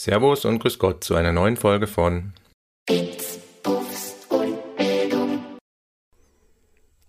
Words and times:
Servus 0.00 0.44
und 0.44 0.60
Grüß 0.60 0.78
Gott 0.78 1.02
zu 1.02 1.16
einer 1.16 1.32
neuen 1.32 1.56
Folge 1.56 1.88
von 1.88 2.32
Bits, 2.86 3.40
Buffs 3.64 4.14
und 4.28 4.76
Bildung. 4.76 5.40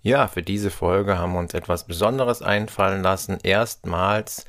Ja, 0.01 0.27
für 0.27 0.41
diese 0.41 0.71
Folge 0.71 1.19
haben 1.19 1.33
wir 1.33 1.39
uns 1.39 1.53
etwas 1.53 1.85
Besonderes 1.85 2.41
einfallen 2.41 3.03
lassen. 3.03 3.37
Erstmals 3.43 4.47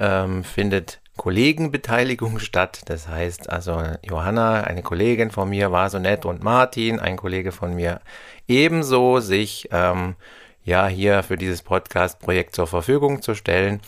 ähm, 0.00 0.42
findet 0.42 1.00
Kollegenbeteiligung 1.16 2.38
statt. 2.40 2.80
Das 2.86 3.06
heißt 3.06 3.48
also, 3.50 3.80
Johanna, 4.02 4.62
eine 4.62 4.82
Kollegin 4.82 5.30
von 5.30 5.48
mir, 5.48 5.70
war 5.70 5.88
so 5.88 6.00
nett 6.00 6.24
und 6.24 6.42
Martin, 6.42 6.98
ein 6.98 7.16
Kollege 7.16 7.52
von 7.52 7.72
mir, 7.72 8.00
ebenso 8.48 9.20
sich 9.20 9.68
ähm, 9.70 10.16
ja 10.64 10.88
hier 10.88 11.22
für 11.22 11.36
dieses 11.36 11.62
Podcast-Projekt 11.62 12.52
zur 12.56 12.66
Verfügung 12.66 13.22
zu 13.22 13.36
stellen. 13.36 13.80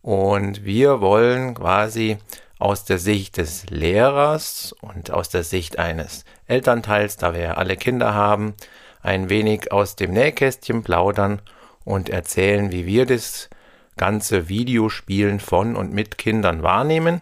Und 0.00 0.64
wir 0.64 1.02
wollen 1.02 1.52
quasi 1.52 2.16
aus 2.62 2.84
der 2.84 2.98
Sicht 2.98 3.38
des 3.38 3.68
Lehrers 3.70 4.72
und 4.80 5.10
aus 5.10 5.28
der 5.28 5.42
Sicht 5.42 5.80
eines 5.80 6.24
Elternteils, 6.46 7.16
da 7.16 7.34
wir 7.34 7.40
ja 7.40 7.54
alle 7.54 7.76
Kinder 7.76 8.14
haben, 8.14 8.54
ein 9.02 9.28
wenig 9.28 9.72
aus 9.72 9.96
dem 9.96 10.12
Nähkästchen 10.12 10.84
plaudern 10.84 11.42
und 11.84 12.08
erzählen, 12.08 12.70
wie 12.70 12.86
wir 12.86 13.04
das 13.04 13.50
ganze 13.96 14.48
Videospielen 14.48 15.40
von 15.40 15.74
und 15.74 15.92
mit 15.92 16.18
Kindern 16.18 16.62
wahrnehmen. 16.62 17.20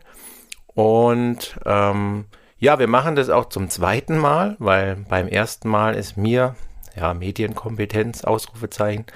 Und 0.66 1.58
ähm, 1.64 2.26
ja, 2.58 2.78
wir 2.78 2.86
machen 2.86 3.16
das 3.16 3.30
auch 3.30 3.48
zum 3.48 3.70
zweiten 3.70 4.18
Mal, 4.18 4.56
weil 4.58 4.96
beim 5.08 5.26
ersten 5.26 5.70
Mal 5.70 5.94
ist 5.94 6.18
mir, 6.18 6.54
ja, 6.94 7.14
Medienkompetenz, 7.14 8.24
Ausrufezeichen, 8.24 9.06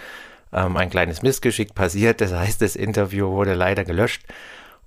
ähm, 0.55 0.79
ein 0.79 0.89
kleines 0.89 1.21
Missgeschick 1.21 1.75
passiert. 1.75 2.23
Das 2.23 2.33
heißt, 2.33 2.63
das 2.63 2.77
Interview 2.77 3.31
wurde 3.31 3.53
leider 3.53 3.85
gelöscht 3.85 4.23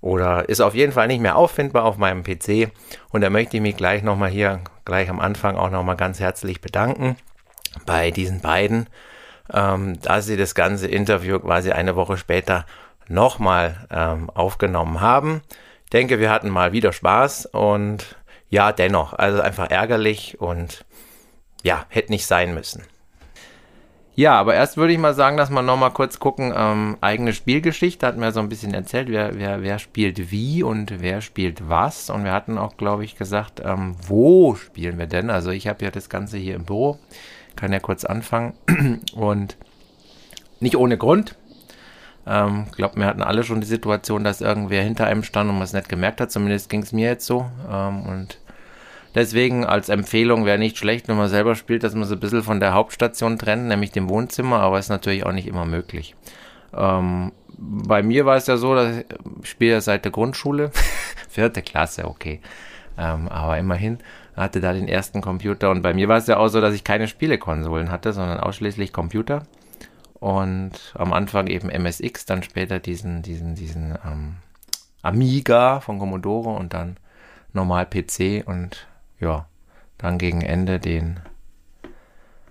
oder 0.01 0.47
ist 0.49 0.61
auf 0.61 0.75
jeden 0.75 0.91
Fall 0.91 1.07
nicht 1.07 1.21
mehr 1.21 1.35
auffindbar 1.35 1.85
auf 1.85 1.97
meinem 1.97 2.23
PC. 2.23 2.71
Und 3.09 3.21
da 3.21 3.29
möchte 3.29 3.57
ich 3.57 3.63
mich 3.63 3.77
gleich 3.77 4.03
nochmal 4.03 4.29
hier, 4.29 4.61
gleich 4.85 5.09
am 5.09 5.19
Anfang 5.19 5.55
auch 5.55 5.69
nochmal 5.69 5.97
ganz 5.97 6.19
herzlich 6.19 6.61
bedanken 6.61 7.17
bei 7.85 8.11
diesen 8.11 8.41
beiden, 8.41 8.87
ähm, 9.53 9.99
dass 10.01 10.25
sie 10.25 10.37
das 10.37 10.55
ganze 10.55 10.87
Interview 10.87 11.39
quasi 11.39 11.71
eine 11.71 11.95
Woche 11.95 12.17
später 12.17 12.65
nochmal 13.07 13.87
ähm, 13.91 14.29
aufgenommen 14.29 15.01
haben. 15.01 15.41
Ich 15.85 15.91
denke, 15.91 16.19
wir 16.19 16.29
hatten 16.29 16.49
mal 16.49 16.73
wieder 16.73 16.91
Spaß 16.91 17.47
und 17.47 18.17
ja, 18.49 18.71
dennoch, 18.71 19.13
also 19.13 19.41
einfach 19.41 19.69
ärgerlich 19.69 20.39
und 20.39 20.85
ja, 21.63 21.85
hätte 21.89 22.11
nicht 22.11 22.25
sein 22.25 22.53
müssen. 22.53 22.83
Ja, 24.17 24.33
aber 24.39 24.55
erst 24.55 24.77
würde 24.77 24.93
ich 24.93 24.97
mal 24.97 25.13
sagen, 25.13 25.37
dass 25.37 25.51
wir 25.51 25.61
noch 25.61 25.77
mal 25.77 25.91
kurz 25.91 26.17
gucken, 26.17 26.51
ähm, 26.57 26.97
eigene 27.01 27.33
Spielgeschichte, 27.33 28.07
hatten 28.07 28.19
wir 28.19 28.31
so 28.31 28.39
ein 28.39 28.49
bisschen 28.49 28.73
erzählt, 28.73 29.09
wer, 29.09 29.37
wer, 29.37 29.61
wer 29.61 29.77
spielt 29.77 30.31
wie 30.31 30.63
und 30.63 31.03
wer 31.03 31.21
spielt 31.21 31.69
was. 31.69 32.09
Und 32.09 32.23
wir 32.23 32.31
hatten 32.31 32.57
auch, 32.57 32.77
glaube 32.77 33.05
ich, 33.05 33.15
gesagt, 33.15 33.61
ähm, 33.63 33.95
wo 34.07 34.55
spielen 34.55 34.97
wir 34.97 35.05
denn? 35.05 35.29
Also 35.29 35.51
ich 35.51 35.67
habe 35.67 35.85
ja 35.85 35.91
das 35.91 36.09
Ganze 36.09 36.39
hier 36.39 36.55
im 36.55 36.65
Büro, 36.65 36.97
kann 37.55 37.71
ja 37.71 37.77
kurz 37.77 38.05
anfangen. 38.05 38.53
Und 39.13 39.55
nicht 40.59 40.77
ohne 40.77 40.97
Grund. 40.97 41.35
Ähm, 42.25 42.65
glaube, 42.75 42.95
wir 42.95 43.05
hatten 43.05 43.21
alle 43.21 43.43
schon 43.43 43.61
die 43.61 43.67
Situation, 43.67 44.23
dass 44.23 44.41
irgendwer 44.41 44.81
hinter 44.81 45.05
einem 45.05 45.21
stand 45.21 45.47
und 45.47 45.57
man 45.57 45.63
es 45.63 45.73
nicht 45.73 45.89
gemerkt 45.89 46.21
hat. 46.21 46.31
Zumindest 46.31 46.71
ging 46.71 46.81
es 46.81 46.91
mir 46.91 47.07
jetzt 47.07 47.27
so. 47.27 47.45
Ähm, 47.71 48.07
und 48.07 48.39
Deswegen 49.17 49.65
als 49.65 49.89
Empfehlung 49.89 50.45
wäre 50.45 50.59
nicht 50.59 50.77
schlecht, 50.77 51.07
wenn 51.07 51.17
man 51.17 51.27
selber 51.27 51.55
spielt, 51.55 51.83
dass 51.83 51.95
man 51.95 52.03
so 52.03 52.13
ein 52.13 52.19
bisschen 52.19 52.43
von 52.43 52.59
der 52.59 52.75
Hauptstation 52.75 53.39
trennt, 53.39 53.67
nämlich 53.67 53.91
dem 53.91 54.09
Wohnzimmer, 54.09 54.59
aber 54.59 54.77
ist 54.77 54.89
natürlich 54.89 55.25
auch 55.25 55.31
nicht 55.31 55.47
immer 55.47 55.65
möglich. 55.65 56.13
Ähm, 56.71 57.31
bei 57.57 58.03
mir 58.03 58.27
war 58.27 58.35
es 58.35 58.45
ja 58.45 58.57
so, 58.57 58.75
dass 58.75 58.95
ich 58.95 59.05
spiele 59.41 59.81
seit 59.81 60.05
der 60.05 60.11
Grundschule, 60.11 60.69
vierte 61.29 61.63
Klasse, 61.63 62.05
okay. 62.05 62.41
Ähm, 62.95 63.27
aber 63.27 63.57
immerhin 63.57 63.97
hatte 64.35 64.61
da 64.61 64.71
den 64.71 64.87
ersten 64.87 65.21
Computer 65.21 65.71
und 65.71 65.81
bei 65.81 65.95
mir 65.95 66.07
war 66.07 66.17
es 66.17 66.27
ja 66.27 66.37
auch 66.37 66.49
so, 66.49 66.61
dass 66.61 66.75
ich 66.75 66.83
keine 66.83 67.07
Spielekonsolen 67.07 67.89
hatte, 67.89 68.13
sondern 68.13 68.39
ausschließlich 68.39 68.93
Computer. 68.93 69.47
Und 70.19 70.93
am 70.93 71.11
Anfang 71.11 71.47
eben 71.47 71.69
MSX, 71.69 72.27
dann 72.27 72.43
später 72.43 72.77
diesen, 72.77 73.23
diesen, 73.23 73.55
diesen 73.55 73.97
ähm, 74.05 74.35
Amiga 75.01 75.79
von 75.79 75.97
Commodore 75.97 76.51
und 76.51 76.75
dann 76.75 76.97
normal 77.51 77.87
PC 77.87 78.43
und 78.45 78.85
ja, 79.19 79.47
dann 79.97 80.17
gegen 80.17 80.41
Ende 80.41 80.79
den 80.79 81.19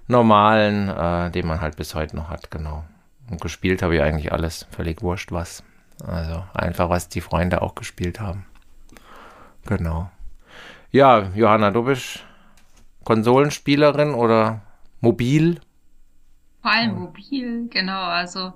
normalen, 0.09 0.89
äh, 0.89 1.31
den 1.31 1.47
man 1.47 1.61
halt 1.61 1.77
bis 1.77 1.95
heute 1.95 2.17
noch 2.17 2.29
hat, 2.29 2.51
genau. 2.51 2.85
Und 3.31 3.41
gespielt 3.41 3.83
habe 3.83 3.97
ich 3.97 4.03
eigentlich 4.03 4.33
alles, 4.33 4.67
völlig 4.71 5.03
wurscht 5.03 5.33
was. 5.33 5.65
Also 6.05 6.45
einfach, 6.55 6.91
was 6.91 7.09
die 7.09 7.21
Freunde 7.21 7.63
auch 7.63 7.75
gespielt 7.75 8.21
haben. 8.21 8.47
Genau. 9.67 10.11
Ja, 10.91 11.31
Johanna, 11.35 11.71
du 11.71 11.83
bist 11.83 12.25
Konsolenspielerin 13.05 14.15
oder 14.15 14.63
mobil? 15.01 15.61
Vor 16.63 16.71
allem 16.71 16.99
mobil, 16.99 17.69
genau. 17.69 18.03
Also 18.03 18.53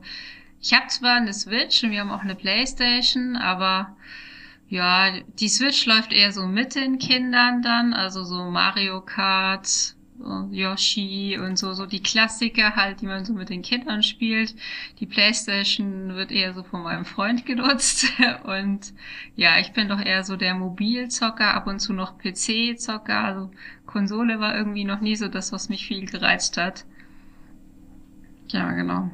ich 0.60 0.72
habe 0.74 0.88
zwar 0.88 1.16
eine 1.16 1.32
Switch 1.32 1.82
und 1.82 1.90
wir 1.90 2.00
haben 2.00 2.10
auch 2.10 2.22
eine 2.22 2.34
Playstation, 2.34 3.36
aber 3.36 3.96
ja, 4.70 5.10
die 5.40 5.48
Switch 5.48 5.84
läuft 5.84 6.12
eher 6.12 6.30
so 6.30 6.46
mit 6.46 6.76
den 6.76 7.00
Kindern 7.00 7.60
dann, 7.60 7.92
also 7.92 8.22
so 8.22 8.44
Mario 8.44 9.00
Kart, 9.00 9.96
Yoshi 10.52 11.38
und 11.42 11.58
so, 11.58 11.72
so 11.72 11.86
die 11.86 12.02
Klassiker 12.02 12.76
halt, 12.76 13.00
die 13.00 13.06
man 13.06 13.24
so 13.24 13.32
mit 13.32 13.48
den 13.48 13.62
Kindern 13.62 14.04
spielt. 14.04 14.54
Die 15.00 15.06
Playstation 15.06 16.14
wird 16.14 16.30
eher 16.30 16.54
so 16.54 16.62
von 16.62 16.84
meinem 16.84 17.04
Freund 17.04 17.46
genutzt 17.46 18.06
und 18.44 18.94
ja, 19.34 19.58
ich 19.58 19.72
bin 19.72 19.88
doch 19.88 20.00
eher 20.00 20.22
so 20.22 20.36
der 20.36 20.54
Mobilzocker, 20.54 21.52
ab 21.52 21.66
und 21.66 21.80
zu 21.80 21.92
noch 21.92 22.16
PC-Zocker, 22.18 23.24
also 23.24 23.50
Konsole 23.86 24.38
war 24.38 24.56
irgendwie 24.56 24.84
noch 24.84 25.00
nie 25.00 25.16
so 25.16 25.26
das, 25.26 25.50
was 25.50 25.68
mich 25.68 25.84
viel 25.84 26.06
gereizt 26.06 26.58
hat. 26.58 26.84
Ja, 28.48 28.70
genau. 28.70 29.10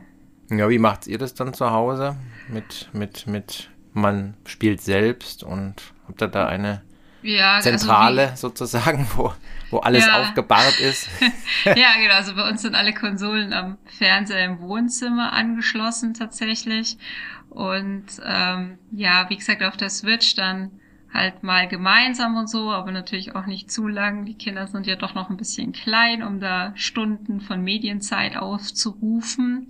Ja, 0.50 0.69
wie 0.69 0.78
macht 0.78 1.06
ihr 1.06 1.16
das 1.16 1.33
dann 1.33 1.55
zu 1.55 1.71
Hause 1.71 2.16
mit, 2.49 2.91
mit, 2.93 3.27
mit 3.27 3.71
man 3.97 4.34
spielt 4.45 4.81
selbst 4.81 5.43
und 5.43 5.75
habt 6.07 6.23
ihr 6.23 6.29
da 6.29 6.47
eine 6.47 6.83
ja, 7.23 7.55
also 7.55 7.71
Zentrale 7.71 8.31
also 8.31 8.49
sozusagen, 8.49 9.07
wo, 9.17 9.33
wo 9.71 9.79
alles 9.79 10.07
ja. 10.07 10.21
aufgebahrt 10.21 10.79
ist? 10.81 11.09
ja, 11.65 11.73
genau. 12.01 12.15
Also 12.15 12.34
bei 12.37 12.49
uns 12.49 12.62
sind 12.62 12.75
alle 12.75 12.95
Konsolen 12.95 13.53
am 13.53 13.79
Fernseher 13.87 14.45
im 14.45 14.61
Wohnzimmer 14.61 15.33
angeschlossen 15.33 16.15
tatsächlich. 16.15 16.97
Und 17.51 18.07
ähm, 18.25 18.79
ja, 18.93 19.29
wie 19.29 19.37
gesagt, 19.37 19.62
auf 19.62 19.77
der 19.77 19.91
Switch 19.91 20.34
dann 20.34 20.71
halt 21.13 21.43
mal 21.43 21.67
gemeinsam 21.67 22.37
und 22.37 22.49
so, 22.49 22.71
aber 22.71 22.93
natürlich 22.93 23.34
auch 23.34 23.47
nicht 23.47 23.71
zu 23.71 23.89
lang. 23.89 24.27
Die 24.27 24.34
Kinder 24.34 24.67
sind 24.67 24.87
ja 24.87 24.97
doch 24.97 25.15
noch 25.15 25.31
ein 25.31 25.37
bisschen 25.37 25.73
klein, 25.73 26.23
um 26.23 26.41
da 26.41 26.73
Stunden 26.77 27.41
von 27.41 27.63
Medienzeit 27.63 28.37
aufzurufen. 28.37 29.69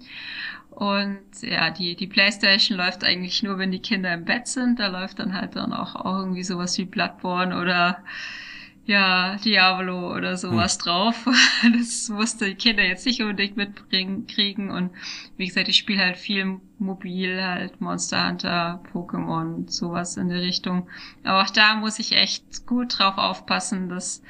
Und 0.77 1.23
ja, 1.41 1.71
die, 1.71 1.97
die 1.97 2.07
Playstation 2.07 2.77
läuft 2.77 3.03
eigentlich 3.03 3.43
nur, 3.43 3.57
wenn 3.57 3.71
die 3.71 3.81
Kinder 3.81 4.13
im 4.13 4.27
Bett 4.27 4.47
sind. 4.47 4.79
Da 4.79 4.89
läuft 4.89 5.19
dann 5.19 5.33
halt 5.33 5.57
dann 5.57 5.73
auch, 5.73 5.95
auch 5.95 6.19
irgendwie 6.19 6.45
sowas 6.45 6.77
wie 6.77 6.85
Bloodborne 6.85 7.59
oder 7.59 8.05
ja, 8.85 9.37
Diablo 9.37 10.15
oder 10.15 10.37
sowas 10.37 10.75
hm. 10.75 10.83
drauf. 10.83 11.27
Das 11.73 12.11
musste 12.11 12.45
die 12.45 12.57
Kinder 12.57 12.85
jetzt 12.85 13.07
nicht 13.07 13.23
unbedingt 13.23 13.57
mitbringen 13.57 14.27
kriegen. 14.27 14.71
Und 14.71 14.91
wie 15.39 15.47
gesagt, 15.47 15.69
ich 15.69 15.79
spiele 15.79 16.05
halt 16.05 16.19
viel 16.19 16.61
mobil, 16.79 17.43
halt 17.43 17.81
Monster 17.81 18.29
Hunter, 18.29 18.83
Pokémon, 18.93 19.71
sowas 19.71 20.19
in 20.19 20.29
der 20.29 20.43
Richtung. 20.43 20.89
Aber 21.25 21.43
auch 21.43 21.51
da 21.51 21.77
muss 21.77 21.99
ich 21.99 22.13
echt 22.13 22.67
gut 22.67 22.99
drauf 22.99 23.17
aufpassen, 23.17 23.89
dass 23.89 24.23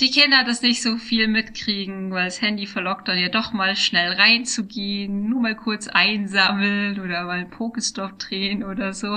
die 0.00 0.10
Kinder 0.10 0.44
das 0.44 0.62
nicht 0.62 0.80
so 0.80 0.96
viel 0.96 1.26
mitkriegen, 1.26 2.12
weil 2.12 2.26
das 2.26 2.40
Handy 2.40 2.66
verlockt 2.66 3.08
dann 3.08 3.18
ja 3.18 3.28
doch 3.28 3.52
mal 3.52 3.74
schnell 3.74 4.12
reinzugehen, 4.12 5.28
nur 5.28 5.40
mal 5.40 5.56
kurz 5.56 5.88
einsammeln 5.88 7.00
oder 7.00 7.24
mal 7.24 7.38
einen 7.38 7.50
Pokestop 7.50 8.16
drehen 8.18 8.62
oder 8.62 8.92
so. 8.92 9.08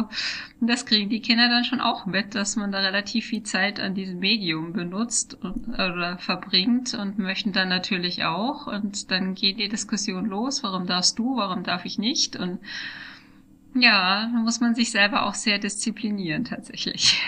Und 0.60 0.68
das 0.68 0.88
kriegen 0.88 1.10
die 1.10 1.22
Kinder 1.22 1.50
dann 1.50 1.66
schon 1.66 1.82
auch 1.82 2.08
mit, 2.08 2.34
dass 2.34 2.56
man 2.56 2.72
da 2.72 2.80
relativ 2.80 3.28
viel 3.28 3.44
Zeit 3.44 3.80
an 3.80 3.94
diesem 3.94 4.20
Medium 4.20 4.74
benutzt 4.74 5.38
und, 5.44 5.70
oder 5.70 6.18
verbringt 6.18 6.96
und 6.96 7.20
möchten 7.20 7.54
dann 7.54 7.70
natürlich 7.70 8.24
auch. 8.24 8.66
Und 8.66 9.12
dann 9.12 9.36
geht 9.36 9.60
die 9.60 9.70
Diskussion 9.70 10.26
los, 10.26 10.64
warum 10.64 10.88
darfst 10.88 11.20
du, 11.20 11.38
warum 11.38 11.64
darf 11.64 11.86
ich 11.86 12.00
nicht? 12.00 12.36
Und 12.36 12.60
ja, 13.76 14.30
da 14.34 14.40
muss 14.40 14.60
man 14.62 14.74
sich 14.74 14.90
selber 14.90 15.28
auch 15.28 15.36
sehr 15.36 15.60
disziplinieren 15.60 16.44
tatsächlich. 16.44 17.22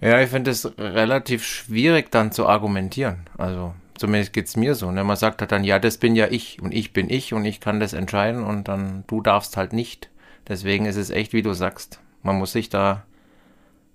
Ja, 0.00 0.20
ich 0.20 0.30
finde 0.30 0.50
es 0.50 0.72
relativ 0.78 1.44
schwierig 1.44 2.10
dann 2.10 2.30
zu 2.30 2.46
argumentieren. 2.46 3.28
Also 3.36 3.74
zumindest 3.96 4.32
geht's 4.32 4.56
mir 4.56 4.74
so. 4.74 4.90
Ne? 4.90 5.02
Man 5.04 5.16
sagt 5.16 5.40
halt 5.40 5.52
dann, 5.52 5.64
ja, 5.64 5.78
das 5.78 5.98
bin 5.98 6.14
ja 6.14 6.28
ich 6.28 6.62
und 6.62 6.72
ich 6.72 6.92
bin 6.92 7.10
ich 7.10 7.34
und 7.34 7.44
ich 7.44 7.60
kann 7.60 7.80
das 7.80 7.92
entscheiden 7.92 8.44
und 8.44 8.68
dann 8.68 9.04
du 9.08 9.20
darfst 9.20 9.56
halt 9.56 9.72
nicht. 9.72 10.10
Deswegen 10.46 10.86
ist 10.86 10.96
es 10.96 11.10
echt, 11.10 11.32
wie 11.32 11.42
du 11.42 11.52
sagst. 11.52 12.00
Man 12.22 12.38
muss 12.38 12.52
sich 12.52 12.68
da 12.68 13.04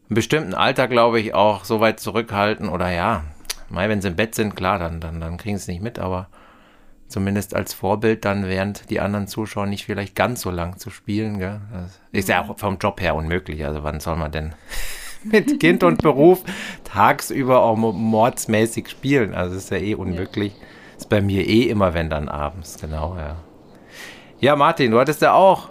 im 0.09 0.15
bestimmten 0.15 0.53
Alter, 0.53 0.88
glaube 0.88 1.19
ich, 1.19 1.33
auch 1.33 1.63
so 1.63 1.79
weit 1.79 2.00
zurückhalten 2.00 2.67
oder 2.69 2.91
ja, 2.91 3.23
mal 3.69 3.89
wenn 3.89 4.01
sie 4.01 4.09
im 4.09 4.15
Bett 4.15 4.35
sind, 4.35 4.55
klar, 4.55 4.79
dann, 4.79 5.00
dann, 5.00 5.19
dann 5.19 5.38
kriegen 5.38 5.57
sie 5.57 5.63
es 5.63 5.67
nicht 5.67 5.81
mit, 5.81 6.00
aber 6.00 6.27
zumindest 7.07 7.55
als 7.55 7.73
Vorbild 7.73 8.25
dann, 8.25 8.47
während 8.47 8.89
die 8.89 9.00
anderen 9.00 9.27
Zuschauer 9.27 9.67
nicht 9.67 9.85
vielleicht 9.85 10.15
ganz 10.15 10.41
so 10.41 10.51
lang 10.51 10.77
zu 10.77 10.89
spielen. 10.89 11.39
Gell? 11.39 11.61
Das 11.71 12.01
ist 12.11 12.29
ja 12.29 12.41
auch 12.41 12.59
vom 12.59 12.77
Job 12.77 13.01
her 13.01 13.15
unmöglich. 13.15 13.65
Also 13.65 13.83
wann 13.83 14.00
soll 14.00 14.17
man 14.17 14.31
denn 14.31 14.53
mit 15.31 15.59
Kind 15.59 15.83
und 15.83 16.01
Beruf 16.01 16.43
tagsüber 16.83 17.61
auch 17.61 17.75
mordsmäßig 17.75 18.89
spielen. 18.89 19.33
Also 19.33 19.55
ist 19.55 19.71
ja 19.71 19.77
eh 19.77 19.95
unmöglich. 19.95 20.53
Ist 20.97 21.09
bei 21.09 21.21
mir 21.21 21.47
eh 21.47 21.63
immer, 21.63 21.93
wenn 21.93 22.09
dann 22.09 22.29
abends, 22.29 22.77
genau, 22.79 23.15
ja. 23.17 23.37
Ja, 24.39 24.55
Martin, 24.55 24.91
du 24.91 24.99
hattest 24.99 25.21
ja 25.21 25.33
auch 25.33 25.69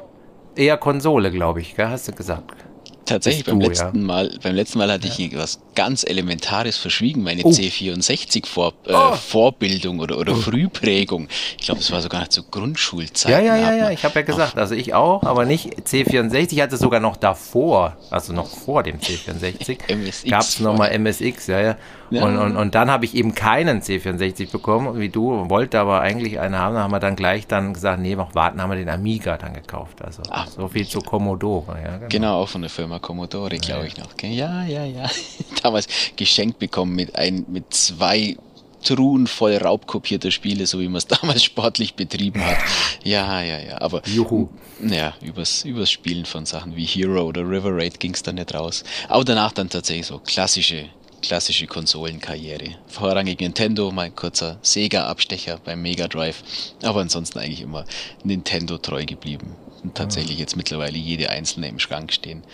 eher 0.56 0.76
Konsole, 0.76 1.31
glaube 1.31 1.60
ich, 1.60 1.76
gell? 1.76 1.88
hast 1.88 2.08
du 2.08 2.12
gesagt. 2.12 2.64
Tatsächlich, 3.04 3.44
beim 3.44 3.60
du, 3.60 3.66
letzten, 3.69 3.99
ja. 3.99 4.04
Mal, 4.04 4.38
beim 4.43 4.54
letzten 4.54 4.78
Mal 4.78 4.90
hatte 4.90 5.08
ich 5.08 5.37
was 5.37 5.58
ganz 5.75 6.04
Elementares 6.04 6.76
verschwiegen, 6.76 7.22
meine 7.22 7.43
Oh. 7.44 7.50
C64-Vor 7.50 8.75
äh, 8.87 8.93
Oh. 8.94 9.93
Oder, 10.00 10.19
oder 10.19 10.34
Frühprägung. 10.34 11.28
Ich 11.58 11.64
glaube, 11.66 11.81
das 11.81 11.90
war 11.90 12.00
sogar 12.00 12.20
noch 12.20 12.28
zu 12.28 12.43
Grundschulzeiten. 12.44 13.44
Ja, 13.44 13.56
ja, 13.56 13.56
ja, 13.56 13.75
ja, 13.75 13.90
ich 13.90 14.04
habe 14.04 14.14
ja 14.20 14.22
gesagt, 14.22 14.56
also 14.56 14.75
ich 14.75 14.94
auch, 14.94 15.22
aber 15.22 15.44
nicht 15.44 15.75
C64, 15.87 16.52
ich 16.52 16.60
hatte 16.60 16.76
sogar 16.76 17.00
noch 17.00 17.16
davor, 17.16 17.96
also 18.10 18.32
noch 18.32 18.49
vor 18.49 18.82
dem 18.82 18.99
C64, 18.99 19.78
MSX 19.94 20.25
gab 20.31 20.43
es 20.43 20.60
nochmal 20.60 20.96
MSX, 20.98 21.46
ja, 21.48 21.60
ja. 21.60 21.76
Ja. 22.12 22.25
Und, 22.25 22.37
und, 22.37 22.56
und 22.56 22.75
dann 22.75 22.91
habe 22.91 23.05
ich 23.05 23.14
eben 23.14 23.35
keinen 23.35 23.81
C64 23.81 24.50
bekommen, 24.50 24.99
wie 24.99 25.09
du, 25.09 25.49
wollte 25.49 25.81
aber 25.81 26.00
eigentlich 26.00 26.38
einen 26.38 26.56
haben, 26.56 26.75
da 26.75 26.82
haben 26.82 26.91
wir 26.91 27.00
dann 27.00 27.17
gleich 27.17 27.47
dann 27.47 27.75
gesagt, 27.75 28.00
nee, 28.00 28.14
noch 28.14 28.35
warten, 28.35 28.61
haben 28.61 28.70
wir 28.70 28.76
den 28.76 28.88
Amiga 28.88 29.38
dann 29.38 29.55
gekauft, 29.55 30.03
also 30.03 30.23
Ah, 30.31 30.47
so 30.47 30.69
viel 30.69 30.87
zu 30.87 31.00
Commodore, 31.00 31.79
ja, 31.82 31.97
genau. 31.97 32.09
Genau, 32.09 32.43
auch 32.43 32.49
von 32.49 32.61
der 32.62 32.70
Firma 32.70 32.99
Commodore, 32.99 33.56
glaube 33.59 33.87
ich 33.87 33.97
noch. 33.97 34.09
Ja, 34.23 34.64
ja, 34.64 34.85
ja. 34.85 35.11
Damals 35.62 35.88
geschenkt 36.17 36.59
bekommen 36.59 36.94
mit, 36.94 37.17
ein, 37.17 37.47
mit 37.49 37.73
zwei 37.73 38.37
Truhen 38.82 39.26
voll 39.26 39.56
raubkopierter 39.56 40.31
Spiele, 40.31 40.67
so 40.67 40.81
wie 40.81 40.87
man 40.88 40.97
es 40.97 41.06
damals 41.20 41.44
sportlich 41.44 41.94
betrieben 41.94 42.44
hat. 42.44 42.58
Ja, 43.05 43.43
ja, 43.43 43.58
ja. 43.58 43.81
Aber 43.81 44.03
Juhu. 44.06 44.49
ja, 44.81 45.15
übers, 45.23 45.65
übers 45.65 45.91
Spielen 45.91 46.25
von 46.25 46.47
Sachen 46.47 46.76
wie 46.76 46.85
Hero 46.85 47.23
oder 47.23 47.43
River 47.43 47.76
Raid 47.76 48.00
ging 48.00 48.15
es 48.15 48.23
dann 48.23 48.35
nicht 48.37 48.55
raus. 48.55 48.85
Aber 49.08 49.25
danach 49.25 49.53
dann 49.53 49.69
tatsächlich 49.69 50.06
so 50.06 50.19
klassische, 50.19 50.87
klassische 51.22 51.66
Konsolenkarriere. 51.66 52.76
Vorrangig 52.88 53.40
Nintendo, 53.40 53.90
mein 53.90 54.14
kurzer 54.14 54.58
Sega-Abstecher 54.60 55.60
beim 55.64 55.80
Mega 55.80 56.08
Drive. 56.08 56.42
Aber 56.82 57.00
ansonsten 57.00 57.38
eigentlich 57.38 57.62
immer 57.62 57.86
Nintendo 58.24 58.76
treu 58.76 59.06
geblieben. 59.06 59.56
Und 59.82 59.96
tatsächlich 59.96 60.38
jetzt 60.38 60.56
mittlerweile 60.56 60.96
jede 60.96 61.31
einzelne 61.31 61.67
im 61.67 61.81
Schrank 61.81 62.12
stehen. 62.12 62.44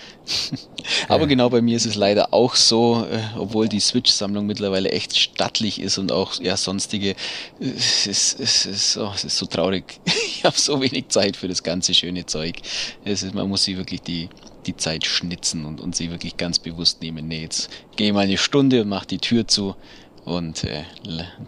Aber 1.08 1.26
genau 1.26 1.50
bei 1.50 1.60
mir 1.60 1.76
ist 1.76 1.84
es 1.84 1.94
leider 1.94 2.32
auch 2.32 2.54
so, 2.54 3.06
äh, 3.10 3.20
obwohl 3.36 3.68
die 3.68 3.80
Switch-Sammlung 3.80 4.46
mittlerweile 4.46 4.90
echt 4.90 5.14
stattlich 5.14 5.78
ist 5.78 5.98
und 5.98 6.10
auch 6.10 6.40
ja 6.40 6.56
sonstige, 6.56 7.14
es 7.60 8.06
ist, 8.06 8.40
es 8.40 8.64
ist, 8.64 8.96
oh, 8.96 9.12
es 9.14 9.24
ist 9.24 9.36
so 9.36 9.46
traurig. 9.46 10.00
Ich 10.38 10.44
habe 10.44 10.56
so 10.56 10.80
wenig 10.80 11.08
Zeit 11.08 11.36
für 11.36 11.48
das 11.48 11.64
ganze 11.64 11.92
schöne 11.94 12.24
Zeug. 12.24 12.58
Es 13.04 13.24
ist, 13.24 13.34
man 13.34 13.48
muss 13.48 13.64
sich 13.64 13.76
wirklich 13.76 14.02
die, 14.02 14.28
die 14.66 14.76
Zeit 14.76 15.04
schnitzen 15.04 15.64
und, 15.64 15.80
und 15.80 15.96
sie 15.96 16.12
wirklich 16.12 16.36
ganz 16.36 16.60
bewusst 16.60 17.02
nehmen. 17.02 17.26
Nee, 17.26 17.42
jetzt 17.42 17.70
gehe 17.96 18.12
mal 18.12 18.20
eine 18.20 18.38
Stunde 18.38 18.82
und 18.82 18.88
mach 18.88 19.04
die 19.04 19.18
Tür 19.18 19.48
zu 19.48 19.74
und 20.28 20.64
äh, 20.64 20.84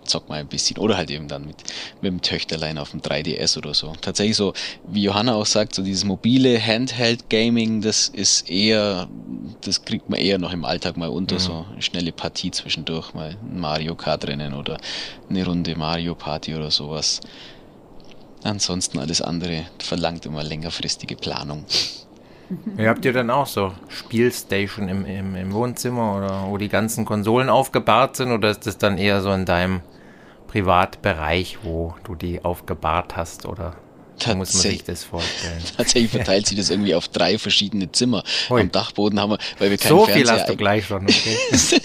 zock 0.04 0.28
mal 0.28 0.40
ein 0.40 0.48
bisschen. 0.48 0.78
Oder 0.78 0.96
halt 0.96 1.10
eben 1.10 1.28
dann 1.28 1.46
mit, 1.46 1.56
mit 2.00 2.12
dem 2.12 2.22
Töchterlein 2.22 2.78
auf 2.78 2.90
dem 2.90 3.00
3DS 3.00 3.58
oder 3.58 3.74
so. 3.74 3.92
Tatsächlich 4.00 4.36
so, 4.36 4.52
wie 4.86 5.02
Johanna 5.02 5.34
auch 5.34 5.46
sagt, 5.46 5.74
so 5.74 5.82
dieses 5.82 6.04
mobile 6.04 6.60
Handheld-Gaming, 6.60 7.82
das 7.82 8.08
ist 8.08 8.50
eher, 8.50 9.08
das 9.60 9.84
kriegt 9.84 10.08
man 10.10 10.18
eher 10.18 10.38
noch 10.38 10.52
im 10.52 10.64
Alltag 10.64 10.96
mal 10.96 11.08
unter, 11.08 11.38
so 11.38 11.66
eine 11.70 11.82
schnelle 11.82 12.12
Partie 12.12 12.50
zwischendurch, 12.50 13.14
mal 13.14 13.36
ein 13.42 13.60
Mario 13.60 13.94
Kart 13.94 14.26
rennen 14.26 14.54
oder 14.54 14.78
eine 15.28 15.44
Runde 15.44 15.76
Mario 15.76 16.14
Party 16.14 16.54
oder 16.54 16.70
sowas. 16.70 17.20
Ansonsten 18.42 18.98
alles 18.98 19.20
andere 19.20 19.66
verlangt 19.78 20.24
immer 20.26 20.42
längerfristige 20.42 21.16
Planung. 21.16 21.64
Ja, 22.76 22.90
habt 22.90 23.04
ihr 23.04 23.12
dann 23.12 23.30
auch 23.30 23.46
so 23.46 23.72
Spielstation 23.88 24.88
im, 24.88 25.04
im, 25.04 25.36
im 25.36 25.52
Wohnzimmer 25.52 26.16
oder 26.16 26.44
wo 26.48 26.56
die 26.58 26.68
ganzen 26.68 27.04
Konsolen 27.04 27.48
aufgebahrt 27.48 28.16
sind 28.16 28.32
oder 28.32 28.50
ist 28.50 28.66
das 28.66 28.76
dann 28.78 28.98
eher 28.98 29.20
so 29.20 29.30
in 29.32 29.44
deinem 29.44 29.80
Privatbereich, 30.48 31.58
wo 31.62 31.94
du 32.04 32.14
die 32.14 32.44
aufgebahrt 32.44 33.16
hast 33.16 33.46
oder 33.46 33.74
wie 34.26 34.34
muss 34.34 34.52
man 34.52 34.62
sich 34.62 34.62
Tatsächlich- 34.62 34.82
das 34.84 35.04
vorstellen? 35.04 35.62
Tatsächlich 35.76 36.10
verteilt 36.10 36.46
sich 36.46 36.56
das 36.58 36.70
irgendwie 36.70 36.94
auf 36.94 37.08
drei 37.08 37.38
verschiedene 37.38 37.90
Zimmer. 37.92 38.22
Ui. 38.50 38.60
Am 38.60 38.70
Dachboden 38.70 39.18
haben 39.20 39.30
wir, 39.30 39.38
weil 39.58 39.70
wir 39.70 39.78
keinen 39.78 39.88
So 39.88 40.04
Fernseher 40.04 40.26
viel 40.26 40.30
hast 40.40 40.48
du 40.50 40.56
gleich 40.56 40.86
schon, 40.86 41.04
okay. 41.04 41.36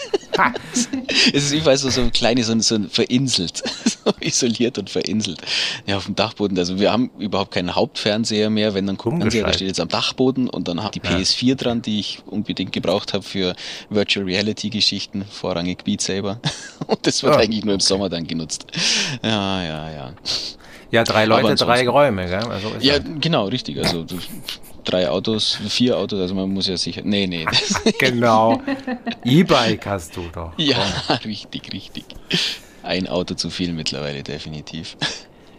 Es 1.33 1.51
ist 1.51 1.51
wie 1.51 1.77
so, 1.77 1.89
so 1.89 2.01
ein 2.01 2.11
kleines, 2.11 2.47
so, 2.47 2.53
ein- 2.53 2.61
so 2.61 2.77
verinselt, 2.89 3.63
so 4.05 4.13
isoliert 4.19 4.77
und 4.77 4.89
verinselt. 4.89 5.41
Ja, 5.85 5.97
auf 5.97 6.05
dem 6.05 6.15
Dachboden. 6.15 6.57
Also 6.57 6.79
wir 6.79 6.91
haben 6.91 7.09
überhaupt 7.19 7.51
keinen 7.51 7.75
Hauptfernseher 7.75 8.49
mehr. 8.49 8.73
Wenn 8.73 8.87
dann 8.87 8.97
gucken 8.97 9.21
der 9.21 9.53
steht 9.53 9.67
jetzt 9.67 9.79
am 9.79 9.87
Dachboden 9.89 10.49
und 10.49 10.67
dann 10.67 10.83
hat 10.83 10.95
die 10.95 11.01
PS4 11.01 11.55
dran, 11.55 11.81
die 11.81 11.99
ich 11.99 12.19
unbedingt 12.25 12.71
gebraucht 12.71 13.13
habe 13.13 13.23
für 13.23 13.55
Virtual 13.89 14.25
Reality 14.25 14.69
Geschichten, 14.69 15.25
vorrangig 15.29 15.83
Beat 15.83 16.01
Saber. 16.01 16.39
Und 16.87 17.05
das 17.07 17.23
wird 17.23 17.33
Ah, 17.33 17.37
eigentlich 17.39 17.65
nur 17.65 17.73
im 17.73 17.79
Sommer 17.79 18.09
dann 18.09 18.27
genutzt. 18.27 18.65
Ja, 19.23 19.63
ja, 19.63 19.91
ja. 19.91 20.13
Ja, 20.91 21.03
drei 21.03 21.25
Leute, 21.25 21.55
drei 21.55 21.87
Räume, 21.87 22.27
gell? 22.27 22.43
Also 22.47 22.71
Ja, 22.79 22.93
halt- 22.93 23.21
genau, 23.21 23.45
richtig. 23.47 23.77
Also 23.83 24.05
drei 24.85 25.09
Autos, 25.09 25.57
vier 25.67 25.97
Autos, 25.97 26.19
also 26.19 26.33
man 26.35 26.49
muss 26.49 26.67
ja 26.67 26.77
sicher. 26.77 27.01
Nee, 27.03 27.27
nee. 27.27 27.45
Genau. 27.99 28.61
E-Bike 29.23 29.85
hast 29.85 30.15
du 30.15 30.23
doch. 30.33 30.53
ja, 30.57 30.77
richtig, 31.25 31.71
richtig. 31.73 32.05
Ein 32.83 33.07
Auto 33.07 33.33
zu 33.35 33.49
viel 33.49 33.73
mittlerweile, 33.73 34.23
definitiv. 34.23 34.95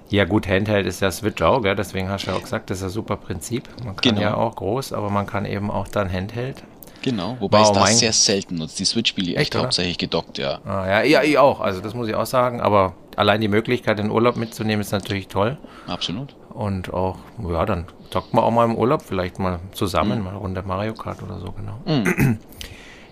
Ja 0.09 0.25
gut, 0.25 0.47
Handheld 0.47 0.87
ist 0.87 1.01
ja 1.01 1.11
Switch 1.11 1.43
auch, 1.43 1.63
gell? 1.63 1.75
deswegen 1.75 2.09
hast 2.09 2.27
du 2.27 2.31
ja 2.31 2.37
auch 2.37 2.43
gesagt, 2.43 2.71
das 2.71 2.79
ist 2.79 2.85
ein 2.85 2.91
super 2.91 3.17
Prinzip. 3.17 3.69
Man 3.85 3.97
kann 3.97 4.15
Genau. 4.15 4.21
ja 4.21 4.35
auch 4.37 4.55
groß, 4.55 4.93
aber 4.93 5.11
man 5.11 5.27
kann 5.27 5.45
eben 5.45 5.71
auch 5.71 5.89
dann 5.89 6.11
Handheld. 6.13 6.63
Genau, 7.03 7.37
wobei 7.41 7.59
Wow, 7.59 7.67
es 7.69 7.73
das 7.73 7.83
mein- 7.83 7.97
sehr 7.97 8.13
selten 8.13 8.55
nutzt. 8.57 8.79
Die 8.79 8.85
Switch 8.85 9.11
spiele 9.11 9.33
ich 9.33 9.37
Echt, 9.37 9.55
echt 9.55 9.63
hauptsächlich 9.63 9.99
gedockt, 9.99 10.39
ja. 10.39 10.61
Ah, 10.65 10.87
ja, 10.87 11.03
ja, 11.03 11.23
ich 11.23 11.39
auch, 11.39 11.61
also 11.61 11.81
das 11.81 11.95
muss 11.95 12.09
ich 12.09 12.15
auch 12.15 12.27
sagen, 12.27 12.61
aber 12.61 12.95
allein 13.17 13.41
die 13.41 13.49
Möglichkeit, 13.49 13.99
den 13.99 14.11
Urlaub 14.11 14.37
mitzunehmen, 14.37 14.81
ist 14.81 14.93
natürlich 14.93 15.27
toll. 15.29 15.57
Absolut. 15.89 16.35
Und 16.57 16.95
auch, 16.95 17.19
ja, 17.47 17.67
dann 17.67 17.85
zockt 18.09 18.33
man 18.33 18.43
auch 18.43 18.51
mal 18.51 18.65
im 18.65 18.77
Urlaub, 18.77 19.03
vielleicht 19.03 19.39
mal 19.39 19.61
zusammen, 19.73 20.25
mal 20.25 20.31
eine 20.31 20.39
Runde 20.39 20.63
Mario 20.63 20.95
Kart 20.95 21.23
oder 21.23 21.39
so, 21.39 21.53
genau. 21.53 21.79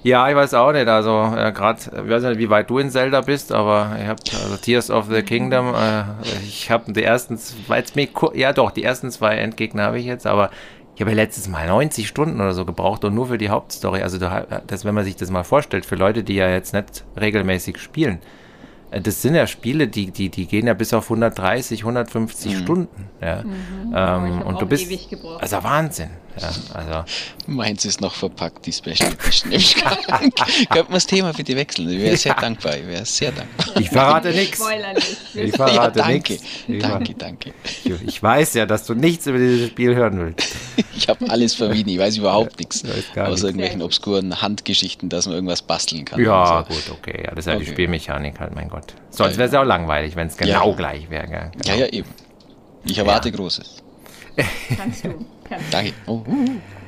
Ja, 0.02 0.28
ich 0.28 0.36
weiß 0.36 0.52
auch 0.52 0.72
nicht, 0.72 0.86
also 0.86 1.32
äh, 1.34 1.50
gerade, 1.52 1.80
ich 1.80 2.10
weiß 2.10 2.24
nicht, 2.24 2.38
wie 2.38 2.50
weit 2.50 2.68
du 2.68 2.78
in 2.78 2.90
Zelda 2.90 3.22
bist, 3.22 3.52
aber 3.52 3.96
ihr 3.98 4.08
habt, 4.08 4.34
also 4.34 4.58
Tears 4.58 4.90
of 4.90 5.06
the 5.10 5.22
Kingdom, 5.22 5.74
äh, 5.74 6.02
ich 6.46 6.70
habe 6.70 6.92
die 6.92 7.02
ersten 7.02 7.38
zwei, 7.38 7.82
ja 8.34 8.52
doch, 8.52 8.70
die 8.70 8.84
ersten 8.84 9.10
zwei 9.10 9.36
Endgegner 9.36 9.84
habe 9.84 9.98
ich 9.98 10.04
jetzt, 10.04 10.26
aber 10.26 10.50
ich 10.94 11.00
habe 11.00 11.12
ja 11.12 11.16
letztes 11.16 11.48
Mal 11.48 11.66
90 11.68 12.06
Stunden 12.06 12.38
oder 12.38 12.52
so 12.52 12.66
gebraucht 12.66 13.02
und 13.06 13.14
nur 13.14 13.28
für 13.28 13.38
die 13.38 13.48
Hauptstory, 13.48 14.02
also 14.02 14.18
da, 14.18 14.44
das, 14.66 14.84
wenn 14.84 14.94
man 14.94 15.04
sich 15.04 15.16
das 15.16 15.30
mal 15.30 15.42
vorstellt, 15.42 15.86
für 15.86 15.96
Leute, 15.96 16.22
die 16.22 16.34
ja 16.34 16.50
jetzt 16.50 16.74
nicht 16.74 17.04
regelmäßig 17.18 17.78
spielen, 17.78 18.16
äh, 18.16 18.43
das 18.90 19.22
sind 19.22 19.34
ja 19.34 19.46
Spiele, 19.46 19.88
die, 19.88 20.10
die, 20.10 20.28
die 20.28 20.46
gehen 20.46 20.66
ja 20.66 20.74
bis 20.74 20.94
auf 20.94 21.04
130, 21.04 21.80
150 21.80 22.58
Stunden. 22.58 23.08
Ja. 23.20 23.44
Aber 23.92 24.26
Ähm, 24.26 24.42
und 24.42 24.60
du 24.60 24.66
bist. 24.66 24.88
Also 25.40 25.62
Wahnsinn. 25.62 26.10
Ja, 26.40 26.48
also, 26.74 27.04
Meins 27.46 27.84
ist 27.84 28.00
noch 28.00 28.12
verpackt, 28.14 28.66
die 28.66 28.72
Special 28.72 29.12
Edition. 29.12 29.52
Könnten 30.10 30.32
wir 30.70 30.84
das 30.90 31.06
Thema 31.06 31.32
bitte 31.32 31.54
wechseln? 31.54 31.88
Ich 31.90 32.00
wäre 32.00 32.16
sehr 32.16 32.34
dankbar. 32.34 32.76
Ich 32.76 32.86
wäre 32.88 33.04
sehr 33.04 33.30
dankbar. 33.30 33.80
ich 33.80 33.88
verrate 33.88 34.30
nichts. 34.30 34.58
Spoiler 34.58 34.92
nicht. 34.94 35.16
Ich 35.34 35.50
Ja, 35.52 35.56
verrate 35.56 35.98
danke. 36.00 36.32
nichts. 36.32 36.46
Danke, 36.66 37.14
danke. 37.14 37.54
ich 38.06 38.22
weiß 38.22 38.54
ja, 38.54 38.66
dass 38.66 38.84
du 38.86 38.94
nichts 38.94 39.26
über 39.28 39.38
dieses 39.38 39.68
Spiel 39.68 39.94
hören 39.94 40.18
willst. 40.18 40.54
Ich 40.96 41.08
habe 41.08 41.28
alles 41.28 41.54
vermieden. 41.54 41.88
Ich 41.90 41.98
weiß 41.98 42.16
überhaupt 42.18 42.58
nichts. 42.58 42.84
weiß 42.84 42.90
Aus 43.16 43.28
nichts. 43.28 43.42
irgendwelchen 43.42 43.82
obskuren 43.82 44.40
Handgeschichten, 44.40 45.08
dass 45.08 45.26
man 45.26 45.34
irgendwas 45.34 45.60
basteln 45.62 46.04
kann. 46.04 46.20
Ja, 46.22 46.58
Also, 46.64 46.72
gut, 46.72 46.82
okay. 46.92 47.22
Ja, 47.24 47.30
das 47.30 47.40
ist 47.40 47.46
ja 47.46 47.56
die 47.56 47.62
Okay. 47.64 47.72
Spielmechanik 47.72 48.38
halt, 48.40 48.54
mein 48.54 48.68
Gott. 48.68 48.94
Sonst 49.10 49.32
Ja, 49.32 49.38
wäre 49.38 49.46
es 49.48 49.52
ja 49.54 49.60
auch 49.60 49.66
langweilig, 49.66 50.14
wenn 50.16 50.28
es 50.28 50.38
Ja, 50.38 50.46
genau 50.46 50.70
ja. 50.70 50.76
gleich 50.76 51.10
wäre. 51.10 51.26
Gell? 51.26 51.50
ja, 51.64 51.74
Genau. 51.74 51.76
ja, 51.78 51.86
eben. 51.92 52.08
Ich 52.86 52.96
erwarte 52.98 53.30
Großes. 53.32 53.82
Kannst 54.76 55.04
du. 55.04 55.26
Danke. 55.70 55.92
Oh, 56.06 56.22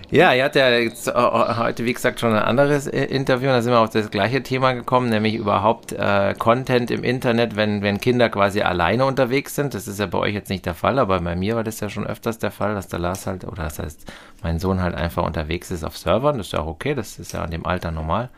Ja, 0.09 0.33
er 0.33 0.45
hat 0.45 0.55
ja 0.55 0.71
jetzt 0.71 1.09
äh, 1.09 1.13
heute, 1.13 1.85
wie 1.85 1.93
gesagt, 1.93 2.21
schon 2.21 2.33
ein 2.33 2.43
anderes 2.43 2.87
äh, 2.87 3.07
Interview. 3.07 3.49
Da 3.49 3.61
sind 3.61 3.73
wir 3.73 3.81
auf 3.81 3.91
das 3.91 4.11
gleiche 4.11 4.41
Thema 4.41 4.73
gekommen, 4.73 5.09
nämlich 5.09 5.35
überhaupt 5.35 5.93
äh, 5.93 6.33
Content 6.39 6.93
im 6.93 7.03
Internet, 7.03 7.57
wenn, 7.57 7.83
wenn 7.83 8.01
Kinder 8.01 8.29
quasi 8.29 8.61
alleine 8.61 9.05
unterwegs 9.05 9.57
sind. 9.57 9.75
Das 9.75 9.89
ist 9.89 9.99
ja 9.99 10.07
bei 10.07 10.19
euch 10.19 10.35
jetzt 10.35 10.49
nicht 10.49 10.65
der 10.65 10.75
Fall, 10.75 11.01
aber 11.01 11.19
bei 11.21 11.35
mir 11.35 11.57
war 11.57 11.65
das 11.65 11.81
ja 11.81 11.89
schon 11.89 12.07
öfters 12.07 12.39
der 12.39 12.53
Fall, 12.53 12.75
dass 12.75 12.87
der 12.87 13.01
Lars 13.01 13.27
halt, 13.27 13.45
oder 13.45 13.65
das 13.65 13.81
heißt, 13.81 14.13
mein 14.45 14.61
Sohn 14.61 14.81
halt 14.81 14.95
einfach 14.95 15.25
unterwegs 15.25 15.73
ist 15.73 15.83
auf 15.83 15.99
Servern. 15.99 16.39
Das 16.39 16.47
ist 16.47 16.53
ja 16.53 16.61
auch 16.61 16.69
okay, 16.69 16.95
das 16.95 17.19
ist 17.19 17.33
ja 17.33 17.45
in 17.45 17.51
dem 17.51 17.67
Alter 17.67 17.91
normal. 17.91 18.29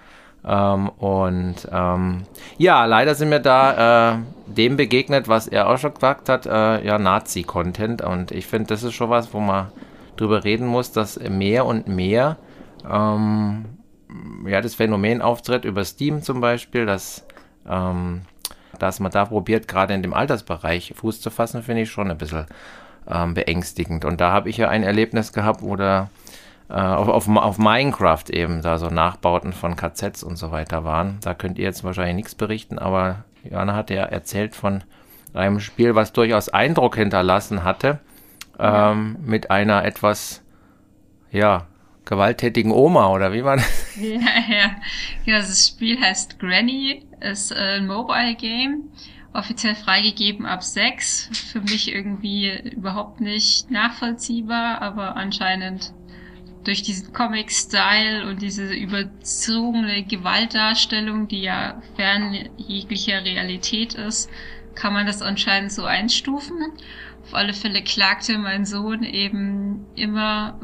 Ähm, 0.46 0.88
und 0.88 1.68
ähm, 1.70 2.22
ja, 2.56 2.86
leider 2.86 3.14
sind 3.14 3.30
wir 3.30 3.40
da 3.40 4.14
äh, 4.14 4.18
dem 4.46 4.78
begegnet, 4.78 5.28
was 5.28 5.46
er 5.48 5.68
auch 5.68 5.76
schon 5.76 5.92
gesagt 5.92 6.30
hat, 6.30 6.46
äh, 6.46 6.82
ja, 6.86 6.98
Nazi-Content. 6.98 8.00
Und 8.00 8.30
ich 8.30 8.46
finde, 8.46 8.68
das 8.68 8.82
ist 8.82 8.94
schon 8.94 9.10
was, 9.10 9.34
wo 9.34 9.40
man 9.40 9.66
drüber 10.20 10.44
reden 10.44 10.66
muss, 10.66 10.92
dass 10.92 11.18
mehr 11.18 11.66
und 11.66 11.88
mehr 11.88 12.36
ähm, 12.88 13.64
ja, 14.46 14.60
das 14.60 14.74
Phänomen 14.74 15.22
auftritt 15.22 15.64
über 15.64 15.84
Steam 15.84 16.22
zum 16.22 16.40
Beispiel, 16.40 16.86
dass, 16.86 17.26
ähm, 17.68 18.22
dass 18.78 19.00
man 19.00 19.12
da 19.12 19.26
probiert, 19.26 19.68
gerade 19.68 19.94
in 19.94 20.02
dem 20.02 20.14
Altersbereich 20.14 20.94
Fuß 20.96 21.20
zu 21.20 21.30
fassen, 21.30 21.62
finde 21.62 21.82
ich 21.82 21.90
schon 21.90 22.10
ein 22.10 22.18
bisschen 22.18 22.46
ähm, 23.08 23.34
beängstigend. 23.34 24.04
Und 24.04 24.20
da 24.20 24.32
habe 24.32 24.48
ich 24.48 24.56
ja 24.56 24.68
ein 24.68 24.82
Erlebnis 24.82 25.32
gehabt, 25.32 25.62
wo 25.62 25.76
der 25.76 26.10
äh, 26.68 26.74
auf, 26.74 27.08
auf, 27.08 27.28
auf 27.28 27.58
Minecraft 27.58 28.30
eben 28.30 28.62
da 28.62 28.78
so 28.78 28.88
Nachbauten 28.88 29.52
von 29.52 29.76
KZs 29.76 30.22
und 30.22 30.36
so 30.36 30.50
weiter 30.50 30.84
waren. 30.84 31.18
Da 31.22 31.34
könnt 31.34 31.58
ihr 31.58 31.64
jetzt 31.64 31.84
wahrscheinlich 31.84 32.16
nichts 32.16 32.34
berichten, 32.34 32.78
aber 32.78 33.24
Johanna 33.44 33.74
hat 33.74 33.90
ja 33.90 34.02
erzählt 34.02 34.54
von 34.54 34.82
einem 35.34 35.60
Spiel, 35.60 35.94
was 35.94 36.12
durchaus 36.12 36.48
Eindruck 36.48 36.96
hinterlassen 36.96 37.64
hatte, 37.64 38.00
ähm, 38.58 39.16
mit 39.24 39.50
einer 39.50 39.84
etwas, 39.84 40.42
ja, 41.30 41.66
gewalttätigen 42.04 42.72
Oma 42.72 43.08
oder 43.12 43.32
wie 43.32 43.42
man. 43.42 43.60
Ja, 44.00 44.20
ja. 44.48 44.76
ja, 45.24 45.38
das 45.38 45.68
Spiel 45.68 46.00
heißt 46.00 46.38
Granny, 46.38 47.04
ist 47.20 47.52
ein 47.52 47.88
Mobile 47.88 48.36
Game, 48.36 48.90
offiziell 49.32 49.74
freigegeben 49.74 50.46
ab 50.46 50.62
6. 50.62 51.30
Für 51.52 51.60
mich 51.60 51.92
irgendwie 51.92 52.56
überhaupt 52.70 53.20
nicht 53.20 53.70
nachvollziehbar, 53.72 54.80
aber 54.82 55.16
anscheinend 55.16 55.92
durch 56.64 56.82
diesen 56.82 57.12
Comic-Style 57.12 58.28
und 58.28 58.42
diese 58.42 58.72
überzogene 58.72 60.04
Gewaltdarstellung, 60.04 61.26
die 61.26 61.42
ja 61.42 61.82
fern 61.96 62.36
jeglicher 62.56 63.24
Realität 63.24 63.94
ist, 63.94 64.30
kann 64.74 64.92
man 64.92 65.06
das 65.06 65.22
anscheinend 65.22 65.72
so 65.72 65.84
einstufen. 65.84 66.72
Auf 67.28 67.34
alle 67.34 67.52
Fälle 67.52 67.82
klagte 67.82 68.38
mein 68.38 68.64
Sohn 68.64 69.02
eben 69.02 69.84
immer 69.94 70.58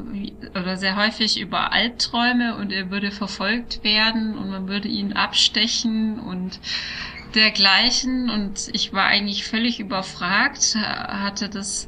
oder 0.55 0.79
sehr 0.79 0.97
häufig 0.97 1.39
über 1.39 1.73
Albträume 1.73 2.57
und 2.57 2.73
er 2.73 2.91
würde 2.91 3.11
verfolgt 3.11 3.85
werden 3.85 4.39
und 4.39 4.49
man 4.49 4.67
würde 4.67 4.89
ihn 4.89 5.13
abstechen 5.13 6.19
und 6.19 6.59
dergleichen. 7.35 8.31
Und 8.31 8.71
ich 8.73 8.95
war 8.95 9.05
eigentlich 9.05 9.45
völlig 9.45 9.79
überfragt, 9.79 10.75
hatte 10.75 11.51
das 11.51 11.87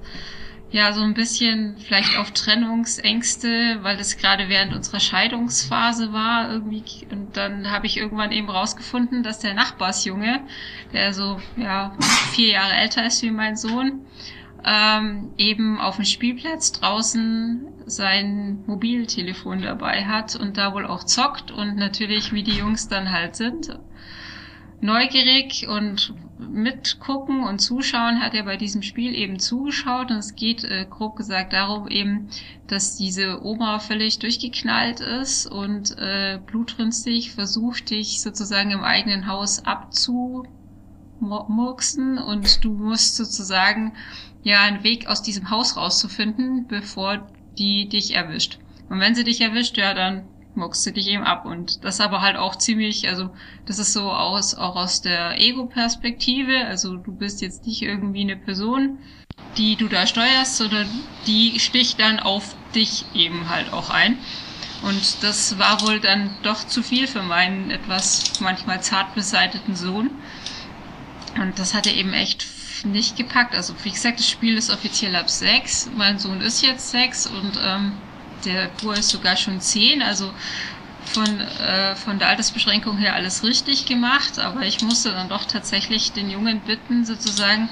ja 0.71 0.93
so 0.93 1.01
ein 1.01 1.15
bisschen 1.15 1.77
vielleicht 1.79 2.19
auf 2.19 2.33
Trennungsängste, 2.33 3.79
weil 3.81 3.97
das 3.97 4.19
gerade 4.19 4.51
während 4.51 4.75
unserer 4.75 5.01
Scheidungsphase 5.01 6.13
war 6.13 6.51
irgendwie. 6.51 7.07
Und 7.11 7.39
dann 7.39 7.71
habe 7.71 7.87
ich 7.87 7.97
irgendwann 7.97 8.31
eben 8.31 8.51
rausgefunden, 8.51 9.23
dass 9.23 9.39
der 9.39 9.55
Nachbarsjunge, 9.55 10.41
der 10.93 11.15
so 11.15 11.41
ja 11.57 11.97
vier 12.33 12.49
Jahre 12.49 12.75
älter 12.75 13.07
ist 13.07 13.23
wie 13.23 13.31
mein 13.31 13.57
Sohn, 13.57 14.05
ähm, 14.67 15.31
eben 15.39 15.79
auf 15.81 15.97
dem 15.97 16.05
Spielplatz 16.05 16.73
draußen 16.73 17.69
sein 17.87 18.65
Mobiltelefon 18.67 19.63
dabei 19.63 20.05
hat 20.05 20.35
und 20.35 20.57
da 20.57 20.75
wohl 20.75 20.85
auch 20.85 21.05
zockt 21.05 21.53
und 21.53 21.77
natürlich, 21.77 22.33
wie 22.33 22.43
die 22.43 22.59
Jungs 22.59 22.89
dann 22.89 23.13
halt 23.13 23.37
sind, 23.37 23.79
neugierig 24.81 25.69
und 25.69 26.13
mitgucken 26.39 27.45
und 27.45 27.61
zuschauen 27.61 28.21
hat 28.21 28.35
er 28.35 28.43
bei 28.43 28.57
diesem 28.57 28.83
Spiel 28.83 29.15
eben 29.15 29.39
zugeschaut. 29.39 30.11
Und 30.11 30.19
es 30.19 30.35
geht 30.35 30.65
äh, 30.65 30.87
grob 30.89 31.17
gesagt 31.17 31.53
darum 31.53 31.89
eben, 31.89 32.29
dass 32.67 32.97
diese 32.97 33.45
Oma 33.45 33.79
völlig 33.79 34.19
durchgeknallt 34.19 35.01
ist 35.01 35.47
und 35.47 35.97
äh, 35.99 36.39
blutrünstig 36.45 37.33
versucht 37.33 37.91
dich 37.91 38.21
sozusagen 38.21 38.71
im 38.71 38.83
eigenen 38.83 39.27
Haus 39.29 39.65
abzumurksen 41.21 42.19
und 42.19 42.65
du 42.65 42.73
musst 42.73 43.17
sozusagen 43.17 43.93
ja 44.43 44.63
einen 44.63 44.85
Weg 44.85 45.09
aus 45.09 45.23
diesem 45.23 45.51
Haus 45.51 45.77
rauszufinden, 45.77 46.67
bevor 46.69 47.27
die 47.59 47.89
dich 47.89 48.15
erwischt. 48.15 48.59
Und 48.89 49.01
wenn 49.01 49.15
sie 49.15 49.25
dich 49.25 49.41
erwischt, 49.41 49.77
ja, 49.77 49.95
dann 49.95 50.29
muckst 50.55 50.87
du 50.87 50.93
dich 50.93 51.09
eben 51.09 51.25
ab. 51.25 51.45
Und 51.45 51.85
das 51.85 52.01
aber 52.01 52.21
halt 52.21 52.37
auch 52.37 52.57
ziemlich, 52.57 53.09
also 53.09 53.31
das 53.67 53.79
ist 53.79 53.93
so 53.93 54.11
aus, 54.13 54.55
auch 54.55 54.77
aus 54.77 55.03
der 55.03 55.41
Ego-Perspektive. 55.41 56.65
Also 56.67 56.97
du 56.97 57.13
bist 57.13 57.43
jetzt 57.43 57.67
nicht 57.67 57.83
irgendwie 57.83 58.23
eine 58.23 58.37
Person, 58.37 58.99
die 59.57 59.77
du 59.77 59.89
da 59.89 60.07
steuerst, 60.07 60.57
sondern 60.57 60.89
die 61.27 61.59
sticht 61.59 62.01
dann 62.01 62.21
auf 62.21 62.55
dich 62.75 63.05
eben 63.15 63.49
halt 63.49 63.73
auch 63.73 63.91
ein. 63.91 64.19
Und 64.83 65.23
das 65.23 65.59
war 65.59 65.83
wohl 65.83 66.01
dann 66.01 66.31
doch 66.43 66.67
zu 66.67 66.83
viel 66.83 67.09
für 67.09 67.23
meinen 67.23 67.71
etwas 67.71 68.41
manchmal 68.41 68.83
zart 68.83 69.15
beseiteten 69.15 69.75
Sohn. 69.75 70.11
Und 71.39 71.59
das 71.59 71.75
hat 71.75 71.87
er 71.87 71.95
eben 71.95 72.13
echt 72.13 72.47
nicht 72.85 73.17
gepackt. 73.17 73.55
Also 73.55 73.75
wie 73.85 73.91
gesagt, 73.91 74.19
das 74.19 74.29
Spiel 74.29 74.57
ist 74.57 74.71
offiziell 74.71 75.17
ab 75.17 75.31
sechs. 75.31 75.89
Mein 75.97 76.19
Sohn 76.19 76.41
ist 76.41 76.63
jetzt 76.63 76.91
sechs 76.91 77.27
und 77.27 77.59
ähm, 77.65 77.93
der 78.45 78.69
Bur 78.81 78.95
ist 78.95 79.09
sogar 79.09 79.37
schon 79.37 79.61
zehn. 79.61 80.03
Also 80.03 80.33
von, 81.07 81.41
äh, 81.41 81.97
von 81.97 82.19
der 82.19 82.29
Altersbeschränkung 82.29 82.99
her 82.99 83.15
alles 83.15 83.43
richtig 83.45 83.87
gemacht. 83.87 84.39
Aber 84.39 84.63
ich 84.63 84.83
musste 84.83 85.11
dann 85.11 85.29
doch 85.29 85.45
tatsächlich 85.45 86.13
den 86.13 86.31
Jungen 86.31 86.61
bitten, 86.61 87.05
sozusagen, 87.05 87.69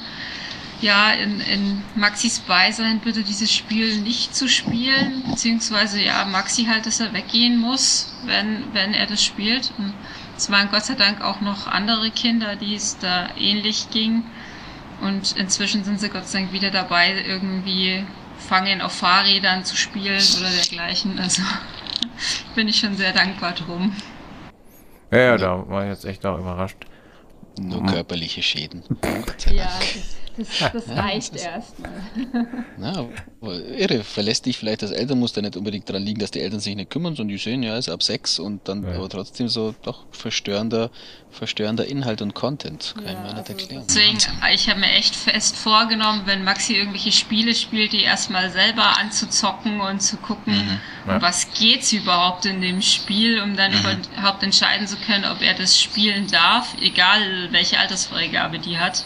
ja, 0.81 1.13
in, 1.13 1.41
in 1.41 1.83
Maxis 1.95 2.41
Beisein 2.41 3.01
bitte 3.01 3.23
dieses 3.23 3.53
Spiel 3.53 4.01
nicht 4.01 4.35
zu 4.35 4.49
spielen, 4.49 5.23
beziehungsweise 5.31 6.03
ja, 6.03 6.25
Maxi 6.25 6.65
halt, 6.65 6.87
dass 6.87 7.01
er 7.01 7.13
weggehen 7.13 7.59
muss, 7.59 8.13
wenn, 8.25 8.65
wenn 8.75 8.93
er 8.93 9.07
das 9.07 9.23
spielt. 9.25 9.73
Und 9.79 9.95
es 10.37 10.51
waren 10.51 10.71
Gott 10.71 10.85
sei 10.85 10.95
Dank 10.95 11.21
auch 11.21 11.41
noch 11.41 11.67
andere 11.67 12.11
Kinder, 12.11 12.57
die 12.57 12.75
es 12.75 12.99
da 12.99 13.29
ähnlich 13.37 13.91
ging. 13.91 14.25
Und 15.01 15.37
inzwischen 15.37 15.85
sind 15.85 16.01
sie 16.01 16.09
Gott 16.09 16.27
sei 16.27 16.41
Dank 16.41 16.53
wieder 16.53 16.71
dabei, 16.71 17.23
irgendwie 17.27 18.05
Fangen 18.39 18.81
auf 18.81 18.93
Fahrrädern 18.93 19.65
zu 19.65 19.77
spielen 19.77 20.23
oder 20.39 20.51
dergleichen. 20.51 21.19
Also 21.19 21.43
bin 22.55 22.69
ich 22.69 22.77
schon 22.77 22.97
sehr 22.97 23.13
dankbar 23.13 23.53
drum. 23.53 23.95
Ja, 25.11 25.19
ja, 25.19 25.37
da 25.37 25.69
war 25.69 25.85
ich 25.85 25.91
jetzt 25.91 26.05
echt 26.05 26.27
auch 26.27 26.39
überrascht. 26.39 26.79
Nur 27.59 27.87
körperliche 27.87 28.43
Schäden. 28.43 28.83
Ja, 29.51 29.69
das, 30.37 30.49
das, 30.59 30.73
das 30.73 30.97
reicht 30.97 31.37
erstmal. 31.37 31.93
Na, 32.77 33.07
irre, 33.43 34.05
verlässt 34.05 34.47
dich 34.47 34.59
vielleicht 34.59 34.83
als 34.83 34.93
Eltern, 34.93 35.19
muss 35.19 35.33
da 35.33 35.41
nicht 35.41 35.57
unbedingt 35.57 35.89
daran 35.89 36.03
liegen, 36.03 36.21
dass 36.21 36.31
die 36.31 36.41
Eltern 36.41 36.61
sich 36.61 36.75
nicht 36.75 36.91
kümmern, 36.91 37.15
sondern 37.15 37.37
die 37.37 37.39
sehen, 37.39 37.63
ja, 37.63 37.77
ist 37.77 37.89
ab 37.89 38.03
sechs 38.03 38.39
und 38.39 38.69
dann 38.69 38.83
ja. 38.83 38.95
aber 38.95 39.09
trotzdem 39.09 39.49
so 39.49 39.75
doch 39.83 40.05
verstörender, 40.11 40.91
verstörender 41.31 41.87
Inhalt 41.87 42.23
und 42.23 42.35
Content. 42.35 42.95
Kann 42.97 43.05
ja, 43.05 43.13
ich 43.13 43.19
mir 43.19 43.35
nicht 43.35 43.49
erklären. 43.49 43.85
Deswegen, 43.87 44.19
ich 44.53 44.69
habe 44.69 44.81
mir 44.81 44.93
echt 44.93 45.15
fest 45.15 45.57
vorgenommen, 45.57 46.23
wenn 46.27 46.45
Maxi 46.45 46.75
irgendwelche 46.75 47.13
Spiele 47.13 47.55
spielt, 47.55 47.93
die 47.93 48.03
erstmal 48.03 48.51
selber 48.51 48.99
anzuzocken 48.99 49.81
und 49.81 50.01
zu 50.01 50.17
gucken, 50.17 50.55
mhm. 50.55 50.81
ja. 51.07 51.17
um 51.17 51.23
was 51.23 51.53
geht's 51.53 51.93
überhaupt 51.93 52.47
in 52.47 52.61
dem 52.61 52.83
Spiel, 52.83 53.41
um 53.41 53.57
dann 53.57 53.73
mhm. 53.73 54.03
überhaupt 54.15 54.43
entscheiden 54.43 54.87
zu 54.87 54.97
können, 54.97 55.25
ob 55.25 55.43
er 55.43 55.55
das 55.55 55.81
spielen 55.81 56.27
darf, 56.29 56.75
egal 56.81 57.49
welche 57.51 57.79
Altersfreigabe 57.79 58.59
die 58.59 58.79
hat 58.79 59.05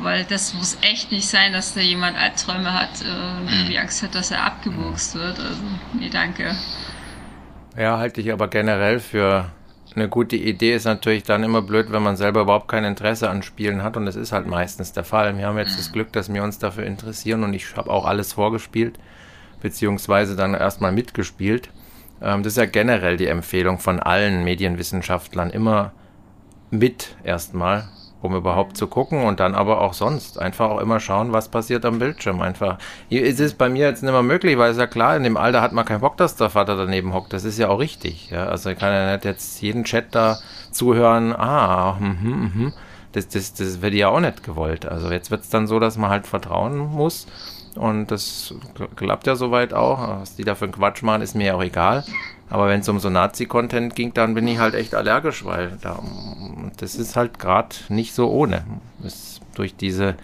weil 0.00 0.24
das 0.24 0.54
muss 0.54 0.78
echt 0.82 1.12
nicht 1.12 1.28
sein, 1.28 1.52
dass 1.52 1.74
da 1.74 1.80
jemand 1.80 2.16
Albträume 2.16 2.72
hat 2.72 3.02
äh, 3.02 3.40
und 3.40 3.48
irgendwie 3.48 3.78
Angst 3.78 4.02
hat, 4.02 4.14
dass 4.14 4.30
er 4.30 4.44
abgebuchst 4.44 5.14
wird. 5.14 5.38
Also, 5.38 5.62
nee, 5.94 6.10
danke. 6.10 6.54
Ja, 7.76 7.98
halte 7.98 8.20
ich 8.20 8.32
aber 8.32 8.48
generell 8.48 9.00
für 9.00 9.50
eine 9.94 10.08
gute 10.08 10.36
Idee. 10.36 10.74
Ist 10.74 10.84
natürlich 10.84 11.22
dann 11.22 11.42
immer 11.42 11.62
blöd, 11.62 11.90
wenn 11.90 12.02
man 12.02 12.16
selber 12.16 12.42
überhaupt 12.42 12.68
kein 12.68 12.84
Interesse 12.84 13.28
an 13.30 13.42
Spielen 13.42 13.82
hat 13.82 13.96
und 13.96 14.06
das 14.06 14.16
ist 14.16 14.32
halt 14.32 14.46
meistens 14.46 14.92
der 14.92 15.04
Fall. 15.04 15.36
Wir 15.36 15.46
haben 15.46 15.58
jetzt 15.58 15.78
das 15.78 15.92
Glück, 15.92 16.12
dass 16.12 16.32
wir 16.32 16.42
uns 16.42 16.58
dafür 16.58 16.84
interessieren 16.84 17.44
und 17.44 17.54
ich 17.54 17.76
habe 17.76 17.90
auch 17.90 18.04
alles 18.04 18.32
vorgespielt, 18.32 18.98
beziehungsweise 19.60 20.36
dann 20.36 20.54
erstmal 20.54 20.92
mitgespielt. 20.92 21.70
Ähm, 22.20 22.42
das 22.42 22.54
ist 22.54 22.58
ja 22.58 22.66
generell 22.66 23.16
die 23.16 23.26
Empfehlung 23.26 23.78
von 23.78 24.00
allen 24.00 24.44
Medienwissenschaftlern, 24.44 25.50
immer 25.50 25.92
mit 26.70 27.16
erstmal 27.24 27.88
um 28.20 28.34
überhaupt 28.34 28.76
zu 28.76 28.86
gucken 28.86 29.22
und 29.24 29.40
dann 29.40 29.54
aber 29.54 29.80
auch 29.80 29.94
sonst 29.94 30.40
einfach 30.40 30.70
auch 30.70 30.80
immer 30.80 31.00
schauen, 31.00 31.32
was 31.32 31.48
passiert 31.48 31.84
am 31.84 31.98
Bildschirm. 31.98 32.40
Einfach. 32.40 32.78
Es 33.10 33.38
ist 33.40 33.58
bei 33.58 33.68
mir 33.68 33.86
jetzt 33.86 34.02
nicht 34.02 34.12
mehr 34.12 34.22
möglich, 34.22 34.58
weil 34.58 34.72
es 34.72 34.76
ja 34.76 34.86
klar, 34.86 35.16
in 35.16 35.22
dem 35.22 35.36
Alter 35.36 35.62
hat 35.62 35.72
man 35.72 35.84
keinen 35.84 36.00
Bock, 36.00 36.16
dass 36.16 36.36
der 36.36 36.50
Vater 36.50 36.76
daneben 36.76 37.14
hockt. 37.14 37.32
Das 37.32 37.44
ist 37.44 37.58
ja 37.58 37.68
auch 37.68 37.78
richtig. 37.78 38.30
Ja? 38.30 38.46
Also 38.46 38.74
kann 38.74 38.92
ja 38.92 39.12
nicht 39.12 39.24
jetzt 39.24 39.60
jeden 39.62 39.84
Chat 39.84 40.14
da 40.14 40.38
zuhören, 40.70 41.32
ah, 41.32 41.96
mhm, 42.00 42.52
mhm. 42.54 42.72
Das, 43.12 43.28
das, 43.28 43.54
das 43.54 43.80
wird 43.80 43.94
ja 43.94 44.08
auch 44.08 44.20
nicht 44.20 44.42
gewollt. 44.42 44.84
Also 44.84 45.10
jetzt 45.10 45.30
wird 45.30 45.42
es 45.42 45.48
dann 45.48 45.66
so, 45.66 45.80
dass 45.80 45.96
man 45.96 46.10
halt 46.10 46.26
vertrauen 46.26 46.76
muss. 46.76 47.26
Und 47.74 48.10
das 48.10 48.54
klappt 48.96 49.26
ja 49.26 49.36
soweit 49.36 49.72
auch. 49.72 50.20
Was 50.20 50.36
die 50.36 50.44
da 50.44 50.54
für 50.54 50.64
einen 50.64 50.72
Quatsch 50.72 51.02
machen, 51.02 51.22
ist 51.22 51.34
mir 51.34 51.46
ja 51.46 51.54
auch 51.54 51.62
egal. 51.62 52.04
Aber 52.50 52.68
wenn 52.68 52.80
es 52.80 52.88
um 52.88 52.98
so 52.98 53.10
Nazi-Content 53.10 53.94
ging, 53.94 54.14
dann 54.14 54.34
bin 54.34 54.48
ich 54.48 54.58
halt 54.58 54.74
echt 54.74 54.94
allergisch, 54.94 55.44
weil 55.44 55.78
da, 55.82 55.98
das 56.78 56.94
ist 56.94 57.16
halt 57.16 57.38
gerade 57.38 57.76
nicht 57.88 58.14
so 58.14 58.30
ohne. 58.30 58.64
Ist 59.02 59.40
durch 59.54 59.76
diese 59.76 60.16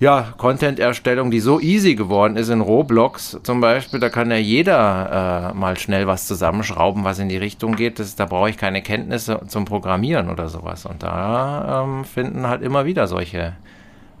ja, 0.00 0.32
Content-Erstellung, 0.36 1.30
die 1.30 1.40
so 1.40 1.58
easy 1.58 1.96
geworden 1.96 2.36
ist 2.36 2.50
in 2.50 2.60
Roblox 2.60 3.38
zum 3.42 3.60
Beispiel, 3.60 3.98
da 3.98 4.08
kann 4.08 4.30
ja 4.30 4.36
jeder 4.36 5.50
äh, 5.50 5.54
mal 5.56 5.76
schnell 5.76 6.06
was 6.06 6.26
zusammenschrauben, 6.26 7.02
was 7.02 7.18
in 7.18 7.28
die 7.28 7.36
Richtung 7.36 7.74
geht. 7.74 7.98
Das, 7.98 8.14
da 8.14 8.26
brauche 8.26 8.50
ich 8.50 8.56
keine 8.56 8.80
Kenntnisse 8.80 9.40
zum 9.48 9.64
Programmieren 9.64 10.30
oder 10.30 10.48
sowas. 10.48 10.86
Und 10.86 11.02
da 11.02 11.82
ähm, 11.84 12.04
finden 12.04 12.46
halt 12.46 12.62
immer 12.62 12.84
wieder 12.84 13.08
solche 13.08 13.56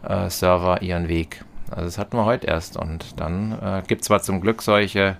äh, 0.02 0.28
Server 0.30 0.82
ihren 0.82 1.08
Weg. 1.08 1.44
Also 1.70 1.84
das 1.84 1.98
hatten 1.98 2.16
wir 2.16 2.24
heute 2.24 2.48
erst. 2.48 2.76
Und 2.76 3.20
dann 3.20 3.52
äh, 3.62 3.82
gibt 3.86 4.00
es 4.00 4.08
zwar 4.08 4.20
zum 4.20 4.40
Glück 4.40 4.62
solche 4.62 5.16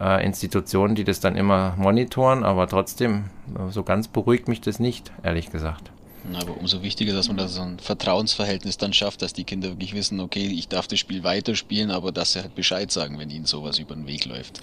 äh, 0.00 0.24
Institutionen, 0.24 0.94
die 0.94 1.04
das 1.04 1.20
dann 1.20 1.36
immer 1.36 1.74
monitoren, 1.76 2.44
aber 2.44 2.68
trotzdem, 2.68 3.24
so 3.70 3.82
ganz 3.82 4.08
beruhigt 4.08 4.48
mich 4.48 4.60
das 4.60 4.78
nicht, 4.78 5.10
ehrlich 5.22 5.50
gesagt. 5.50 5.90
Aber 6.34 6.58
umso 6.58 6.82
wichtiger, 6.82 7.14
dass 7.14 7.28
man 7.28 7.36
da 7.36 7.48
so 7.48 7.62
ein 7.62 7.78
Vertrauensverhältnis 7.78 8.76
dann 8.76 8.92
schafft, 8.92 9.22
dass 9.22 9.32
die 9.32 9.44
Kinder 9.44 9.68
wirklich 9.68 9.94
wissen, 9.94 10.20
okay, 10.20 10.46
ich 10.46 10.68
darf 10.68 10.86
das 10.86 10.98
Spiel 10.98 11.24
weiterspielen, 11.24 11.90
aber 11.90 12.12
dass 12.12 12.32
sie 12.32 12.40
halt 12.40 12.54
Bescheid 12.54 12.90
sagen, 12.90 13.18
wenn 13.18 13.30
ihnen 13.30 13.46
sowas 13.46 13.78
über 13.78 13.94
den 13.94 14.06
Weg 14.06 14.26
läuft. 14.26 14.60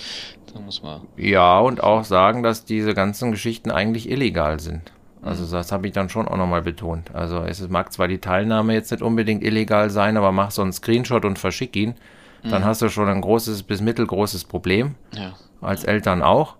Da 0.53 0.59
muss 0.59 0.83
man. 0.83 1.01
Ja, 1.17 1.59
und 1.59 1.81
auch 1.81 2.03
sagen, 2.03 2.43
dass 2.43 2.65
diese 2.65 2.93
ganzen 2.93 3.31
Geschichten 3.31 3.71
eigentlich 3.71 4.09
illegal 4.09 4.59
sind. 4.59 4.91
Also 5.21 5.49
das 5.49 5.71
habe 5.71 5.87
ich 5.87 5.93
dann 5.93 6.09
schon 6.09 6.27
auch 6.27 6.37
nochmal 6.37 6.61
betont. 6.61 7.15
Also 7.15 7.41
es 7.41 7.67
mag 7.67 7.91
zwar 7.91 8.07
die 8.07 8.19
Teilnahme 8.19 8.73
jetzt 8.73 8.91
nicht 8.91 9.01
unbedingt 9.01 9.43
illegal 9.43 9.89
sein, 9.89 10.17
aber 10.17 10.31
mach 10.31 10.51
so 10.51 10.61
einen 10.61 10.73
Screenshot 10.73 11.25
und 11.25 11.39
verschick 11.39 11.75
ihn, 11.75 11.95
dann 12.51 12.63
hast 12.65 12.81
du 12.81 12.89
schon 12.89 13.07
ein 13.09 13.21
großes 13.21 13.63
bis 13.63 13.81
mittelgroßes 13.81 14.45
Problem. 14.45 14.95
Ja. 15.13 15.33
als 15.61 15.83
Eltern 15.83 16.21
auch. 16.21 16.55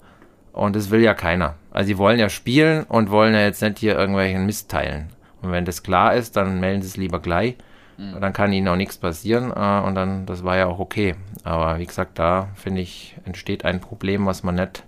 Und 0.54 0.76
das 0.76 0.90
will 0.90 1.02
ja 1.02 1.14
keiner. 1.14 1.56
Also 1.72 1.88
sie 1.88 1.98
wollen 1.98 2.18
ja 2.18 2.30
spielen 2.30 2.84
und 2.86 3.10
wollen 3.12 3.34
ja 3.34 3.42
jetzt 3.42 3.62
nicht 3.62 3.80
hier 3.80 3.98
irgendwelchen 3.98 4.46
Mist 4.46 4.72
teilen. 4.72 5.10
Und 5.42 5.52
wenn 5.52 5.66
das 5.66 5.84
klar 5.84 6.16
ist, 6.16 6.38
dann 6.38 6.60
melden 6.60 6.82
sie 6.82 6.88
es 6.88 6.98
lieber 6.98 7.20
gleich. 7.20 7.56
Dann 7.98 8.34
kann 8.34 8.52
ihnen 8.52 8.68
auch 8.68 8.76
nichts 8.76 8.98
passieren. 8.98 9.52
äh, 9.56 9.86
Und 9.88 9.96
dann, 9.96 10.26
das 10.26 10.44
war 10.44 10.58
ja 10.58 10.66
auch 10.66 10.80
okay. 10.80 11.16
Aber 11.46 11.80
wie 11.80 11.86
gesagt, 11.86 12.20
da 12.20 12.50
finde 12.56 12.82
ich, 12.82 13.16
entsteht 13.26 13.64
ein 13.64 13.80
Problem, 13.80 14.26
was 14.26 14.44
man 14.44 14.56
nicht 14.56 14.84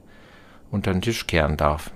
unter 0.71 0.91
den 0.91 1.01
Tisch 1.01 1.25
kehren 1.27 1.55
darf. 1.55 1.91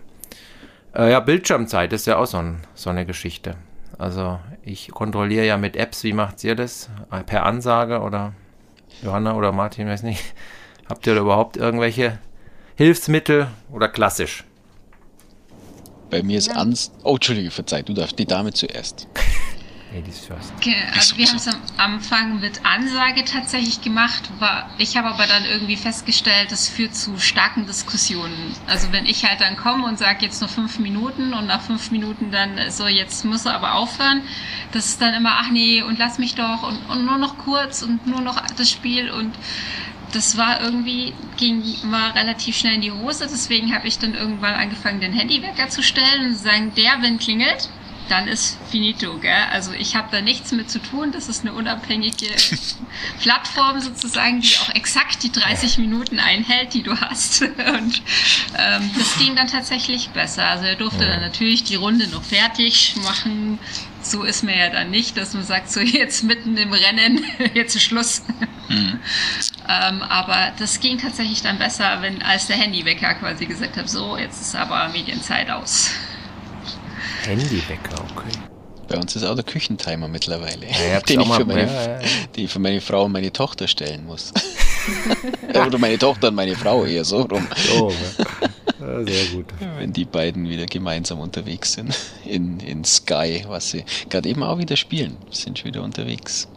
Äh, 0.95 1.11
ja, 1.11 1.19
Bildschirmzeit 1.19 1.91
ist 1.91 2.07
ja 2.07 2.17
auch 2.17 2.27
so, 2.27 2.37
ein, 2.37 2.59
so 2.75 2.89
eine 2.89 3.05
Geschichte. 3.05 3.55
Also 3.97 4.39
ich 4.63 4.89
kontrolliere 4.91 5.45
ja 5.45 5.57
mit 5.57 5.75
Apps, 5.75 6.03
wie 6.05 6.13
macht 6.13 6.43
ihr 6.45 6.55
das? 6.55 6.89
Äh, 7.11 7.23
Per 7.23 7.45
Ansage 7.45 7.99
oder 8.01 8.33
Johanna 9.01 9.35
oder 9.35 9.51
Martin, 9.51 9.87
weiß 9.87 10.03
nicht. 10.03 10.21
Habt 10.87 11.07
ihr 11.07 11.15
da 11.15 11.21
überhaupt 11.21 11.57
irgendwelche 11.57 12.19
Hilfsmittel 12.75 13.47
oder 13.71 13.87
klassisch? 13.87 14.43
Bei 16.09 16.21
mir 16.23 16.37
ist 16.37 16.49
ans. 16.49 16.91
Oh, 17.03 17.15
Entschuldige, 17.15 17.51
verzeih, 17.51 17.83
du 17.83 17.93
darfst 17.93 18.19
die 18.19 18.25
Dame 18.25 18.51
zuerst. 18.51 19.07
Ladies 19.93 20.19
first. 20.25 20.53
Also 20.93 21.17
wir 21.17 21.27
haben 21.27 21.35
es 21.35 21.47
am 21.47 21.61
Anfang 21.77 22.39
mit 22.39 22.65
Ansage 22.65 23.25
tatsächlich 23.25 23.81
gemacht. 23.81 24.29
War, 24.39 24.69
ich 24.77 24.95
habe 24.95 25.09
aber 25.09 25.27
dann 25.27 25.43
irgendwie 25.43 25.75
festgestellt, 25.75 26.51
das 26.51 26.69
führt 26.69 26.95
zu 26.95 27.19
starken 27.19 27.65
Diskussionen. 27.65 28.55
Also 28.67 28.93
wenn 28.93 29.05
ich 29.05 29.25
halt 29.25 29.41
dann 29.41 29.57
komme 29.57 29.85
und 29.85 29.99
sage 29.99 30.25
jetzt 30.25 30.39
nur 30.39 30.49
fünf 30.49 30.79
Minuten 30.79 31.33
und 31.33 31.47
nach 31.47 31.61
fünf 31.61 31.91
Minuten 31.91 32.31
dann 32.31 32.71
so, 32.71 32.87
jetzt 32.87 33.25
muss 33.25 33.45
er 33.45 33.55
aber 33.55 33.75
aufhören, 33.75 34.21
das 34.71 34.85
ist 34.85 35.01
dann 35.01 35.13
immer, 35.13 35.33
ach 35.39 35.49
nee, 35.51 35.81
und 35.81 35.99
lass 35.99 36.19
mich 36.19 36.35
doch 36.35 36.63
und, 36.63 36.77
und 36.89 37.05
nur 37.05 37.17
noch 37.17 37.37
kurz 37.37 37.81
und 37.81 38.07
nur 38.07 38.21
noch 38.21 38.41
das 38.55 38.69
Spiel 38.71 39.11
und 39.11 39.35
das 40.13 40.37
war 40.37 40.61
irgendwie, 40.61 41.13
ging 41.37 41.63
immer 41.83 42.13
relativ 42.15 42.57
schnell 42.57 42.75
in 42.75 42.81
die 42.81 42.91
Hose. 42.91 43.27
Deswegen 43.31 43.73
habe 43.73 43.87
ich 43.87 43.97
dann 43.97 44.13
irgendwann 44.13 44.55
angefangen, 44.55 44.99
den 44.99 45.13
Handywecker 45.13 45.69
zu 45.69 45.81
stellen 45.83 46.25
und 46.25 46.37
zu 46.37 46.43
sagen, 46.43 46.73
der, 46.75 47.01
wenn 47.01 47.17
klingelt, 47.17 47.69
dann 48.11 48.27
ist 48.27 48.57
finito, 48.69 49.17
gell? 49.19 49.31
Also 49.51 49.71
ich 49.71 49.95
habe 49.95 50.09
da 50.11 50.21
nichts 50.21 50.51
mit 50.51 50.69
zu 50.69 50.79
tun. 50.79 51.13
Das 51.13 51.29
ist 51.29 51.41
eine 51.41 51.53
unabhängige 51.53 52.27
Plattform 53.21 53.79
sozusagen, 53.79 54.41
die 54.41 54.57
auch 54.57 54.75
exakt 54.75 55.23
die 55.23 55.31
30 55.31 55.77
Minuten 55.77 56.19
einhält, 56.19 56.73
die 56.73 56.83
du 56.83 56.99
hast. 56.99 57.41
Und 57.43 58.01
ähm, 58.57 58.91
das 58.97 59.17
ging 59.17 59.35
dann 59.35 59.47
tatsächlich 59.47 60.09
besser. 60.09 60.45
Also 60.45 60.65
er 60.65 60.75
durfte 60.75 61.05
dann 61.05 61.21
natürlich 61.21 61.63
die 61.63 61.75
Runde 61.75 62.07
noch 62.09 62.23
fertig 62.23 62.95
machen. 63.03 63.59
So 64.01 64.23
ist 64.23 64.43
mir 64.43 64.57
ja 64.57 64.69
dann 64.69 64.91
nicht, 64.91 65.15
dass 65.15 65.33
man 65.33 65.45
sagt, 65.45 65.71
so 65.71 65.79
jetzt 65.79 66.23
mitten 66.23 66.57
im 66.57 66.73
Rennen, 66.73 67.23
jetzt 67.53 67.75
ist 67.75 67.83
Schluss. 67.83 68.23
Ähm, 68.69 70.01
aber 70.01 70.51
das 70.59 70.81
ging 70.81 70.97
tatsächlich 70.97 71.43
dann 71.43 71.59
besser, 71.59 72.01
wenn 72.01 72.21
als 72.23 72.47
der 72.47 72.57
Handywecker 72.57 73.13
quasi 73.13 73.45
gesagt 73.45 73.77
hat, 73.77 73.89
so, 73.89 74.17
jetzt 74.17 74.41
ist 74.41 74.55
aber 74.55 74.89
Medienzeit 74.89 75.49
aus. 75.49 75.91
Handywecker, 77.25 78.03
okay. 78.15 78.37
Bei 78.87 78.97
uns 78.97 79.15
ist 79.15 79.23
auch 79.23 79.35
der 79.35 79.43
Küchentimer 79.43 80.07
mittlerweile, 80.07 80.65
ihr 80.65 80.95
habt's 80.95 81.07
den, 81.11 81.21
ich 81.21 81.27
für 81.33 81.45
meine, 81.45 81.61
ja, 81.61 81.73
ja, 81.73 82.01
ja. 82.01 82.07
den 82.35 82.45
ich 82.45 82.51
für 82.51 82.59
meine 82.59 82.81
Frau 82.81 83.05
und 83.05 83.13
meine 83.13 83.31
Tochter 83.31 83.67
stellen 83.67 84.05
muss. 84.05 84.33
Oder 85.49 85.77
meine 85.77 85.97
Tochter 85.97 86.29
und 86.29 86.35
meine 86.35 86.55
Frau 86.55 86.85
eher 86.85 87.05
so 87.05 87.21
rum, 87.21 87.47
Oh, 87.79 87.91
ja, 88.79 89.05
sehr 89.05 89.25
gut. 89.33 89.45
wenn 89.77 89.93
die 89.93 90.05
beiden 90.05 90.49
wieder 90.49 90.65
gemeinsam 90.65 91.19
unterwegs 91.19 91.73
sind 91.73 91.97
in, 92.25 92.59
in 92.59 92.83
Sky, 92.83 93.45
was 93.47 93.71
sie 93.71 93.85
gerade 94.09 94.27
eben 94.27 94.43
auch 94.43 94.57
wieder 94.57 94.75
spielen, 94.75 95.17
sind 95.29 95.59
schon 95.59 95.67
wieder 95.67 95.83
unterwegs. 95.83 96.47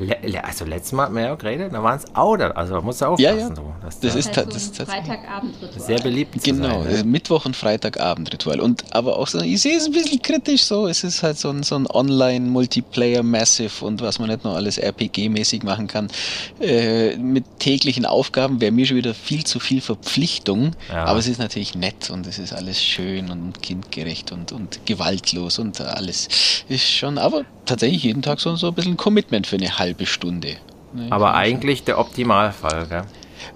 Le 0.00 0.16
le 0.22 0.44
also 0.44 0.64
letztes 0.64 0.92
Mal 0.92 1.04
hatten 1.04 1.14
wir 1.16 1.22
ja 1.22 1.34
auch 1.34 1.38
geredet, 1.38 1.72
da 1.72 1.82
waren 1.82 1.98
es 1.98 2.04
auch 2.14 2.36
da. 2.36 2.50
Also 2.52 2.80
musst 2.82 3.00
du 3.00 3.04
Ja, 3.04 3.10
aufpassen. 3.10 3.38
ja. 3.38 3.54
So, 3.56 3.72
dass 3.82 4.00
Das 4.00 4.12
da 4.12 4.18
ist 4.18 4.32
ta- 4.32 4.44
das 4.44 4.56
ist 4.62 4.76
tatsächlich 4.76 5.06
Freitagabendritual. 5.06 5.80
sehr 5.86 5.98
beliebt 6.00 6.40
zu 6.42 6.50
Genau, 6.52 6.82
sein. 6.84 6.90
äh, 6.92 6.96
ne? 6.98 7.04
Mittwoch 7.04 7.44
und 7.46 7.56
Freitagabendritual. 7.56 8.60
Und 8.60 8.84
aber 8.94 9.18
auch 9.18 9.26
so, 9.26 9.40
ich 9.40 9.60
sehe 9.60 9.76
es 9.76 9.86
ein 9.86 9.92
bisschen 9.92 10.22
kritisch 10.22 10.62
so. 10.64 10.86
Es 10.86 11.02
ist 11.04 11.22
halt 11.22 11.38
so 11.38 11.50
ein, 11.50 11.62
so 11.62 11.74
ein 11.76 11.86
Online-Multiplayer-Massive 11.88 13.84
und 13.84 14.00
was 14.00 14.18
man 14.18 14.28
nicht 14.28 14.44
noch 14.44 14.54
alles 14.54 14.78
RPG-mäßig 14.78 15.64
machen 15.64 15.86
kann. 15.86 16.08
Äh, 16.60 17.16
mit 17.16 17.44
täglichen 17.58 18.06
Aufgaben 18.06 18.60
wäre 18.60 18.72
mir 18.72 18.86
schon 18.86 18.96
wieder 18.96 19.14
viel 19.14 19.44
zu 19.44 19.60
viel 19.60 19.80
Verpflichtung. 19.80 20.72
Ja. 20.90 21.04
Aber 21.04 21.18
es 21.18 21.26
ist 21.26 21.38
natürlich 21.38 21.74
nett 21.74 22.10
und 22.10 22.26
es 22.26 22.38
ist 22.38 22.52
alles 22.52 22.82
schön 22.82 23.30
und 23.30 23.62
kindgerecht 23.62 24.32
und, 24.32 24.52
und 24.52 24.80
gewaltlos 24.86 25.58
und 25.58 25.80
alles 25.80 26.28
ist 26.68 26.86
schon, 26.88 27.18
aber 27.18 27.42
tatsächlich 27.68 28.02
jeden 28.04 28.22
Tag 28.22 28.40
so, 28.40 28.56
so 28.56 28.68
ein 28.68 28.74
bisschen 28.74 28.96
Commitment 28.96 29.46
für 29.46 29.56
eine 29.56 29.78
halbe 29.78 30.06
Stunde. 30.06 30.56
Ne, 30.92 31.06
Aber 31.10 31.34
eigentlich 31.34 31.84
der 31.84 31.98
Optimalfall, 31.98 32.86
gell? 32.86 33.02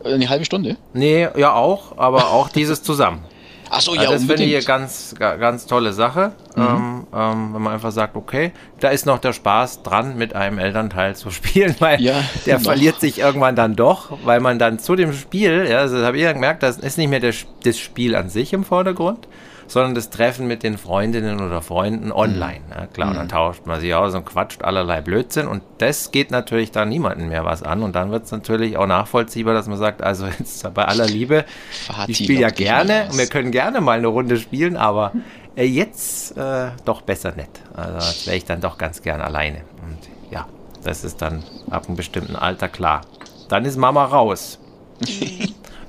schon. 0.03 0.13
Eine 0.13 0.29
halbe 0.29 0.45
Stunde? 0.45 0.77
Nee, 0.93 1.29
ja 1.37 1.55
auch, 1.55 1.99
aber 1.99 2.31
auch 2.31 2.49
dieses 2.49 2.83
zusammen. 2.83 3.25
Ach 3.75 3.81
so, 3.81 3.95
Ja, 3.95 4.03
ja, 4.03 4.11
das 4.11 4.25
finde 4.25 4.45
ich 4.45 4.55
eine 4.55 4.65
ganz, 4.65 5.15
ga- 5.19 5.37
ganz 5.37 5.65
tolle 5.67 5.95
Sache, 5.95 6.33
ähm, 6.59 7.07
ähm, 7.15 7.55
wenn 7.55 7.63
man 7.63 7.73
einfach 7.73 7.91
sagt, 7.91 8.17
okay, 8.17 8.53
da 8.81 8.91
ist 8.91 9.07
noch 9.07 9.19
der 9.19 9.33
Spaß 9.33 9.83
dran, 9.83 10.19
mit 10.19 10.35
einem 10.37 10.59
Elternteil 10.59 11.17
zu 11.17 11.31
spielen, 11.33 11.75
weil 11.79 11.99
Ja, 12.03 12.23
der 12.45 12.57
noch. 12.59 12.65
verliert 12.65 13.01
sich 13.01 13.19
irgendwann 13.21 13.57
dann 13.57 13.75
doch, 13.75 14.19
weil 14.25 14.41
man 14.41 14.59
dann 14.59 14.79
zu 14.79 14.95
dem 14.95 15.15
Spiel, 15.15 15.67
ja, 15.71 15.79
also 15.79 15.97
das 15.97 16.05
habe 16.07 16.19
ich 16.19 16.23
ja 16.23 16.33
gemerkt, 16.35 16.63
das 16.63 16.77
ist 16.77 16.99
nicht 16.99 17.09
mehr 17.09 17.21
das, 17.21 17.47
das 17.65 17.79
Spiel 17.79 18.15
an 18.15 18.29
sich 18.29 18.53
im 18.53 18.63
Vordergrund, 18.65 19.27
sondern 19.73 19.95
das 19.95 20.11
Treffen 20.11 20.47
mit 20.47 20.63
den 20.63 20.77
Freundinnen 20.77 21.41
oder 21.41 21.63
Freunden 21.63 22.13
online. 22.13 22.61
Ja, 22.71 22.87
klar, 22.87 23.09
und 23.09 23.17
dann 23.17 23.29
tauscht 23.31 23.65
man 23.65 23.81
sich 23.81 23.95
aus 23.95 24.15
und 24.15 24.27
quatscht 24.27 24.63
allerlei 24.63 25.01
Blödsinn 25.01 25.47
und 25.47 25.63
das 25.79 26.11
geht 26.11 26.31
natürlich 26.31 26.73
dann 26.73 26.91
niemandem 26.91 27.29
mehr 27.29 27.47
was 27.47 27.63
an 27.63 27.83
und 27.83 27.97
dann 27.97 28.11
wird 28.11 28.25
es 28.27 28.33
natürlich 28.33 28.77
auch 28.77 28.87
nachvollziehbar, 28.87 29.55
dass 29.55 29.69
man 29.69 29.79
sagt, 29.79 30.03
also 30.03 30.27
jetzt 30.27 30.75
bei 30.75 30.85
aller 30.85 31.07
Liebe, 31.07 31.47
Vati 31.87 32.13
ich 32.13 32.19
spiele 32.19 32.41
ja 32.41 32.51
gerne 32.51 33.09
und 33.11 33.17
wir 33.17 33.27
können 33.29 33.51
gerne 33.51 33.81
mal 33.81 33.97
eine 33.97 34.09
Runde 34.09 34.37
spielen, 34.37 34.77
aber 34.77 35.13
äh, 35.57 35.65
jetzt 35.65 36.37
äh, 36.37 36.73
doch 36.85 37.01
besser 37.01 37.33
nicht. 37.35 37.63
Also 37.75 38.27
wäre 38.27 38.37
ich 38.37 38.45
dann 38.45 38.61
doch 38.61 38.77
ganz 38.77 39.01
gern 39.01 39.23
alleine. 39.23 39.63
Und 39.83 39.99
ja, 40.31 40.47
das 40.85 41.03
ist 41.03 41.23
dann 41.23 41.43
ab 41.71 41.87
einem 41.87 41.97
bestimmten 41.97 42.37
Alter 42.37 42.69
klar. 42.69 43.01
Dann 43.49 43.65
ist 43.65 43.79
Mama 43.79 44.05
raus. 44.05 44.59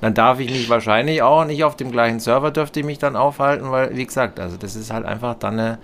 dann 0.04 0.12
darf 0.12 0.38
ich 0.38 0.50
mich 0.50 0.68
wahrscheinlich 0.68 1.22
auch 1.22 1.46
nicht 1.46 1.64
auf 1.64 1.76
dem 1.76 1.90
gleichen 1.90 2.20
Server 2.20 2.50
dürfte 2.50 2.80
ich 2.80 2.84
mich 2.86 2.98
dann 2.98 3.16
aufhalten, 3.16 3.70
weil, 3.70 3.96
wie 3.96 4.04
gesagt, 4.04 4.38
also 4.38 4.58
das 4.58 4.76
ist 4.76 4.92
halt 4.92 5.06
einfach 5.06 5.34
dann 5.34 5.58
eine 5.58 5.78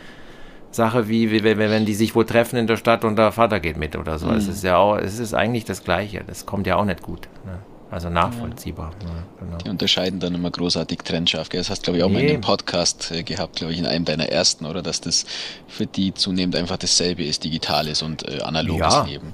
Sache 0.73 1.09
wie, 1.09 1.31
wie 1.33 1.43
wenn, 1.43 1.87
die 1.87 1.95
sich 1.95 2.15
wo 2.15 2.23
treffen 2.23 2.57
in 2.59 2.67
der 2.67 2.77
Stadt 2.77 3.05
und 3.07 3.17
der 3.17 3.33
Vater 3.33 3.61
geht 3.61 3.79
mit 3.79 3.97
oder 3.97 4.19
so. 4.19 4.31
Es 4.31 4.47
ist 4.47 4.63
ja 4.63 4.77
auch, 4.77 4.97
es 4.99 5.19
ist 5.19 5.33
eigentlich 5.33 5.65
das 5.65 5.85
Gleiche. 5.85 6.23
Das 6.27 6.45
kommt 6.45 6.67
ja 6.67 6.77
auch 6.77 6.85
nicht 6.85 7.01
gut. 7.03 7.29
Ne? 7.47 7.59
Also 7.91 8.11
nachvollziehbar. 8.11 8.91
Ja, 9.03 9.09
genau. 9.45 9.57
Die 9.65 9.69
unterscheiden 9.71 10.21
dann 10.21 10.35
immer 10.35 10.51
großartig 10.51 10.99
trennscharf. 10.99 11.49
Gell? 11.49 11.61
Das 11.61 11.71
hast 11.71 11.83
glaube 11.83 11.97
ich, 11.99 12.05
auch 12.05 12.11
mal 12.11 12.21
in 12.21 12.27
Nee. 12.27 12.33
einem 12.35 12.41
Podcast 12.43 13.11
äh, 13.11 13.23
gehabt, 13.23 13.57
glaube 13.57 13.73
ich, 13.73 13.79
in 13.81 13.87
einem 13.87 14.05
deiner 14.05 14.29
ersten, 14.29 14.67
oder? 14.67 14.83
Dass 14.83 15.01
das 15.01 15.25
für 15.67 15.87
die 15.87 16.13
zunehmend 16.15 16.55
einfach 16.57 16.77
dasselbe 16.77 17.25
ist, 17.25 17.43
digitales 17.43 18.03
und 18.03 18.29
äh, 18.29 18.43
analoges 18.43 18.95
Ja. 18.95 19.05
Leben. 19.05 19.33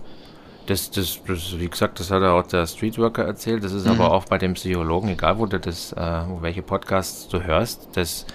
Das, 0.67 0.91
das, 0.91 1.21
das, 1.27 1.59
wie 1.59 1.69
gesagt, 1.69 2.01
das 2.01 2.11
hat 2.11 2.23
er 2.23 2.35
auch 2.35 2.47
der 2.47 2.67
Streetworker 2.67 3.25
erzählt. 3.25 3.63
Das 3.65 3.73
ist 3.73 3.85
Mhm. 3.85 3.93
aber 3.93 4.13
auch 4.13 4.25
bei 4.25 4.39
dem 4.39 4.55
Psychologen, 4.55 5.09
egal 5.11 5.39
wo 5.39 5.47
du 5.47 5.61
das, 5.61 5.93
äh, 5.93 6.23
welche 6.41 6.63
Podcasts 6.63 7.29
du 7.29 7.43
hörst. 7.43 7.89
Das, 7.95 8.27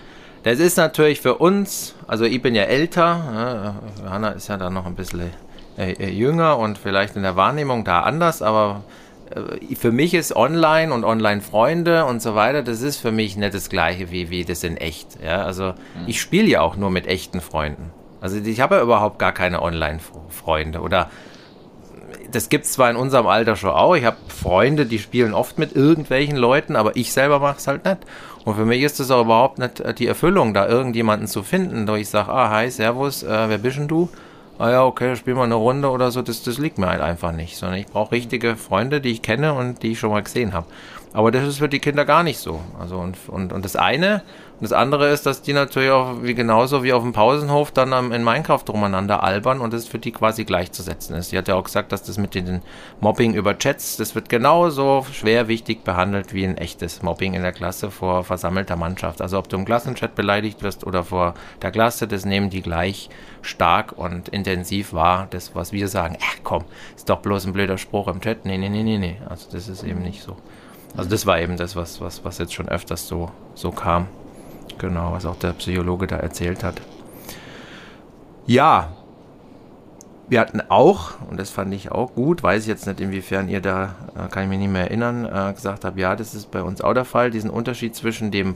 das 0.43 0.59
ist 0.59 0.77
natürlich 0.77 1.19
für 1.21 1.35
uns, 1.35 1.93
also 2.07 2.23
ich 2.25 2.41
bin 2.41 2.55
ja 2.55 2.63
älter, 2.63 3.75
äh, 3.99 4.03
Johanna 4.03 4.29
ist 4.29 4.47
ja 4.47 4.57
da 4.57 4.69
noch 4.69 4.85
ein 4.85 4.95
bisschen 4.95 5.29
äh, 5.77 5.91
äh, 5.93 6.09
jünger 6.09 6.57
und 6.57 6.77
vielleicht 6.77 7.15
in 7.15 7.23
der 7.23 7.35
Wahrnehmung 7.35 7.83
da 7.83 8.01
anders, 8.01 8.41
aber 8.41 8.83
äh, 9.35 9.75
für 9.75 9.91
mich 9.91 10.13
ist 10.13 10.35
Online 10.35 10.93
und 10.93 11.03
Online-Freunde 11.03 12.05
und 12.05 12.21
so 12.21 12.33
weiter, 12.35 12.63
das 12.63 12.81
ist 12.81 12.97
für 12.97 13.11
mich 13.11 13.35
nicht 13.37 13.53
das 13.53 13.69
gleiche 13.69 14.09
wie, 14.09 14.29
wie 14.29 14.45
das 14.45 14.63
in 14.63 14.77
echt. 14.77 15.21
Ja? 15.23 15.43
Also 15.43 15.73
ich 16.07 16.19
spiele 16.21 16.47
ja 16.47 16.61
auch 16.61 16.75
nur 16.77 16.91
mit 16.91 17.07
echten 17.07 17.41
Freunden. 17.41 17.91
Also 18.21 18.37
ich 18.37 18.61
habe 18.61 18.75
ja 18.75 18.81
überhaupt 18.83 19.19
gar 19.19 19.31
keine 19.33 19.61
Online-Freunde 19.61 20.79
oder 20.81 21.09
das 22.31 22.49
gibt's 22.49 22.73
zwar 22.73 22.89
in 22.89 22.95
unserem 22.95 23.27
Alter 23.27 23.55
schon 23.55 23.71
auch. 23.71 23.95
Ich 23.95 24.05
habe 24.05 24.17
Freunde, 24.27 24.85
die 24.85 24.99
spielen 24.99 25.33
oft 25.33 25.59
mit 25.59 25.75
irgendwelchen 25.75 26.37
Leuten, 26.37 26.75
aber 26.75 26.95
ich 26.95 27.13
selber 27.13 27.39
mache 27.39 27.57
es 27.57 27.67
halt 27.67 27.85
nicht. 27.85 27.99
Und 28.45 28.55
für 28.55 28.65
mich 28.65 28.81
ist 28.81 28.99
es 28.99 29.11
auch 29.11 29.25
überhaupt 29.25 29.59
nicht 29.59 29.79
äh, 29.79 29.93
die 29.93 30.07
Erfüllung, 30.07 30.53
da 30.53 30.67
irgendjemanden 30.67 31.27
zu 31.27 31.43
finden, 31.43 31.87
wo 31.87 31.95
ich 31.95 32.09
sage, 32.09 32.31
ah, 32.31 32.49
hi, 32.49 32.69
servus, 32.69 33.23
äh, 33.23 33.49
wer 33.49 33.57
bist 33.57 33.77
denn 33.77 33.87
du? 33.87 34.09
Ah 34.57 34.71
ja, 34.71 34.85
okay, 34.85 35.15
spiel 35.15 35.33
mal 35.33 35.43
eine 35.43 35.55
Runde 35.55 35.89
oder 35.89 36.11
so, 36.11 36.21
das, 36.21 36.43
das 36.43 36.57
liegt 36.57 36.77
mir 36.77 36.87
halt 36.87 37.01
einfach 37.01 37.31
nicht. 37.31 37.57
Sondern 37.57 37.79
ich 37.79 37.87
brauche 37.87 38.11
richtige 38.11 38.55
Freunde, 38.55 39.01
die 39.01 39.11
ich 39.11 39.21
kenne 39.21 39.53
und 39.53 39.83
die 39.83 39.93
ich 39.93 39.99
schon 39.99 40.11
mal 40.11 40.23
gesehen 40.23 40.53
habe. 40.53 40.67
Aber 41.13 41.31
das 41.31 41.47
ist 41.47 41.57
für 41.57 41.69
die 41.69 41.79
Kinder 41.79 42.05
gar 42.05 42.23
nicht 42.23 42.39
so. 42.39 42.61
Also 42.79 42.97
und, 42.97 43.17
und, 43.27 43.53
und 43.53 43.65
das 43.65 43.75
eine 43.75 44.21
das 44.61 44.73
andere 44.73 45.09
ist, 45.09 45.25
dass 45.25 45.41
die 45.41 45.53
natürlich 45.53 45.89
auch 45.89 46.21
wie 46.21 46.35
genauso 46.35 46.83
wie 46.83 46.93
auf 46.93 47.01
dem 47.01 47.13
Pausenhof 47.13 47.71
dann 47.71 47.93
am, 47.93 48.11
in 48.11 48.23
Minecraft 48.23 48.63
umeinander 48.69 49.23
albern 49.23 49.59
und 49.59 49.73
das 49.73 49.87
für 49.87 49.97
die 49.97 50.11
quasi 50.11 50.45
gleichzusetzen 50.45 51.15
ist. 51.15 51.29
Sie 51.29 51.37
hat 51.37 51.47
ja 51.47 51.55
auch 51.55 51.63
gesagt, 51.63 51.91
dass 51.91 52.03
das 52.03 52.19
mit 52.19 52.35
den 52.35 52.61
Mobbing 52.99 53.33
über 53.33 53.57
Chats, 53.57 53.97
das 53.97 54.13
wird 54.13 54.29
genauso 54.29 55.03
schwer 55.11 55.47
wichtig 55.47 55.83
behandelt 55.83 56.35
wie 56.35 56.45
ein 56.45 56.57
echtes 56.57 57.01
Mobbing 57.01 57.33
in 57.33 57.41
der 57.41 57.53
Klasse 57.53 57.89
vor 57.89 58.23
versammelter 58.23 58.75
Mannschaft. 58.75 59.19
Also 59.21 59.39
ob 59.39 59.49
du 59.49 59.57
im 59.57 59.65
Klassenchat 59.65 60.13
beleidigt 60.13 60.61
wirst 60.61 60.85
oder 60.85 61.03
vor 61.03 61.33
der 61.63 61.71
Klasse, 61.71 62.07
das 62.07 62.25
nehmen 62.25 62.51
die 62.51 62.61
gleich 62.61 63.09
stark 63.41 63.97
und 63.97 64.29
intensiv 64.29 64.93
wahr. 64.93 65.27
Das, 65.31 65.55
was 65.55 65.71
wir 65.71 65.87
sagen, 65.87 66.17
ach 66.21 66.37
komm, 66.43 66.65
ist 66.95 67.09
doch 67.09 67.19
bloß 67.19 67.47
ein 67.47 67.53
blöder 67.53 67.79
Spruch 67.79 68.07
im 68.07 68.21
Chat. 68.21 68.45
Nee, 68.45 68.59
nee, 68.59 68.69
nee, 68.69 68.83
nee, 68.83 68.99
nee. 68.99 69.17
Also 69.27 69.47
das 69.51 69.67
ist 69.67 69.83
eben 69.83 70.03
nicht 70.03 70.21
so. 70.21 70.37
Also 70.95 71.09
das 71.09 71.25
war 71.25 71.39
eben 71.39 71.57
das, 71.57 71.75
was, 71.75 71.99
was, 71.99 72.23
was 72.23 72.37
jetzt 72.37 72.53
schon 72.53 72.69
öfters 72.69 73.07
so, 73.07 73.31
so 73.55 73.71
kam. 73.71 74.07
Genau, 74.81 75.13
was 75.13 75.27
auch 75.27 75.35
der 75.35 75.53
Psychologe 75.53 76.07
da 76.07 76.15
erzählt 76.17 76.63
hat. 76.63 76.81
Ja, 78.47 78.89
wir 80.27 80.39
hatten 80.39 80.59
auch, 80.69 81.21
und 81.29 81.39
das 81.39 81.51
fand 81.51 81.71
ich 81.71 81.91
auch 81.91 82.15
gut, 82.15 82.41
weiß 82.41 82.63
ich 82.63 82.67
jetzt 82.67 82.87
nicht, 82.87 82.99
inwiefern 82.99 83.47
ihr 83.47 83.61
da, 83.61 83.93
äh, 84.15 84.27
kann 84.29 84.43
ich 84.43 84.49
mich 84.49 84.57
nicht 84.57 84.71
mehr 84.71 84.85
erinnern, 84.85 85.25
äh, 85.25 85.53
gesagt 85.53 85.85
habt, 85.85 85.99
ja, 85.99 86.15
das 86.15 86.33
ist 86.33 86.49
bei 86.49 86.63
uns 86.63 86.81
auch 86.81 86.95
der 86.95 87.05
Fall, 87.05 87.29
diesen 87.29 87.51
Unterschied 87.51 87.95
zwischen 87.95 88.31
dem 88.31 88.55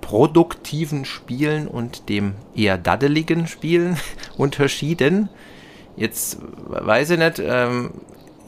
produktiven 0.00 1.04
Spielen 1.04 1.68
und 1.68 2.08
dem 2.08 2.36
eher 2.54 2.78
daddeligen 2.78 3.46
Spielen 3.46 3.98
unterschieden. 4.38 5.28
Jetzt 5.94 6.38
weiß 6.68 7.10
ich 7.10 7.18
nicht, 7.18 7.38
ähm, 7.38 7.90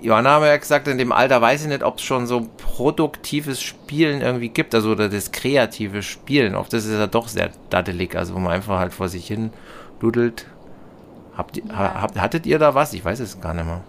Johanna 0.03 0.31
haben 0.31 0.45
ja 0.45 0.57
gesagt, 0.57 0.89
in 0.89 0.99
dem 0.99 1.13
Alter 1.13 1.41
weiß 1.41 1.63
ich 1.63 1.69
nicht, 1.69 1.83
ob 1.83 1.97
es 1.99 2.03
schon 2.03 2.27
so 2.27 2.49
produktives 2.59 3.63
Spielen 3.63 4.21
irgendwie 4.21 4.49
gibt, 4.49 4.75
also 4.75 4.91
oder 4.91 5.09
das 5.09 5.33
kreative 5.33 6.03
Spielen. 6.03 6.55
Oft 6.55 6.73
ist 6.75 6.87
es 6.87 6.99
ja 6.99 7.07
doch 7.07 7.29
sehr 7.29 7.51
daddelig, 7.71 8.17
also 8.17 8.35
wo 8.35 8.39
man 8.39 8.53
einfach 8.53 8.79
halt 8.79 8.93
vor 8.93 9.09
sich 9.09 9.27
hin 9.27 9.51
dudelt. 10.01 10.47
Habt, 11.37 11.57
ihr- 11.57 11.65
ha, 11.77 12.09
hattet 12.19 12.47
ihr 12.47 12.59
da 12.59 12.75
was? 12.75 12.93
Ich 12.93 13.05
weiß 13.05 13.21
es 13.21 13.41
gar 13.41 13.55
nicht 13.55 13.65
mehr. 13.65 13.81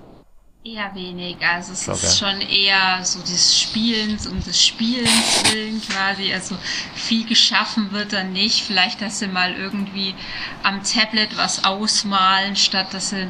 Eher 0.65 0.95
wenig. 0.95 1.35
Also 1.45 1.73
es 1.73 1.89
Okay. 1.89 2.07
ist 2.07 2.19
schon 2.19 2.39
eher 2.39 3.03
so 3.03 3.19
des 3.19 3.59
Spielens 3.59 4.27
um 4.27 4.41
des 4.41 4.65
Spielens 4.65 5.43
willen 5.51 5.81
quasi. 5.81 6.33
Also 6.33 6.57
viel 6.95 7.25
geschaffen 7.27 7.91
wird 7.91 8.13
dann 8.13 8.31
nicht. 8.31 8.63
Vielleicht, 8.63 9.01
dass 9.01 9.19
sie 9.19 9.27
mal 9.27 9.53
irgendwie 9.55 10.15
am 10.63 10.81
Tablet 10.81 11.35
was 11.35 11.65
ausmalen, 11.65 12.55
statt 12.55 12.93
dass 12.93 13.09
sie 13.09 13.27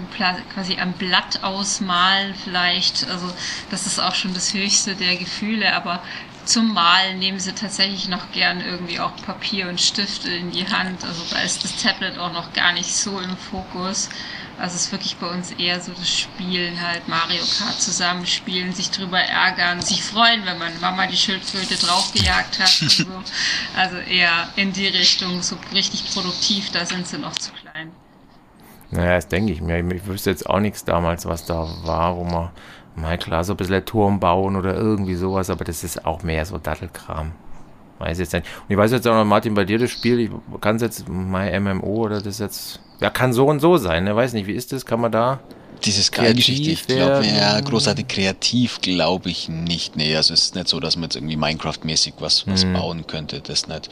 quasi 0.54 0.78
am 0.80 0.94
Blatt 0.94 1.44
ausmalen 1.44 2.36
vielleicht. 2.36 3.08
Also 3.10 3.34
das 3.72 3.88
ist 3.88 4.00
auch 4.00 4.14
schon 4.14 4.36
das 4.36 4.54
höchste 4.54 4.94
der 4.94 5.16
Gefühle. 5.16 5.74
Aber 5.74 6.04
zum 6.46 6.72
Malen 6.72 7.18
nehmen 7.18 7.40
sie 7.40 7.54
tatsächlich 7.54 8.10
noch 8.10 8.32
gern 8.32 8.62
irgendwie 8.62 9.00
auch 9.00 9.16
Papier 9.26 9.70
und 9.70 9.82
Stifte 9.82 10.30
in 10.30 10.52
die 10.52 10.68
Hand. 10.68 11.04
Also 11.04 11.24
da 11.32 11.40
ist 11.40 11.64
das 11.64 11.82
Tablet 11.82 12.20
auch 12.20 12.32
noch 12.32 12.54
gar 12.54 12.74
nicht 12.74 12.94
so 12.94 13.20
im 13.20 13.36
Fokus. 13.38 14.10
Also 14.60 14.76
es 14.76 14.86
ist 14.86 14.92
wirklich 14.92 15.18
bei 15.18 15.28
uns 15.28 15.52
eher 15.52 15.80
so 15.82 15.92
das 15.94 16.10
Spielen 16.10 16.80
halt, 16.82 17.08
Mario 17.08 17.44
Kart 17.58 17.82
zusammenspielen, 17.82 18.74
sich 18.74 18.92
drüber 18.92 19.20
ärgern, 19.20 19.82
sich 19.82 20.04
freuen, 20.04 20.46
wenn 20.46 20.58
man 20.60 20.80
Mama 20.80 21.08
die 21.08 21.18
Schildkröte 21.18 21.76
draufgejagt 21.76 22.60
hat 22.60 22.82
und 22.82 22.92
so. 22.92 23.06
Also 23.76 23.98
eher 23.98 24.50
in 24.56 24.72
die 24.72 24.88
Richtung, 24.88 25.42
so 25.42 25.58
richtig 25.74 26.14
produktiv, 26.14 26.72
da 26.72 26.86
sind 26.86 27.08
sie 27.08 27.18
noch 27.18 27.34
zu 27.34 27.52
klein. 27.54 27.92
Naja, 28.92 29.16
das 29.16 29.28
denke 29.28 29.52
ich 29.52 29.62
mir. 29.62 29.80
Ich 29.92 30.06
wüsste 30.06 30.30
jetzt 30.30 30.48
auch 30.48 30.60
nichts 30.60 30.86
damals, 30.86 31.26
was 31.26 31.46
da 31.46 31.68
war, 31.84 32.16
wo 32.16 32.24
man, 32.24 32.50
mal 32.96 33.18
klar, 33.18 33.44
so 33.44 33.54
ein 33.54 33.58
bisschen 33.58 33.84
Turm 33.86 34.20
bauen 34.20 34.56
oder 34.56 34.76
irgendwie 34.76 35.16
sowas, 35.16 35.50
aber 35.50 35.66
das 35.66 35.84
ist 35.84 36.06
auch 36.06 36.22
mehr 36.22 36.46
so 36.46 36.60
Dattelkram. 36.60 37.32
Weiß 38.00 38.20
jetzt 38.20 38.34
nicht. 38.34 38.46
Und 38.46 38.70
ich 38.70 38.78
weiß 38.78 38.92
jetzt 38.92 39.08
auch 39.08 39.16
noch, 39.16 39.26
Martin, 39.26 39.54
bei 39.54 39.66
dir 39.66 39.80
das 39.80 39.90
Spiel, 39.90 40.20
ich 40.20 40.32
kann 40.62 40.76
es 40.76 40.82
jetzt, 40.82 41.10
mein 41.10 41.64
MMO 41.64 42.04
oder 42.04 42.22
das 42.22 42.40
jetzt, 42.40 42.80
ja, 43.00 43.10
kann 43.10 43.34
so 43.34 43.46
und 43.48 43.60
so 43.60 43.78
sein, 43.78 44.04
ne? 44.06 44.16
Weiß 44.16 44.34
nicht, 44.34 44.48
wie 44.48 44.54
ist 44.54 44.72
das? 44.72 44.86
Kann 44.86 45.02
man 45.02 45.12
da? 45.12 45.40
Diese 45.86 46.10
Kreativ 46.12 46.46
Sky-Geschichte, 46.46 46.72
ich 46.72 46.88
glaube, 46.88 47.26
ja, 47.28 47.60
großartig 47.60 48.08
kreativ 48.08 48.80
glaube 48.80 49.30
ich 49.30 49.50
nicht. 49.50 49.98
Nee, 49.98 50.16
also 50.16 50.34
es 50.34 50.44
ist 50.44 50.56
nicht 50.56 50.70
so, 50.70 50.80
dass 50.80 50.96
man 50.96 51.04
jetzt 51.06 51.18
irgendwie 51.18 51.36
Minecraft-mäßig 51.36 52.14
was, 52.20 52.48
was 52.48 52.64
Mhm. 52.64 52.74
bauen 52.74 53.06
könnte, 53.08 53.42
das 53.42 53.68
nicht. 53.68 53.90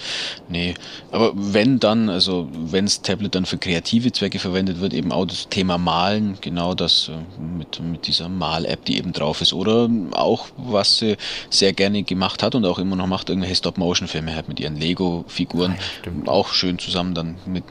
Nee, 0.48 0.76
aber 1.12 1.34
wenn 1.36 1.82
dann, 1.82 2.08
also 2.10 2.48
wenn 2.54 2.86
das 2.86 3.02
Tablet 3.02 3.36
dann 3.36 3.46
für 3.46 3.58
kreative 3.58 4.14
Zwecke 4.14 4.40
verwendet 4.40 4.80
wird, 4.80 4.94
eben 4.94 5.12
auch 5.12 5.26
das 5.26 5.50
Thema 5.50 5.78
Malen, 5.78 6.38
genau 6.40 6.76
das 6.76 7.10
äh, 7.10 7.42
mit, 7.42 7.82
mit 7.82 8.08
dieser 8.08 8.30
Mal-App, 8.30 8.86
die 8.86 8.98
eben 8.98 9.12
drauf 9.12 9.42
ist. 9.42 9.52
Oder 9.52 9.90
auch, 10.12 10.48
was 10.56 11.00
sie 11.00 11.18
sehr 11.50 11.74
gerne 11.74 12.04
gemacht 12.04 12.42
hat 12.42 12.56
und 12.56 12.64
auch 12.64 12.80
immer 12.80 12.96
noch 12.96 13.08
macht, 13.08 13.28
irgendwelche 13.28 13.56
Stop-Motion-Filme 13.58 14.34
halt 14.34 14.48
mit 14.48 14.62
ihren 14.62 14.78
Lego-Figuren. 14.78 15.76
Ah 15.78 16.08
ja, 16.26 16.32
auch 16.32 16.54
schön 16.54 16.80
zusammen 16.80 17.14
dann 17.16 17.36
mit 17.46 17.66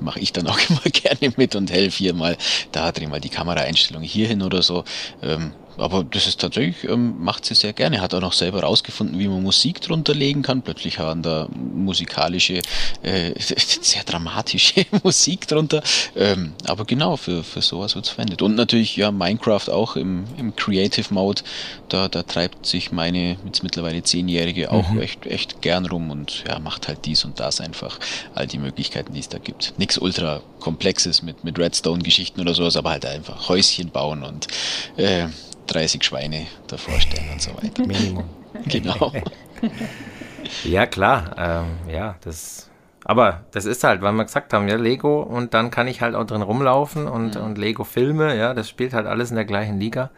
mache 0.00 0.20
ich 0.20 0.32
dann 0.32 0.46
auch 0.46 0.58
immer 0.68 0.80
gerne 0.82 1.32
mit 1.36 1.54
und 1.54 1.70
helfe 1.70 1.98
hier 1.98 2.14
mal, 2.14 2.36
da 2.72 2.92
dreh 2.92 3.06
mal 3.06 3.20
die 3.20 3.28
Kameraeinstellung 3.30 4.02
hier 4.02 4.28
hin 4.28 4.42
oder 4.42 4.62
so. 4.62 4.84
Ähm, 5.22 5.52
aber 5.76 6.04
das 6.04 6.26
ist 6.26 6.40
tatsächlich, 6.40 6.84
ähm, 6.84 7.22
macht 7.22 7.44
sie 7.44 7.54
sehr 7.54 7.72
gerne. 7.72 8.00
Hat 8.00 8.14
auch 8.14 8.20
noch 8.20 8.32
selber 8.32 8.62
rausgefunden, 8.62 9.18
wie 9.18 9.28
man 9.28 9.42
Musik 9.42 9.80
drunter 9.80 10.14
legen 10.14 10.42
kann. 10.42 10.62
Plötzlich 10.62 10.98
waren 10.98 11.22
da 11.22 11.48
musikalische, 11.52 12.62
äh, 13.02 13.32
sehr 13.38 14.04
dramatische 14.04 14.86
Musik 15.02 15.46
drunter. 15.48 15.82
Ähm, 16.16 16.52
aber 16.66 16.84
genau, 16.84 17.16
für, 17.16 17.42
für 17.42 17.62
sowas 17.62 17.94
wird's 17.94 18.10
verwendet. 18.10 18.42
Und 18.42 18.54
natürlich, 18.54 18.96
ja, 18.96 19.10
Minecraft 19.10 19.68
auch 19.70 19.96
im, 19.96 20.24
im 20.36 20.54
Creative 20.56 21.12
Mode. 21.12 21.42
Da, 21.88 22.08
da 22.08 22.22
treibt 22.22 22.66
sich 22.66 22.92
meine 22.92 23.36
jetzt 23.44 23.62
mittlerweile 23.62 24.02
Zehnjährige 24.02 24.70
auch 24.70 24.94
echt, 24.96 25.26
echt 25.26 25.62
gern 25.62 25.86
rum 25.86 26.10
und 26.10 26.44
ja, 26.46 26.58
macht 26.58 26.88
halt 26.88 27.04
dies 27.04 27.24
und 27.24 27.40
das 27.40 27.60
einfach. 27.60 27.98
All 28.34 28.46
die 28.46 28.58
Möglichkeiten, 28.58 29.14
die 29.14 29.20
es 29.20 29.28
da 29.28 29.38
gibt. 29.38 29.74
Nichts 29.78 29.98
ultra 29.98 30.40
komplexes 30.60 31.22
mit, 31.22 31.42
mit 31.44 31.58
Redstone-Geschichten 31.58 32.40
oder 32.40 32.54
sowas, 32.54 32.76
aber 32.76 32.90
halt 32.90 33.06
einfach 33.06 33.48
Häuschen 33.48 33.90
bauen 33.90 34.22
und 34.22 34.46
äh, 34.96 35.26
30 35.72 36.04
Schweine 36.04 36.46
davor 36.66 37.00
stellen 37.00 37.30
und 37.32 37.40
so 37.40 37.50
weiter. 37.56 37.86
Minimum. 37.86 38.24
Genau. 38.66 39.12
Ja, 40.64 40.86
klar. 40.86 41.36
Ähm, 41.38 41.92
ja, 41.94 42.16
das. 42.22 42.68
Aber 43.04 43.44
das 43.52 43.66
ist 43.66 43.84
halt, 43.84 44.02
weil 44.02 44.12
wir 44.12 44.24
gesagt 44.24 44.52
haben, 44.52 44.68
ja, 44.68 44.76
Lego 44.76 45.22
und 45.22 45.54
dann 45.54 45.70
kann 45.70 45.86
ich 45.86 46.00
halt 46.00 46.14
auch 46.14 46.24
drin 46.24 46.42
rumlaufen 46.42 47.06
und, 47.06 47.36
und 47.36 47.56
Lego-Filme, 47.56 48.36
ja, 48.36 48.52
das 48.52 48.68
spielt 48.68 48.92
halt 48.92 49.06
alles 49.06 49.30
in 49.30 49.36
der 49.36 49.44
gleichen 49.44 49.78
Liga. 49.78 50.10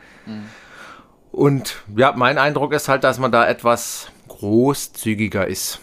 Und 1.31 1.83
ja, 1.97 2.13
mein 2.17 2.39
Eindruck 2.39 2.73
ist 2.73 2.89
halt, 2.89 3.05
dass 3.05 3.19
man 3.19 3.31
da 3.31 3.47
etwas 3.47 4.11
großzügiger 4.29 5.47
ist. 5.47 5.81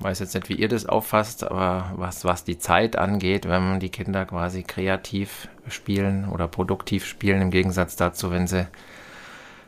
Weiß 0.00 0.18
jetzt 0.20 0.34
nicht, 0.34 0.48
wie 0.48 0.54
ihr 0.54 0.68
das 0.68 0.86
auffasst, 0.86 1.44
aber 1.44 1.92
was, 1.96 2.24
was 2.24 2.42
die 2.44 2.58
Zeit 2.58 2.96
angeht, 2.96 3.48
wenn 3.48 3.62
man 3.62 3.80
die 3.80 3.90
Kinder 3.90 4.24
quasi 4.24 4.62
kreativ 4.62 5.48
spielen 5.68 6.26
oder 6.28 6.48
produktiv 6.48 7.04
spielen, 7.04 7.42
im 7.42 7.50
Gegensatz 7.50 7.96
dazu, 7.96 8.30
wenn 8.30 8.46
sie, 8.46 8.66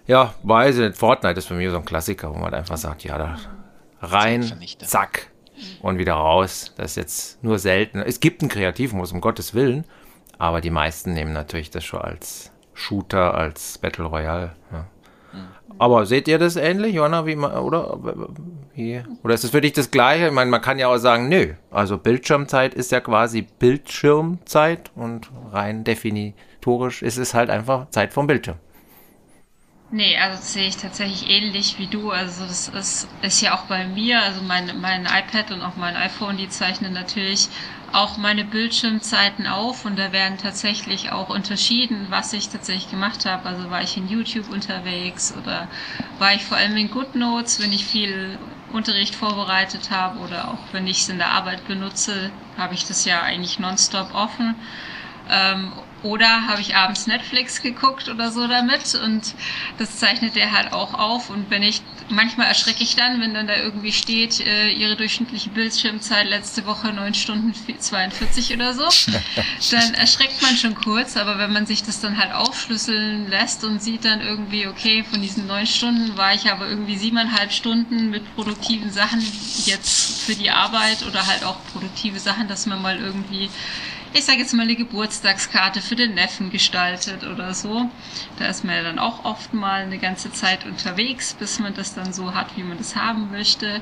ja, 0.06 0.34
weiß 0.42 0.76
ich 0.76 0.86
nicht, 0.88 0.98
Fortnite 0.98 1.38
ist 1.38 1.46
für 1.46 1.54
mich 1.54 1.70
so 1.70 1.76
ein 1.76 1.84
Klassiker, 1.84 2.34
wo 2.34 2.38
man 2.38 2.52
einfach 2.52 2.76
sagt, 2.76 3.04
ja, 3.04 3.18
da 3.18 3.36
rein, 4.00 4.52
zack, 4.78 5.30
und 5.80 5.98
wieder 5.98 6.14
raus. 6.14 6.72
Das 6.76 6.92
ist 6.92 6.96
jetzt 6.96 7.44
nur 7.44 7.58
selten. 7.58 8.00
Es 8.00 8.20
gibt 8.20 8.42
einen 8.42 8.50
Kreativmodus, 8.50 9.12
um 9.12 9.20
Gottes 9.20 9.54
Willen, 9.54 9.84
aber 10.38 10.60
die 10.60 10.70
meisten 10.70 11.12
nehmen 11.12 11.32
natürlich 11.32 11.70
das 11.70 11.84
schon 11.84 12.00
als 12.00 12.50
Shooter, 12.74 13.34
als 13.34 13.78
Battle 13.78 14.04
Royale. 14.04 14.52
Ja. 14.72 14.86
Aber 15.78 16.04
seht 16.04 16.28
ihr 16.28 16.38
das 16.38 16.56
ähnlich, 16.56 16.94
Johanna, 16.94 17.26
wie 17.26 17.36
man, 17.36 17.52
oder? 17.52 17.98
Wie, 18.74 19.02
oder 19.22 19.34
ist 19.34 19.44
es 19.44 19.50
für 19.50 19.60
dich 19.60 19.72
das 19.72 19.90
Gleiche? 19.90 20.26
Ich 20.26 20.32
meine, 20.32 20.50
man 20.50 20.60
kann 20.60 20.78
ja 20.78 20.88
auch 20.88 20.98
sagen, 20.98 21.28
nö. 21.28 21.54
Also 21.70 21.96
Bildschirmzeit 21.98 22.74
ist 22.74 22.92
ja 22.92 23.00
quasi 23.00 23.42
Bildschirmzeit 23.42 24.90
und 24.94 25.30
rein 25.50 25.84
definitorisch 25.84 27.02
ist 27.02 27.16
es 27.18 27.34
halt 27.34 27.50
einfach 27.50 27.88
Zeit 27.90 28.12
vom 28.12 28.26
Bildschirm. 28.26 28.56
Nee, 29.94 30.16
also 30.16 30.38
das 30.38 30.54
sehe 30.54 30.68
ich 30.68 30.78
tatsächlich 30.78 31.28
ähnlich 31.28 31.78
wie 31.78 31.86
du. 31.86 32.10
Also 32.10 32.46
das 32.46 32.68
ist, 32.68 33.08
ist 33.20 33.42
ja 33.42 33.54
auch 33.54 33.64
bei 33.66 33.86
mir, 33.86 34.22
also 34.22 34.40
mein, 34.40 34.80
mein 34.80 35.04
iPad 35.04 35.50
und 35.50 35.60
auch 35.60 35.76
mein 35.76 35.96
iPhone, 35.96 36.38
die 36.38 36.48
zeichnen 36.48 36.94
natürlich 36.94 37.50
auch 37.92 38.16
meine 38.16 38.46
Bildschirmzeiten 38.46 39.46
auf 39.46 39.84
und 39.84 39.96
da 39.98 40.12
werden 40.12 40.38
tatsächlich 40.38 41.12
auch 41.12 41.28
unterschieden, 41.28 42.06
was 42.08 42.32
ich 42.32 42.48
tatsächlich 42.48 42.88
gemacht 42.90 43.26
habe. 43.26 43.46
Also 43.46 43.68
war 43.68 43.82
ich 43.82 43.98
in 43.98 44.08
YouTube 44.08 44.48
unterwegs 44.48 45.30
oder 45.36 45.68
war 46.18 46.32
ich 46.32 46.42
vor 46.42 46.56
allem 46.56 46.74
in 46.78 46.90
GoodNotes, 46.90 47.60
wenn 47.60 47.74
ich 47.74 47.84
viel 47.84 48.38
Unterricht 48.72 49.14
vorbereitet 49.14 49.90
habe 49.90 50.20
oder 50.20 50.48
auch 50.48 50.60
wenn 50.72 50.86
ich 50.86 51.02
es 51.02 51.10
in 51.10 51.18
der 51.18 51.32
Arbeit 51.32 51.66
benutze, 51.66 52.30
habe 52.56 52.72
ich 52.72 52.86
das 52.88 53.04
ja 53.04 53.20
eigentlich 53.22 53.58
nonstop 53.58 54.14
offen. 54.14 54.54
Ähm, 55.28 55.72
oder 56.02 56.46
habe 56.46 56.60
ich 56.60 56.74
abends 56.74 57.06
Netflix 57.06 57.62
geguckt 57.62 58.08
oder 58.08 58.30
so 58.30 58.46
damit 58.46 58.94
und 58.94 59.34
das 59.78 59.98
zeichnet 59.98 60.34
der 60.36 60.52
halt 60.52 60.72
auch 60.72 60.94
auf. 60.94 61.30
Und 61.30 61.50
wenn 61.50 61.62
ich 61.62 61.82
manchmal 62.08 62.48
erschrecke 62.48 62.82
ich 62.82 62.96
dann, 62.96 63.20
wenn 63.20 63.34
dann 63.34 63.46
da 63.46 63.56
irgendwie 63.56 63.92
steht, 63.92 64.40
äh, 64.40 64.70
ihre 64.70 64.96
durchschnittliche 64.96 65.50
Bildschirmzeit 65.50 66.28
letzte 66.28 66.66
Woche 66.66 66.92
9 66.92 67.14
Stunden 67.14 67.54
42 67.78 68.54
oder 68.54 68.74
so. 68.74 68.82
dann 69.70 69.94
erschreckt 69.94 70.42
man 70.42 70.56
schon 70.56 70.74
kurz, 70.74 71.16
aber 71.16 71.38
wenn 71.38 71.52
man 71.52 71.66
sich 71.66 71.82
das 71.82 72.00
dann 72.00 72.18
halt 72.18 72.32
aufschlüsseln 72.32 73.28
lässt 73.28 73.64
und 73.64 73.82
sieht 73.82 74.04
dann 74.04 74.20
irgendwie, 74.20 74.66
okay, 74.66 75.04
von 75.08 75.22
diesen 75.22 75.46
9 75.46 75.66
Stunden 75.66 76.16
war 76.16 76.34
ich 76.34 76.50
aber 76.50 76.68
irgendwie 76.68 76.96
siebeneinhalb 76.96 77.52
Stunden 77.52 78.10
mit 78.10 78.34
produktiven 78.34 78.90
Sachen 78.90 79.20
jetzt 79.64 80.22
für 80.22 80.34
die 80.34 80.50
Arbeit 80.50 81.04
oder 81.06 81.26
halt 81.26 81.44
auch 81.44 81.56
produktive 81.72 82.18
Sachen, 82.18 82.48
dass 82.48 82.66
man 82.66 82.82
mal 82.82 82.98
irgendwie 82.98 83.48
ich 84.14 84.24
sage 84.24 84.38
jetzt 84.38 84.52
mal 84.52 84.62
eine 84.62 84.76
Geburtstagskarte 84.76 85.80
für 85.80 85.96
den 85.96 86.14
Neffen 86.14 86.50
gestaltet 86.50 87.24
oder 87.24 87.54
so. 87.54 87.90
Da 88.38 88.46
ist 88.46 88.64
man 88.64 88.74
ja 88.74 88.82
dann 88.82 88.98
auch 88.98 89.24
oft 89.24 89.54
mal 89.54 89.82
eine 89.82 89.98
ganze 89.98 90.32
Zeit 90.32 90.66
unterwegs, 90.66 91.34
bis 91.34 91.58
man 91.58 91.74
das 91.74 91.94
dann 91.94 92.12
so 92.12 92.34
hat, 92.34 92.56
wie 92.56 92.62
man 92.62 92.78
das 92.78 92.96
haben 92.96 93.30
möchte. 93.30 93.80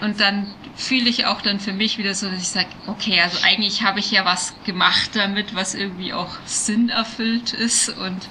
Und 0.00 0.20
dann 0.20 0.52
fühle 0.74 1.08
ich 1.08 1.26
auch 1.26 1.42
dann 1.42 1.60
für 1.60 1.72
mich 1.72 1.98
wieder 1.98 2.14
so, 2.14 2.28
dass 2.28 2.40
ich 2.40 2.48
sage, 2.48 2.68
okay, 2.86 3.20
also 3.20 3.38
eigentlich 3.44 3.82
habe 3.82 4.00
ich 4.00 4.10
ja 4.10 4.24
was 4.24 4.54
gemacht 4.64 5.10
damit, 5.14 5.54
was 5.54 5.74
irgendwie 5.74 6.12
auch 6.12 6.34
Sinn 6.44 6.88
erfüllt 6.88 7.52
ist 7.52 7.90
und 7.90 8.28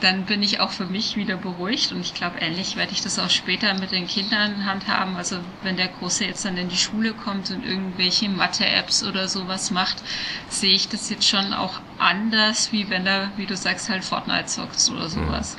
dann 0.00 0.24
bin 0.24 0.42
ich 0.42 0.60
auch 0.60 0.70
für 0.70 0.86
mich 0.86 1.16
wieder 1.16 1.36
beruhigt 1.36 1.92
und 1.92 2.00
ich 2.00 2.14
glaube, 2.14 2.38
ähnlich 2.38 2.76
werde 2.76 2.92
ich 2.92 3.02
das 3.02 3.18
auch 3.18 3.30
später 3.30 3.74
mit 3.74 3.92
den 3.92 4.06
Kindern 4.06 4.64
handhaben. 4.64 5.16
Also 5.16 5.36
wenn 5.62 5.76
der 5.76 5.88
Große 5.88 6.24
jetzt 6.24 6.44
dann 6.44 6.56
in 6.56 6.68
die 6.68 6.76
Schule 6.76 7.12
kommt 7.12 7.50
und 7.50 7.64
irgendwelche 7.64 8.28
Mathe-Apps 8.28 9.04
oder 9.04 9.28
sowas 9.28 9.70
macht, 9.70 10.02
sehe 10.48 10.72
ich 10.72 10.88
das 10.88 11.10
jetzt 11.10 11.28
schon 11.28 11.52
auch 11.52 11.80
anders, 11.98 12.72
wie 12.72 12.88
wenn 12.90 13.06
er, 13.06 13.30
wie 13.36 13.46
du 13.46 13.56
sagst, 13.56 13.88
halt 13.88 14.04
Fortnite 14.04 14.46
zockt 14.46 14.90
oder 14.90 15.08
sowas. 15.08 15.56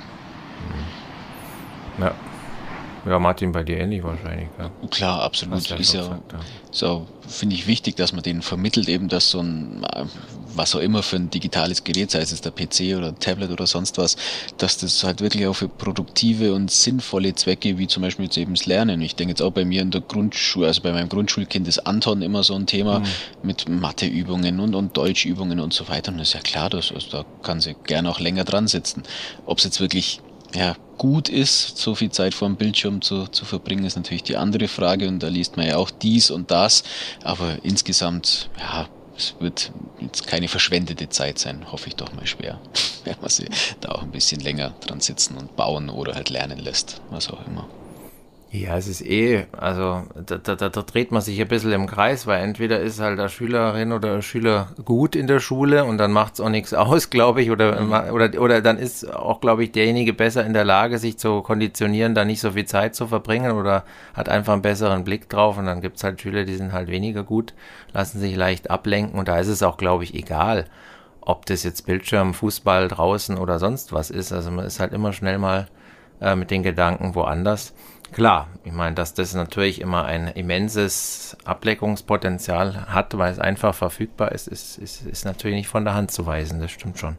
Ja. 2.00 2.14
Ja, 3.06 3.18
Martin, 3.18 3.52
bei 3.52 3.64
dir 3.64 3.80
ähnlich 3.80 4.04
wahrscheinlich. 4.04 4.50
Ja. 4.60 4.70
Klar, 4.90 5.24
absolut. 5.24 5.72
Ist 5.72 5.94
ja, 5.94 6.04
ja. 6.04 6.20
so 6.70 7.08
finde 7.28 7.56
ich 7.56 7.66
wichtig, 7.66 7.96
dass 7.96 8.14
man 8.14 8.22
denen 8.22 8.44
vermittelt 8.44 8.88
eben, 8.90 9.10
dass 9.10 9.32
so 9.32 9.40
ein, 9.40 9.84
äh, 9.84 10.06
was 10.56 10.76
auch 10.76 10.80
immer 10.80 11.04
für 11.04 11.18
ein 11.18 11.30
digitales 11.30 11.84
Gerät, 11.84 12.12
sei 12.12 12.20
es 12.20 12.42
der 12.42 12.52
PC 12.52 12.98
oder 12.98 13.10
ein 13.10 13.20
Tablet 13.20 13.52
oder 13.52 13.68
sonst 13.68 13.98
was, 13.98 14.16
dass 14.58 14.78
das 14.78 15.04
halt 15.04 15.22
wirklich 15.22 15.48
auch 15.48 15.54
für 15.54 15.68
produktive 15.68 16.54
und 16.54 16.72
sinnvolle 16.72 17.36
Zwecke, 17.36 17.78
wie 17.78 17.88
zum 17.88 18.02
Beispiel 18.02 18.26
jetzt 18.26 18.38
eben 18.38 18.54
das 18.54 18.66
Lernen. 18.66 19.02
Ich 19.02 19.16
denke 19.16 19.32
jetzt 19.32 19.42
auch 19.42 19.52
bei 19.52 19.66
mir 19.66 19.82
in 19.82 19.92
der 19.92 20.02
Grundschule, 20.02 20.68
also 20.68 20.82
bei 20.82 20.92
meinem 20.92 21.10
Grundschulkind 21.10 21.68
ist 21.68 21.80
Anton 21.80 22.22
immer 22.22 22.44
so 22.44 22.56
ein 22.56 22.66
Thema 22.66 23.02
mit 23.44 23.70
Matheübungen 23.70 24.60
und, 24.60 24.76
und 24.76 24.96
Deutschübungen 24.98 25.60
und 25.60 25.74
so 25.74 25.88
weiter. 25.90 26.12
Und 26.12 26.18
das 26.18 26.30
ist 26.30 26.34
ja 26.34 26.42
klar, 26.42 26.70
dass, 26.70 26.92
also 26.92 27.10
da 27.10 27.26
kann 27.44 27.62
sie 27.62 27.76
gerne 27.86 28.10
auch 28.10 28.20
länger 28.20 28.44
dran 28.44 28.68
sitzen. 28.68 29.04
Ob 29.46 29.60
es 29.60 29.64
jetzt 29.64 29.80
wirklich 29.80 30.22
ja, 30.56 30.76
gut 30.98 31.30
ist, 31.30 31.78
so 31.78 31.96
viel 31.96 32.12
Zeit 32.12 32.34
vor 32.34 32.48
dem 32.48 32.58
Bildschirm 32.58 33.02
zu, 33.02 33.28
zu 33.28 33.46
verbringen, 33.46 33.86
ist 33.86 33.96
natürlich 33.96 34.24
die 34.24 34.38
andere 34.38 34.68
Frage 34.68 35.08
und 35.08 35.24
da 35.24 35.28
liest 35.28 35.58
man 35.58 35.66
ja 35.66 35.78
auch 35.78 35.92
dies 35.92 36.30
und 36.30 36.52
das, 36.52 36.84
aber 37.24 37.58
insgesamt, 37.64 38.50
ja, 38.60 38.88
es 39.22 39.36
wird 39.40 39.72
jetzt 40.00 40.26
keine 40.26 40.48
verschwendete 40.48 41.10
Zeit 41.10 41.38
sein, 41.38 41.72
hoffe 41.72 41.88
ich 41.88 41.96
doch 41.96 42.12
mal 42.14 42.26
schwer, 42.26 42.60
wenn 43.04 43.16
man 43.22 43.30
sie 43.30 43.48
da 43.80 43.90
auch 43.90 44.02
ein 44.02 44.12
bisschen 44.12 44.42
länger 44.42 44.74
dran 44.82 45.00
sitzen 45.00 45.38
und 45.38 45.56
bauen 45.56 45.90
oder 45.90 46.16
halt 46.16 46.30
lernen 46.30 46.60
lässt, 46.60 47.02
was 47.10 47.30
auch 47.30 47.46
immer. 47.46 47.68
Ja, 48.54 48.76
es 48.76 48.90
ist 48.90 49.02
eh, 49.06 49.46
also 49.54 50.04
da, 50.14 50.38
da, 50.38 50.56
da 50.56 50.70
dreht 50.82 51.14
man 51.14 51.22
sich 51.22 51.40
ein 51.40 51.48
bisschen 51.48 51.72
im 51.72 51.88
Kreis, 51.88 52.28
weil 52.28 52.44
entweder 52.44 52.82
ist 52.82 53.00
halt 53.00 53.18
der 53.18 53.30
Schülerin 53.30 53.94
oder 53.94 54.16
der 54.16 54.22
Schüler 54.22 54.68
gut 54.84 55.16
in 55.16 55.28
der 55.28 55.40
Schule 55.40 55.86
und 55.86 55.98
dann 55.98 56.12
macht's 56.12 56.42
auch 56.42 56.50
nichts 56.50 56.74
aus, 56.74 57.10
glaube 57.10 57.42
ich, 57.42 57.50
oder, 57.50 58.12
oder, 58.12 58.42
oder 58.42 58.62
dann 58.62 58.78
ist 58.78 59.10
auch, 59.10 59.40
glaube 59.40 59.64
ich, 59.64 59.72
derjenige 59.72 60.12
besser 60.12 60.46
in 60.46 60.52
der 60.52 60.66
Lage, 60.66 60.98
sich 60.98 61.18
zu 61.18 61.42
konditionieren, 61.42 62.14
da 62.14 62.26
nicht 62.26 62.42
so 62.42 62.52
viel 62.52 62.66
Zeit 62.66 62.94
zu 62.94 63.08
verbringen 63.08 63.54
oder 63.54 63.86
hat 64.14 64.28
einfach 64.28 64.52
einen 64.52 64.62
besseren 64.62 65.06
Blick 65.06 65.30
drauf 65.30 65.58
und 65.58 65.66
dann 65.66 65.80
gibt's 65.80 66.04
halt 66.04 66.20
Schüler, 66.20 66.44
die 66.44 66.56
sind 66.56 66.74
halt 66.74 66.90
weniger 66.90 67.24
gut, 67.24 67.54
lassen 67.94 68.20
sich 68.20 68.36
leicht 68.36 68.70
ablenken 68.70 69.18
und 69.18 69.30
da 69.30 69.40
ist 69.40 69.48
es 69.48 69.64
auch, 69.64 69.78
glaube 69.78 70.04
ich, 70.04 70.14
egal, 70.14 70.66
ob 71.22 71.46
das 71.46 71.64
jetzt 71.64 71.86
Bildschirm, 71.86 72.34
Fußball 72.34 72.90
draußen 72.90 73.38
oder 73.38 73.60
sonst 73.60 73.94
was 73.94 74.10
ist. 74.10 74.34
Also 74.34 74.52
man 74.52 74.66
ist 74.66 74.82
halt 74.82 74.92
immer 74.92 75.14
schnell 75.14 75.38
mal 75.38 75.68
äh, 76.20 76.36
mit 76.36 76.52
den 76.52 76.64
Gedanken 76.64 77.16
woanders. 77.16 77.74
Klar, 78.12 78.48
ich 78.66 78.74
meine, 78.74 78.94
dass 78.94 79.14
das 79.14 79.34
natürlich 79.34 79.80
immer 79.80 80.04
ein 80.04 80.28
immenses 80.28 81.38
Ableckungspotenzial 81.46 82.88
hat, 82.88 83.18
weil 83.18 83.32
es 83.32 83.40
einfach 83.40 83.74
verfügbar 83.74 84.34
ist, 84.34 84.48
ist, 84.50 84.78
ist, 84.80 85.06
ist 85.08 85.24
natürlich 85.24 85.56
nicht 85.56 85.70
von 85.70 85.86
der 85.86 85.94
Hand 85.94 86.12
zu 86.12 86.26
weisen, 86.26 86.60
das 86.60 86.72
stimmt 86.72 87.00
schon. 87.00 87.16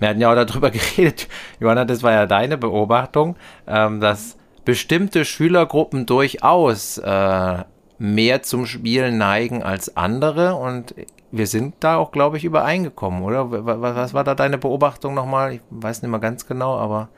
Wir 0.00 0.08
hatten 0.08 0.20
ja 0.20 0.32
auch 0.32 0.44
darüber 0.44 0.70
geredet, 0.72 1.28
Johanna, 1.60 1.84
das 1.84 2.02
war 2.02 2.10
ja 2.10 2.26
deine 2.26 2.58
Beobachtung, 2.58 3.36
ähm, 3.68 4.00
dass 4.00 4.36
bestimmte 4.64 5.24
Schülergruppen 5.24 6.06
durchaus 6.06 6.98
äh, 6.98 7.64
mehr 7.98 8.42
zum 8.42 8.66
Spielen 8.66 9.18
neigen 9.18 9.62
als 9.62 9.96
andere 9.96 10.56
und 10.56 10.92
wir 11.30 11.46
sind 11.46 11.76
da 11.80 11.96
auch, 11.98 12.10
glaube 12.10 12.36
ich, 12.36 12.44
übereingekommen, 12.44 13.22
oder? 13.22 13.50
Wa- 13.52 13.64
wa- 13.80 13.94
Was 13.94 14.12
war 14.12 14.24
da 14.24 14.34
deine 14.34 14.58
Beobachtung 14.58 15.14
nochmal? 15.14 15.54
Ich 15.54 15.60
weiß 15.70 16.02
nicht 16.02 16.10
mehr 16.10 16.20
ganz 16.20 16.46
genau, 16.48 16.76
aber 16.76 17.08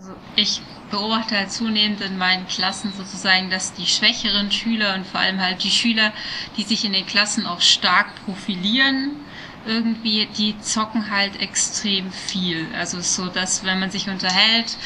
Also 0.00 0.16
ich 0.34 0.60
beobachte 0.90 1.36
halt 1.36 1.52
zunehmend 1.52 2.00
in 2.00 2.18
meinen 2.18 2.48
Klassen 2.48 2.92
sozusagen, 2.92 3.48
dass 3.48 3.74
die 3.74 3.86
schwächeren 3.86 4.50
Schüler 4.50 4.94
und 4.94 5.06
vor 5.06 5.20
allem 5.20 5.40
halt 5.40 5.62
die 5.62 5.70
Schüler, 5.70 6.12
die 6.56 6.64
sich 6.64 6.84
in 6.84 6.92
den 6.92 7.06
Klassen 7.06 7.46
auch 7.46 7.60
stark 7.60 8.08
profilieren, 8.24 9.12
irgendwie, 9.66 10.26
die 10.26 10.60
zocken 10.60 11.10
halt 11.10 11.40
extrem 11.40 12.10
viel. 12.10 12.66
Also 12.74 13.00
so, 13.02 13.28
dass 13.28 13.62
wenn 13.62 13.78
man 13.78 13.92
sich 13.92 14.08
unterhält 14.08 14.76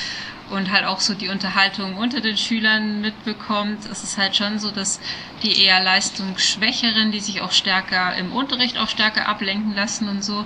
und 0.51 0.71
halt 0.71 0.85
auch 0.85 1.01
so 1.01 1.15
die 1.15 1.29
Unterhaltung 1.29 1.97
unter 1.97 2.21
den 2.21 2.37
Schülern 2.37 3.01
mitbekommt, 3.01 3.87
ist 3.87 4.05
es 4.05 4.19
halt 4.19 4.37
schon 4.37 4.59
so, 4.59 4.71
dass 4.71 5.01
die 5.43 5.63
eher 5.63 5.83
leistungsschwächeren, 5.83 7.13
die 7.13 7.21
sich 7.21 7.41
auch 7.41 7.53
stärker 7.53 8.15
im 8.17 8.31
Unterricht 8.33 8.77
auch 8.77 8.91
stärker 8.91 9.27
ablenken 9.27 9.75
lassen 9.75 10.07
und 10.07 10.23
so, 10.23 10.45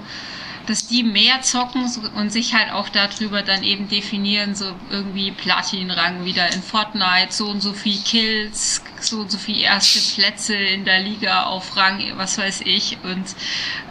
dass 0.67 0.87
die 0.87 1.03
mehr 1.03 1.43
zocken 1.43 1.91
und 2.15 2.31
sich 2.31 2.55
halt 2.55 2.73
auch 2.73 2.89
darüber 2.89 3.43
dann 3.43 3.63
eben 3.63 3.89
definieren, 3.89 4.55
so 4.55 4.75
irgendwie 4.91 5.31
Platin-Rang 5.33 6.25
wieder 6.25 6.53
in 6.53 6.63
Fortnite, 6.63 7.31
so 7.31 7.49
und 7.49 7.61
so 7.61 7.73
viel 7.73 7.99
Kills, 7.99 8.83
so 9.05 9.21
und 9.21 9.31
so 9.31 9.39
viel 9.39 9.61
erste 9.61 10.01
Plätze 10.15 10.55
in 10.55 10.85
der 10.85 11.01
Liga 11.01 11.45
auf 11.45 11.77
Rang, 11.77 12.01
was 12.17 12.39
weiß 12.39 12.63
ich. 12.65 12.99
Und 13.03 13.25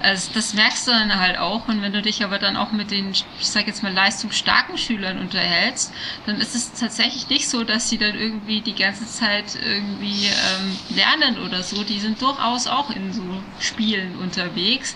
äh, 0.01 0.17
das 0.33 0.53
merkst 0.53 0.87
du 0.87 0.91
dann 0.91 1.19
halt 1.19 1.37
auch. 1.37 1.67
Und 1.67 1.81
wenn 1.81 1.93
du 1.93 2.01
dich 2.01 2.23
aber 2.23 2.39
dann 2.39 2.57
auch 2.57 2.71
mit 2.71 2.91
den, 2.91 3.11
ich 3.11 3.25
sag 3.39 3.67
jetzt 3.67 3.83
mal, 3.83 3.93
leistungsstarken 3.93 4.77
Schülern 4.77 5.19
unterhältst, 5.19 5.93
dann 6.25 6.39
ist 6.39 6.55
es 6.55 6.73
tatsächlich 6.73 7.29
nicht 7.29 7.49
so, 7.49 7.63
dass 7.63 7.89
sie 7.89 7.97
dann 7.97 8.15
irgendwie 8.15 8.61
die 8.61 8.75
ganze 8.75 9.05
Zeit 9.05 9.57
irgendwie 9.63 10.27
ähm, 10.27 10.77
lernen 10.95 11.39
oder 11.39 11.63
so. 11.63 11.83
Die 11.83 11.99
sind 11.99 12.21
durchaus 12.21 12.67
auch 12.67 12.89
in 12.89 13.13
so 13.13 13.23
Spielen 13.59 14.17
unterwegs, 14.17 14.95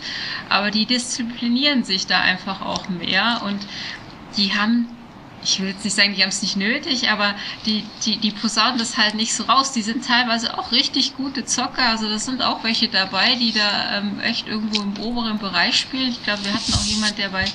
aber 0.49 0.71
die 0.71 0.86
disziplinieren 0.86 1.84
sich 1.84 2.08
da 2.08 2.21
einfach 2.21 2.62
auch 2.62 2.89
mehr 2.89 3.41
und 3.45 3.60
die 4.38 4.54
haben 4.54 4.89
ich 5.46 5.60
will 5.60 5.70
jetzt 5.70 5.84
nicht 5.84 5.96
sagen, 5.96 6.16
die 6.16 6.22
haben 6.22 6.30
es 6.30 6.42
nicht 6.42 6.58
nötig, 6.58 7.10
aber 7.10 7.36
die, 7.66 7.84
die, 8.04 8.18
die 8.18 8.32
posaunen 8.32 8.80
das 8.80 8.98
halt 8.98 9.14
nicht 9.14 9.34
so 9.34 9.44
raus. 9.44 9.72
Die 9.72 9.84
sind 9.84 10.06
teilweise 10.06 10.58
auch 10.58 10.72
richtig 10.72 11.16
gute 11.16 11.46
Zocker. 11.46 11.88
Also 11.88 12.10
das 12.10 12.26
sind 12.26 12.42
auch 12.42 12.64
welche 12.64 12.88
dabei, 12.88 13.36
die 13.36 13.54
da 13.54 14.00
ähm, 14.00 14.20
echt 14.20 14.48
irgendwo 14.48 14.82
im 14.82 14.98
oberen 15.00 15.38
Bereich 15.38 15.80
spielen. 15.80 16.10
Ich 16.10 16.24
glaube, 16.24 16.44
wir 16.46 16.54
hatten 16.54 16.74
auch 16.74 16.84
jemand, 16.84 17.18
der 17.20 17.30
bei, 17.30 17.46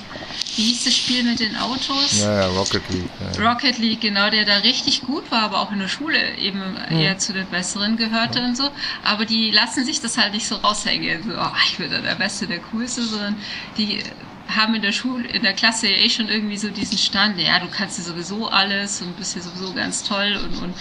wie 0.55 0.63
hieß 0.63 0.85
das 0.85 0.95
Spiel 0.95 1.23
mit 1.23 1.39
den 1.39 1.55
Autos? 1.57 2.21
ja, 2.21 2.41
ja, 2.41 2.47
Rocket 2.47 2.83
League. 2.89 3.09
Ja. 3.37 3.51
Rocket 3.51 3.77
League, 3.77 4.01
genau, 4.01 4.29
der 4.29 4.45
da 4.45 4.57
richtig 4.57 5.01
gut 5.01 5.29
war, 5.29 5.43
aber 5.43 5.59
auch 5.59 5.71
in 5.71 5.79
der 5.79 5.89
Schule 5.89 6.37
eben 6.37 6.61
eher 6.89 7.17
zu 7.17 7.33
den 7.33 7.47
Besseren 7.47 7.97
gehörte 7.97 8.41
und 8.41 8.55
so. 8.55 8.69
Aber 9.03 9.25
die 9.25 9.51
lassen 9.51 9.85
sich 9.85 9.99
das 9.99 10.17
halt 10.17 10.33
nicht 10.33 10.47
so 10.47 10.55
raushängen. 10.55 11.23
So, 11.23 11.31
oh, 11.37 11.51
ich 11.67 11.77
bin 11.77 11.91
da 11.91 11.99
der 11.99 12.15
Beste, 12.15 12.47
der 12.47 12.59
Coolste, 12.59 13.03
sondern 13.03 13.35
die 13.77 14.01
haben 14.55 14.75
in 14.75 14.81
der 14.81 14.91
Schule, 14.91 15.27
in 15.27 15.43
der 15.43 15.53
Klasse 15.53 15.87
eh 15.87 16.09
schon 16.09 16.29
irgendwie 16.29 16.57
so 16.57 16.69
diesen 16.69 16.97
Stand, 16.97 17.39
ja, 17.39 17.59
du 17.59 17.67
kannst 17.67 17.97
ja 17.97 18.03
sowieso 18.03 18.49
alles 18.49 19.01
und 19.01 19.17
bist 19.17 19.35
ja 19.35 19.41
sowieso 19.41 19.73
ganz 19.73 20.03
toll 20.03 20.39
und, 20.43 20.61
und 20.61 20.75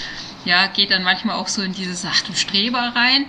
ja, 0.45 0.67
geht 0.67 0.91
dann 0.91 1.03
manchmal 1.03 1.37
auch 1.37 1.49
so 1.49 1.63
in 1.63 1.73
dieses, 1.73 2.05
ach 2.05 2.23
du 2.23 2.35
Streber 2.35 2.93
rein. 2.95 3.27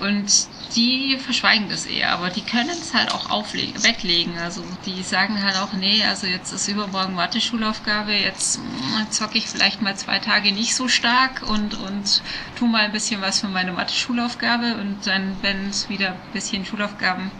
Und 0.00 0.48
die 0.74 1.18
verschweigen 1.18 1.68
das 1.68 1.84
eher, 1.84 2.12
aber 2.12 2.30
die 2.30 2.40
können 2.40 2.70
es 2.70 2.94
halt 2.94 3.12
auch 3.12 3.28
auflegen, 3.28 3.82
weglegen. 3.82 4.38
Also 4.38 4.64
die 4.86 5.02
sagen 5.02 5.42
halt 5.42 5.56
auch, 5.56 5.74
nee, 5.74 6.02
also 6.04 6.26
jetzt 6.26 6.52
ist 6.52 6.68
übermorgen 6.68 7.14
Mathe-Schulaufgabe, 7.14 8.12
jetzt 8.12 8.60
mm, 8.60 9.10
zocke 9.10 9.36
ich 9.36 9.46
vielleicht 9.46 9.82
mal 9.82 9.96
zwei 9.96 10.18
Tage 10.18 10.52
nicht 10.52 10.74
so 10.74 10.88
stark 10.88 11.42
und, 11.46 11.74
und 11.74 12.22
tu 12.58 12.66
mal 12.66 12.84
ein 12.84 12.92
bisschen 12.92 13.20
was 13.20 13.40
für 13.40 13.48
meine 13.48 13.72
Mathe-Schulaufgabe 13.72 14.76
und 14.76 15.06
dann, 15.06 15.36
wenn 15.42 15.68
es 15.68 15.90
wieder 15.90 16.12
ein 16.12 16.32
bisschen 16.32 16.64
Schulaufgaben 16.64 17.30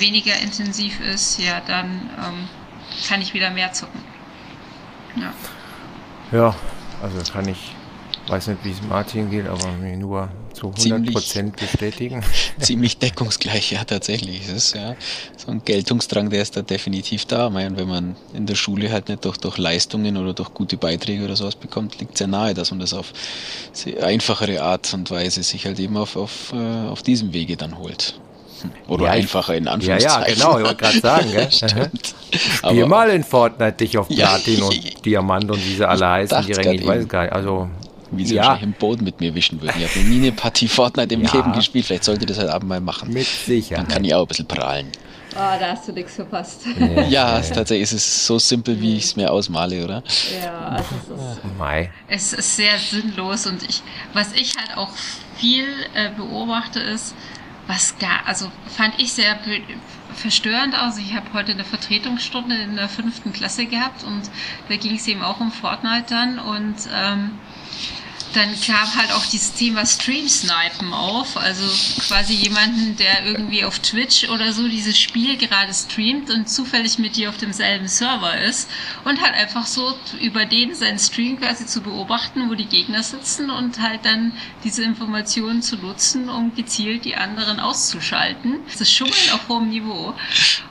weniger 0.00 0.38
intensiv 0.40 1.00
ist, 1.00 1.38
ja, 1.38 1.60
dann 1.66 2.10
ähm, 2.18 2.48
kann 3.08 3.20
ich 3.20 3.34
wieder 3.34 3.50
mehr 3.50 3.72
zocken. 3.72 4.00
Ja. 5.16 5.32
Ja, 6.30 6.54
also 7.02 7.32
kann 7.32 7.48
ich 7.48 7.74
weiß 8.28 8.48
nicht, 8.48 8.64
wie 8.64 8.70
es 8.70 8.82
Martin 8.82 9.30
geht, 9.30 9.46
aber 9.46 9.72
mir 9.72 9.96
nur 9.96 10.28
zu 10.52 10.66
100 10.66 10.80
Ziemlich. 10.80 11.14
Prozent 11.14 11.56
bestätigen. 11.56 12.22
Ziemlich 12.58 12.98
deckungsgleich, 12.98 13.72
ja, 13.72 13.84
tatsächlich. 13.84 14.42
Es 14.48 14.52
ist 14.52 14.74
ja 14.74 14.96
so 15.36 15.50
ein 15.50 15.62
Geltungsdrang, 15.64 16.30
der 16.30 16.42
ist 16.42 16.56
da 16.56 16.62
definitiv 16.62 17.24
da. 17.24 17.50
Meine, 17.50 17.76
wenn 17.76 17.88
man 17.88 18.16
in 18.34 18.46
der 18.46 18.54
Schule 18.54 18.90
halt 18.90 19.08
nicht 19.08 19.24
durch, 19.24 19.38
durch 19.38 19.56
Leistungen 19.58 20.16
oder 20.16 20.34
durch 20.34 20.52
gute 20.52 20.76
Beiträge 20.76 21.24
oder 21.24 21.36
sowas 21.36 21.56
bekommt, 21.56 22.00
liegt 22.00 22.18
sehr 22.18 22.26
nahe, 22.26 22.54
dass 22.54 22.70
man 22.70 22.80
das 22.80 22.92
auf 22.92 23.12
sehr 23.72 24.04
einfachere 24.04 24.62
Art 24.62 24.92
und 24.94 25.10
Weise 25.10 25.42
sich 25.42 25.66
halt 25.66 25.78
eben 25.78 25.96
auf, 25.96 26.16
auf, 26.16 26.52
äh, 26.52 26.88
auf 26.88 27.02
diesem 27.02 27.32
Wege 27.32 27.56
dann 27.56 27.78
holt. 27.78 28.20
Oder 28.88 29.04
Ja, 29.06 29.10
einfacher 29.12 29.54
in 29.56 29.64
Ja, 29.64 29.72
Anführungszeichen. 29.72 30.28
ja, 30.28 30.34
genau, 30.34 30.58
ich 30.58 30.64
wollte 30.64 30.76
gerade 30.84 31.00
sagen, 31.00 31.30
gell? 31.32 31.48
Stimmt. 31.52 32.14
Spiel 32.36 32.86
mal 32.86 33.10
in 33.10 33.24
Fortnite 33.24 33.72
dich 33.72 33.98
auf 33.98 34.06
Ja. 34.10 34.26
Platin 34.28 34.62
und 34.62 35.04
Diamant 35.06 35.50
und 35.50 35.64
wie 35.64 35.74
sie 35.76 35.88
alle 35.88 36.08
heißen, 36.08 36.46
die 36.46 36.52
Ränge, 36.52 36.74
ich 36.74 36.86
weiß 36.86 37.08
gar 37.08 37.22
nicht. 37.22 37.32
Also, 37.32 37.68
Wie 38.10 38.24
sie 38.26 38.34
ja, 38.36 38.42
wahrscheinlich 38.42 38.62
im 38.64 38.72
Boden 38.72 39.04
mit 39.04 39.20
mir 39.20 39.34
wischen 39.34 39.60
würden. 39.60 39.74
Ich 39.78 39.88
habe 39.88 39.98
noch 40.00 40.08
nie 40.08 40.16
eine 40.18 40.32
Partie 40.32 40.68
Fortnite 40.68 41.14
im 41.14 41.22
Ja. 41.22 41.32
Leben 41.34 41.52
gespielt. 41.52 41.86
Vielleicht 41.86 42.04
sollte 42.04 42.22
ich 42.22 42.26
das 42.28 42.38
halt 42.38 42.48
abend 42.50 42.68
mal 42.68 42.80
machen. 42.80 43.12
mit 43.12 43.26
Dann 43.26 43.46
Sicherheit. 43.46 43.88
kann 43.88 44.04
ich 44.04 44.14
auch 44.14 44.22
ein 44.22 44.26
bisschen 44.28 44.46
prahlen. 44.46 44.88
Ah, 45.36 45.58
da 45.58 45.72
hast 45.72 45.86
du 45.86 45.92
nichts 45.92 46.14
verpasst. 46.14 46.62
Ja, 47.10 47.38
es, 47.38 47.52
tatsächlich 47.52 47.82
ist 47.82 47.92
es 47.92 48.26
so 48.26 48.38
simpel, 48.38 48.80
wie 48.80 48.96
ich 48.96 49.04
es 49.04 49.14
mir 49.16 49.30
ausmale, 49.30 49.84
oder? 49.84 50.02
Ja, 50.42 50.68
also 50.70 50.88
es 52.08 52.26
ist. 52.26 52.32
Es 52.32 52.32
ist 52.32 52.56
sehr 52.56 52.78
sinnlos 52.78 53.46
und 53.46 53.62
ich, 53.62 53.82
was 54.14 54.32
ich 54.32 54.54
halt 54.56 54.76
auch 54.78 54.88
viel 55.36 55.64
äh, 55.94 56.08
beobachte 56.16 56.80
ist, 56.80 57.14
was 57.68 57.98
gar, 57.98 58.26
also 58.26 58.50
fand 58.74 58.98
ich 58.98 59.12
sehr 59.12 59.38
verstörend 60.14 60.74
aus. 60.74 60.96
Ich 60.98 61.14
habe 61.14 61.32
heute 61.34 61.52
eine 61.52 61.64
Vertretungsstunde 61.64 62.56
in 62.56 62.76
der 62.76 62.88
fünften 62.88 63.32
Klasse 63.32 63.66
gehabt 63.66 64.02
und 64.02 64.22
da 64.68 64.76
ging 64.76 64.96
es 64.96 65.06
eben 65.06 65.22
auch 65.22 65.38
um 65.38 65.52
Fortnite 65.52 66.06
dann 66.08 66.38
und 66.38 66.76
ähm, 66.92 67.38
dann 68.34 68.60
kam 68.60 68.94
halt 68.94 69.12
auch 69.12 69.24
dieses 69.26 69.54
Thema 69.54 69.86
Stream-Snipen 69.86 70.92
auf. 70.92 71.36
Also 71.36 71.64
quasi 72.06 72.34
jemanden, 72.34 72.96
der 72.96 73.26
irgendwie 73.26 73.64
auf 73.64 73.78
Twitch 73.78 74.28
oder 74.28 74.52
so 74.52 74.68
dieses 74.68 74.98
Spiel 74.98 75.36
gerade 75.36 75.72
streamt 75.72 76.30
und 76.30 76.48
zufällig 76.48 76.98
mit 76.98 77.16
dir 77.16 77.30
auf 77.30 77.38
demselben 77.38 77.88
Server 77.88 78.38
ist 78.40 78.68
und 79.04 79.20
halt 79.20 79.34
einfach 79.34 79.66
so 79.66 79.94
über 80.20 80.44
den 80.44 80.74
seinen 80.74 80.98
Stream 80.98 81.38
quasi 81.38 81.66
zu 81.66 81.80
beobachten, 81.80 82.50
wo 82.50 82.54
die 82.54 82.66
Gegner 82.66 83.02
sitzen 83.02 83.50
und 83.50 83.80
halt 83.80 84.04
dann 84.04 84.32
diese 84.64 84.82
Informationen 84.82 85.62
zu 85.62 85.76
nutzen, 85.76 86.28
um 86.28 86.54
gezielt 86.54 87.04
die 87.04 87.16
anderen 87.16 87.60
auszuschalten. 87.60 88.60
Das 88.78 88.90
Schummeln 88.90 89.30
auf 89.32 89.48
hohem 89.48 89.68
Niveau. 89.68 90.14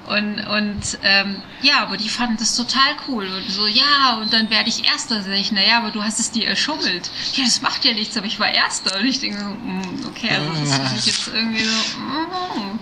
Und, 0.08 0.39
und 0.48 1.00
ähm, 1.04 1.41
ja, 1.62 1.80
aber 1.80 1.98
die 1.98 2.10
fanden 2.10 2.38
das 2.38 2.56
total 2.56 2.96
cool. 3.08 3.28
Und 3.28 3.52
so, 3.52 3.67
ja, 3.67 4.17
und 4.22 4.32
dann 4.32 4.50
werde 4.50 4.70
ich 4.70 4.86
Erster. 4.86 5.22
Sag 5.22 5.34
ich, 5.34 5.52
naja, 5.52 5.80
aber 5.80 5.91
du 5.91 6.02
hast 6.02 6.20
es 6.20 6.32
dir 6.32 6.48
erschummelt. 6.48 7.10
Ja, 7.34 7.46
das 7.47 7.62
macht 7.62 7.86
ja 7.86 7.93
nichts, 7.93 8.17
aber 8.17 8.25
ich 8.25 8.39
war 8.39 8.53
Erster. 8.53 8.99
Und 8.99 9.05
ich 9.05 9.19
denke 9.19 9.38
so, 9.39 9.45
mm, 9.45 10.07
okay, 10.10 10.29
also 10.29 10.49
das 10.49 10.62
ist 10.62 10.77
natürlich 10.77 11.05
jetzt 11.05 11.27
irgendwie 11.33 11.63
so, 11.63 11.99
mm, 11.99 12.79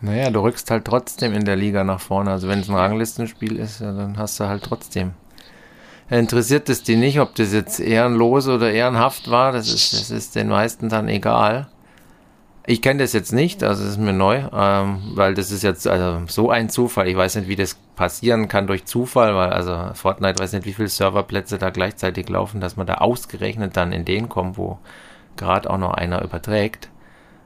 Naja, 0.00 0.30
du 0.30 0.40
rückst 0.40 0.70
halt 0.70 0.84
trotzdem 0.86 1.34
in 1.34 1.44
der 1.44 1.56
Liga 1.56 1.84
nach 1.84 2.00
vorne. 2.00 2.30
Also 2.30 2.48
wenn 2.48 2.60
es 2.60 2.68
ein 2.68 2.74
Ranglistenspiel 2.74 3.56
ist, 3.56 3.80
ja, 3.80 3.92
dann 3.92 4.16
hast 4.16 4.40
du 4.40 4.44
halt 4.44 4.62
trotzdem. 4.62 5.12
Interessiert 6.08 6.68
es 6.68 6.82
die 6.82 6.96
nicht, 6.96 7.20
ob 7.20 7.34
das 7.36 7.52
jetzt 7.52 7.78
ehrenlos 7.78 8.48
oder 8.48 8.72
ehrenhaft 8.72 9.30
war, 9.30 9.52
das 9.52 9.68
ist, 9.68 9.92
das 9.92 10.10
ist 10.10 10.34
den 10.34 10.48
meisten 10.48 10.88
dann 10.88 11.08
egal. 11.08 11.68
Ich 12.70 12.82
kenne 12.82 13.02
das 13.02 13.12
jetzt 13.14 13.32
nicht, 13.32 13.64
also 13.64 13.82
das 13.82 13.94
ist 13.94 13.98
mir 13.98 14.12
neu, 14.12 14.44
ähm, 14.52 15.00
weil 15.16 15.34
das 15.34 15.50
ist 15.50 15.64
jetzt 15.64 15.88
also 15.88 16.24
so 16.28 16.50
ein 16.50 16.68
Zufall. 16.68 17.08
Ich 17.08 17.16
weiß 17.16 17.34
nicht, 17.34 17.48
wie 17.48 17.56
das 17.56 17.74
passieren 17.96 18.46
kann 18.46 18.68
durch 18.68 18.84
Zufall, 18.84 19.34
weil 19.34 19.50
also 19.50 19.92
Fortnite 19.94 20.38
weiß 20.38 20.52
nicht, 20.52 20.66
wie 20.66 20.72
viele 20.72 20.86
Serverplätze 20.86 21.58
da 21.58 21.70
gleichzeitig 21.70 22.28
laufen, 22.28 22.60
dass 22.60 22.76
man 22.76 22.86
da 22.86 22.98
ausgerechnet 22.98 23.76
dann 23.76 23.90
in 23.90 24.04
den 24.04 24.28
kommt, 24.28 24.56
wo 24.56 24.78
gerade 25.36 25.68
auch 25.68 25.78
noch 25.78 25.94
einer 25.94 26.22
überträgt. 26.22 26.90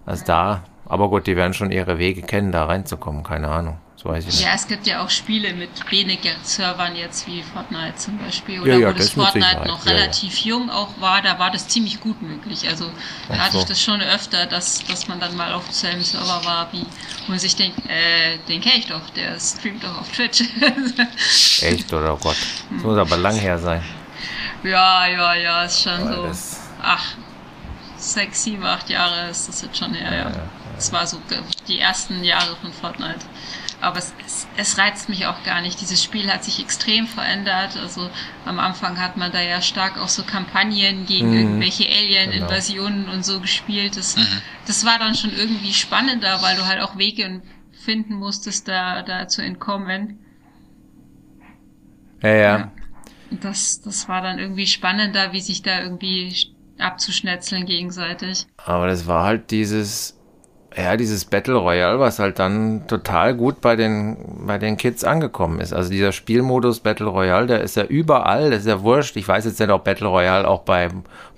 Also 0.04 0.26
da, 0.26 0.64
aber 0.84 1.08
gut, 1.08 1.26
die 1.26 1.36
werden 1.36 1.54
schon 1.54 1.72
ihre 1.72 1.96
Wege 1.96 2.20
kennen, 2.20 2.52
da 2.52 2.66
reinzukommen, 2.66 3.22
keine 3.22 3.48
Ahnung. 3.48 3.78
So 4.04 4.10
weiß 4.10 4.24
ich 4.26 4.34
nicht. 4.34 4.42
Ja, 4.44 4.52
es 4.54 4.68
gibt 4.68 4.86
ja 4.86 5.02
auch 5.02 5.08
Spiele 5.08 5.54
mit 5.54 5.70
weniger 5.90 6.32
Servern 6.42 6.94
jetzt 6.94 7.26
wie 7.26 7.42
Fortnite 7.42 7.96
zum 7.96 8.18
Beispiel. 8.18 8.56
Ja, 8.56 8.60
Oder 8.62 8.76
ja, 8.78 8.88
wo 8.88 8.92
das 8.92 9.06
das 9.06 9.14
Fortnite 9.14 9.66
noch 9.66 9.86
Ja, 9.86 9.92
ja. 9.92 9.98
relativ 9.98 10.38
jung 10.40 10.68
auch 10.68 10.90
war, 11.00 11.22
da 11.22 11.38
war 11.38 11.50
das 11.50 11.68
ziemlich 11.68 12.00
gut 12.00 12.20
möglich. 12.20 12.68
Also 12.68 12.90
da 13.28 13.38
hatte 13.38 13.52
so. 13.52 13.58
ich 13.60 13.64
das 13.64 13.82
schon 13.82 14.02
öfter, 14.02 14.44
dass, 14.44 14.84
dass 14.84 15.08
man 15.08 15.20
dann 15.20 15.34
mal 15.38 15.54
auf 15.54 15.64
demselben 15.64 16.02
Server 16.02 16.44
war, 16.44 16.70
wie 16.72 16.82
wo 16.82 17.30
man 17.30 17.38
sich 17.38 17.56
denkt, 17.56 17.78
äh, 17.88 18.36
den 18.46 18.60
kenne 18.60 18.76
ich 18.76 18.86
doch, 18.88 19.08
der 19.10 19.40
streamt 19.40 19.82
doch 19.82 19.98
auf 19.98 20.12
Twitch. 20.12 20.42
Echt, 21.62 21.90
oder 21.90 22.12
oh 22.12 22.18
Gott. 22.22 22.36
Das 22.74 22.82
muss 22.82 22.98
aber 22.98 23.16
lang 23.16 23.36
her 23.36 23.58
sein. 23.58 23.82
ja, 24.62 25.06
ja, 25.06 25.34
ja, 25.34 25.64
ist 25.64 25.82
schon 25.82 26.04
Weil 26.04 26.14
so. 26.14 26.26
das- 26.26 26.60
Ach, 26.82 27.02
sechs, 27.96 28.44
sieben, 28.44 28.66
acht 28.66 28.90
Jahre 28.90 29.30
ist 29.30 29.48
das 29.48 29.62
jetzt 29.62 29.78
schon 29.78 29.94
her, 29.94 30.14
ja. 30.14 30.32
Das 30.76 30.92
war 30.92 31.06
so 31.06 31.18
die 31.66 31.78
ersten 31.78 32.22
Jahre 32.22 32.54
von 32.56 32.70
Fortnite. 32.70 33.20
Aber 33.84 33.98
es, 33.98 34.12
es, 34.26 34.46
es 34.56 34.78
reizt 34.78 35.08
mich 35.08 35.26
auch 35.26 35.42
gar 35.44 35.60
nicht. 35.60 35.80
Dieses 35.80 36.02
Spiel 36.02 36.30
hat 36.32 36.44
sich 36.44 36.60
extrem 36.60 37.06
verändert. 37.06 37.76
Also 37.76 38.10
am 38.44 38.58
Anfang 38.58 39.00
hat 39.00 39.16
man 39.16 39.30
da 39.32 39.40
ja 39.40 39.60
stark 39.62 39.98
auch 39.98 40.08
so 40.08 40.24
Kampagnen 40.24 41.06
gegen 41.06 41.30
Mhm. 41.30 41.36
irgendwelche 41.38 41.84
Alien-Invasionen 41.86 43.08
und 43.08 43.24
so 43.24 43.40
gespielt. 43.40 43.96
Das, 43.96 44.16
das 44.66 44.84
war 44.84 44.98
dann 44.98 45.14
schon 45.14 45.32
irgendwie 45.32 45.72
spannender, 45.72 46.42
weil 46.42 46.56
du 46.56 46.66
halt 46.66 46.80
auch 46.82 46.98
Wege 46.98 47.42
finden 47.84 48.14
musstest, 48.14 48.66
da, 48.68 49.02
da 49.02 49.28
zu 49.28 49.42
entkommen. 49.42 50.18
Ja, 52.22 52.34
ja. 52.34 52.72
Das, 53.30 53.80
das 53.82 54.08
war 54.08 54.22
dann 54.22 54.38
irgendwie 54.38 54.66
spannender, 54.66 55.32
wie 55.32 55.40
sich 55.40 55.62
da 55.62 55.80
irgendwie 55.80 56.34
abzuschnetzeln 56.78 57.66
gegenseitig. 57.66 58.46
Aber 58.56 58.86
das 58.86 59.06
war 59.06 59.24
halt 59.24 59.50
dieses, 59.50 60.18
ja, 60.76 60.96
dieses 60.96 61.24
Battle 61.24 61.54
Royale, 61.54 62.00
was 62.00 62.18
halt 62.18 62.40
dann 62.40 62.86
total 62.88 63.34
gut 63.34 63.60
bei 63.60 63.76
den, 63.76 64.16
bei 64.44 64.58
den 64.58 64.76
Kids 64.76 65.04
angekommen 65.04 65.60
ist. 65.60 65.72
Also 65.72 65.90
dieser 65.90 66.10
Spielmodus 66.10 66.80
Battle 66.80 67.06
Royale, 67.06 67.46
der 67.46 67.60
ist 67.60 67.76
ja 67.76 67.84
überall, 67.84 68.50
das 68.50 68.60
ist 68.60 68.66
ja 68.66 68.82
wurscht. 68.82 69.16
Ich 69.16 69.28
weiß 69.28 69.44
jetzt 69.44 69.60
nicht, 69.60 69.70
ob 69.70 69.84
Battle 69.84 70.08
Royale 70.08 70.48
auch 70.48 70.62
bei 70.62 70.88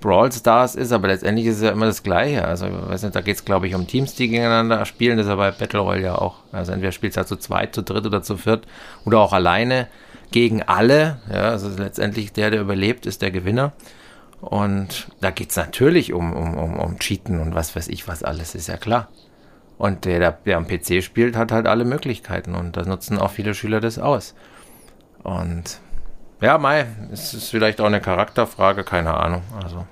Brawl 0.01 0.31
Stars 0.31 0.73
ist, 0.73 0.91
aber 0.91 1.09
letztendlich 1.09 1.45
ist 1.45 1.57
es 1.57 1.61
ja 1.61 1.71
immer 1.71 1.85
das 1.85 2.01
Gleiche. 2.01 2.45
Also, 2.45 2.65
ich 2.65 2.89
weiß 2.89 3.03
nicht, 3.03 3.15
da 3.15 3.21
geht 3.21 3.35
es, 3.35 3.45
glaube 3.45 3.67
ich, 3.67 3.75
um 3.75 3.85
Teams, 3.85 4.15
die 4.15 4.27
gegeneinander 4.27 4.85
spielen. 4.85 5.17
Das 5.17 5.27
ist 5.27 5.29
ja 5.29 5.35
bei 5.35 5.51
Battle 5.51 5.81
Royale 5.81 6.03
ja 6.03 6.15
auch. 6.15 6.37
Also 6.51 6.71
entweder 6.71 6.91
spielst 6.91 7.17
du 7.17 7.19
halt 7.19 7.27
zu 7.27 7.35
zweit, 7.35 7.75
zu 7.75 7.83
dritt 7.83 8.07
oder 8.07 8.23
zu 8.23 8.37
viert 8.37 8.65
oder 9.05 9.19
auch 9.19 9.33
alleine 9.33 9.87
gegen 10.31 10.63
alle. 10.63 11.19
Ja, 11.31 11.49
also 11.49 11.69
letztendlich 11.77 12.33
der, 12.33 12.49
der 12.49 12.61
überlebt, 12.61 13.05
ist 13.05 13.21
der 13.21 13.29
Gewinner. 13.29 13.73
Und 14.41 15.09
da 15.21 15.29
geht's 15.29 15.55
natürlich 15.55 16.13
um, 16.13 16.33
um, 16.33 16.57
um, 16.57 16.79
um 16.79 16.99
Cheaten 16.99 17.39
und 17.39 17.55
was 17.55 17.75
weiß 17.75 17.87
ich 17.87 18.07
was 18.07 18.23
alles, 18.23 18.55
ist 18.55 18.67
ja 18.67 18.77
klar. 18.77 19.09
Und 19.77 20.05
der, 20.05 20.31
der, 20.31 20.57
am 20.57 20.67
PC 20.67 21.03
spielt, 21.03 21.35
hat 21.35 21.51
halt 21.51 21.67
alle 21.67 21.85
Möglichkeiten 21.85 22.55
und 22.55 22.77
da 22.77 22.83
nutzen 22.83 23.19
auch 23.19 23.31
viele 23.31 23.53
Schüler 23.53 23.79
das 23.79 23.99
aus. 23.99 24.33
Und 25.21 25.79
ja, 26.41 26.57
Mai, 26.57 26.87
es 27.11 27.33
ist 27.33 27.49
vielleicht 27.49 27.79
auch 27.79 27.85
eine 27.85 28.01
Charakterfrage, 28.01 28.83
keine 28.83 29.13
Ahnung. 29.13 29.43
Also 29.63 29.85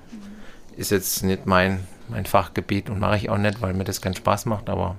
ist 0.76 0.90
jetzt 0.90 1.22
nicht 1.22 1.46
mein, 1.46 1.86
mein 2.08 2.26
Fachgebiet 2.26 2.90
und 2.90 2.98
mache 2.98 3.16
ich 3.16 3.30
auch 3.30 3.38
nicht, 3.38 3.62
weil 3.62 3.74
mir 3.74 3.84
das 3.84 4.00
keinen 4.00 4.16
Spaß 4.16 4.46
macht, 4.46 4.68
aber 4.68 4.96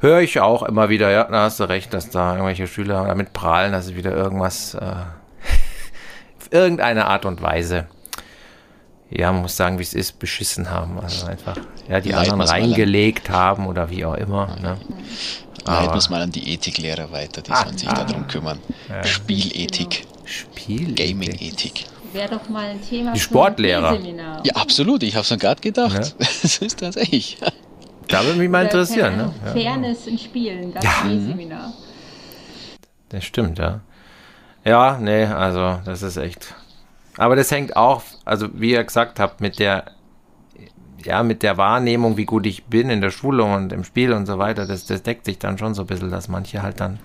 höre 0.00 0.20
ich 0.20 0.40
auch 0.40 0.62
immer 0.62 0.88
wieder, 0.88 1.10
ja, 1.10 1.24
da 1.24 1.44
hast 1.44 1.60
du 1.60 1.64
recht, 1.64 1.94
dass 1.94 2.10
da 2.10 2.32
irgendwelche 2.32 2.66
Schüler 2.66 3.06
damit 3.06 3.32
prahlen, 3.32 3.72
dass 3.72 3.86
sie 3.86 3.96
wieder 3.96 4.12
irgendwas, 4.12 4.74
äh, 4.74 4.80
auf 6.38 6.48
irgendeine 6.50 7.06
Art 7.06 7.24
und 7.24 7.40
Weise, 7.40 7.86
ja, 9.16 9.32
man 9.32 9.42
muss 9.42 9.56
sagen, 9.56 9.78
wie 9.78 9.82
es 9.82 9.94
ist, 9.94 10.18
beschissen 10.18 10.70
haben. 10.70 10.98
Also 11.00 11.26
einfach, 11.26 11.56
ja, 11.88 12.00
die 12.00 12.10
Leiten 12.10 12.32
anderen 12.32 12.38
mal 12.38 12.44
an. 12.44 12.50
reingelegt 12.50 13.30
haben 13.30 13.66
oder 13.66 13.90
wie 13.90 14.04
auch 14.04 14.14
immer. 14.14 14.56
Ne? 14.60 14.76
Leiten 15.64 15.96
es 15.96 16.10
mal 16.10 16.22
an 16.22 16.32
die 16.32 16.52
Ethiklehrer 16.54 17.10
weiter, 17.12 17.40
die 17.42 17.50
Ah, 17.52 17.64
sollen 17.64 17.78
sich 17.78 17.88
ah. 17.88 18.04
darum 18.04 18.26
kümmern. 18.26 18.58
Spielethik, 19.04 20.06
Spiel. 20.24 20.94
Gaming-Ethik. 20.94 21.84
Wäre 22.12 22.28
doch 22.36 22.48
mal 22.48 22.66
ein 22.68 22.80
Thema 22.82 23.12
Die 23.12 23.20
Sportlehrer. 23.20 23.98
Ja, 24.44 24.54
absolut, 24.56 25.02
ich 25.02 25.14
habe 25.16 25.26
es 25.28 25.38
gerade 25.40 25.60
gedacht. 25.60 26.14
Ja. 26.18 26.26
Das 26.42 26.58
ist 26.58 26.78
tatsächlich. 26.80 27.38
Da 28.08 28.24
würde 28.24 28.38
mich 28.38 28.50
mal 28.50 28.66
Oder, 28.66 28.72
interessieren. 28.72 29.16
Ne? 29.16 29.32
Ja, 29.46 29.52
Fairness 29.52 30.06
in 30.06 30.18
Spielen, 30.18 30.74
das 30.74 30.84
Ja. 30.84 30.90
Seminar. 31.04 31.72
das 33.08 33.24
stimmt, 33.24 33.58
ja. 33.58 33.80
Ja, 34.64 34.98
nee, 35.00 35.24
also 35.24 35.80
das 35.84 36.02
ist 36.02 36.16
echt. 36.18 36.54
Aber 37.16 37.36
das 37.36 37.50
hängt 37.50 37.76
auch, 37.76 38.02
also 38.24 38.48
wie 38.54 38.72
ihr 38.72 38.84
gesagt 38.84 39.20
habt, 39.20 39.40
mit 39.40 39.58
der, 39.58 39.84
ja, 41.04 41.22
mit 41.22 41.42
der 41.42 41.56
Wahrnehmung, 41.58 42.16
wie 42.16 42.24
gut 42.24 42.46
ich 42.46 42.64
bin 42.64 42.90
in 42.90 43.00
der 43.00 43.10
Schule 43.10 43.44
und 43.44 43.72
im 43.72 43.84
Spiel 43.84 44.12
und 44.12 44.26
so 44.26 44.38
weiter, 44.38 44.66
das, 44.66 44.86
das 44.86 45.02
deckt 45.02 45.24
sich 45.26 45.38
dann 45.38 45.58
schon 45.58 45.74
so 45.74 45.82
ein 45.82 45.86
bisschen, 45.86 46.10
dass 46.10 46.28
manche 46.28 46.62
halt 46.62 46.80
dann 46.80 46.98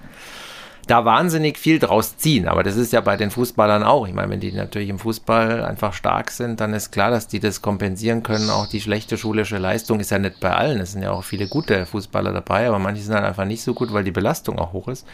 da 0.88 1.04
wahnsinnig 1.04 1.58
viel 1.58 1.80
draus 1.80 2.18
ziehen. 2.18 2.48
Aber 2.48 2.64
das 2.64 2.78
ist 2.78 2.94
ja 2.94 3.02
bei 3.02 3.18
den 3.18 3.30
Fußballern 3.30 3.84
auch. 3.84 4.08
Ich 4.08 4.14
meine, 4.14 4.30
wenn 4.32 4.40
die 4.40 4.54
natürlich 4.54 4.90
im 4.90 5.00
Fußball 5.00 5.64
einfach 5.64 5.94
stark 5.94 6.32
sind, 6.32 6.62
dann 6.62 6.74
ist 6.74 6.92
klar, 6.92 7.12
dass 7.12 7.28
die 7.28 7.40
das 7.40 7.62
kompensieren 7.62 8.24
können. 8.24 8.50
Auch 8.50 8.68
die 8.68 8.80
schlechte 8.80 9.18
schulische 9.18 9.58
Leistung 9.58 10.00
ist 10.00 10.12
ja 10.12 10.20
nicht 10.20 10.40
bei 10.40 10.54
allen. 10.54 10.80
Es 10.80 10.94
sind 10.94 11.02
ja 11.02 11.12
auch 11.12 11.24
viele 11.24 11.48
gute 11.48 11.86
Fußballer 11.86 12.32
dabei, 12.32 12.68
aber 12.68 12.80
manche 12.80 13.02
sind 13.02 13.14
halt 13.16 13.26
einfach 13.26 13.46
nicht 13.46 13.64
so 13.64 13.74
gut, 13.74 13.92
weil 13.92 14.06
die 14.06 14.12
Belastung 14.12 14.58
auch 14.60 14.72
hoch 14.72 14.88
ist. 14.88 15.06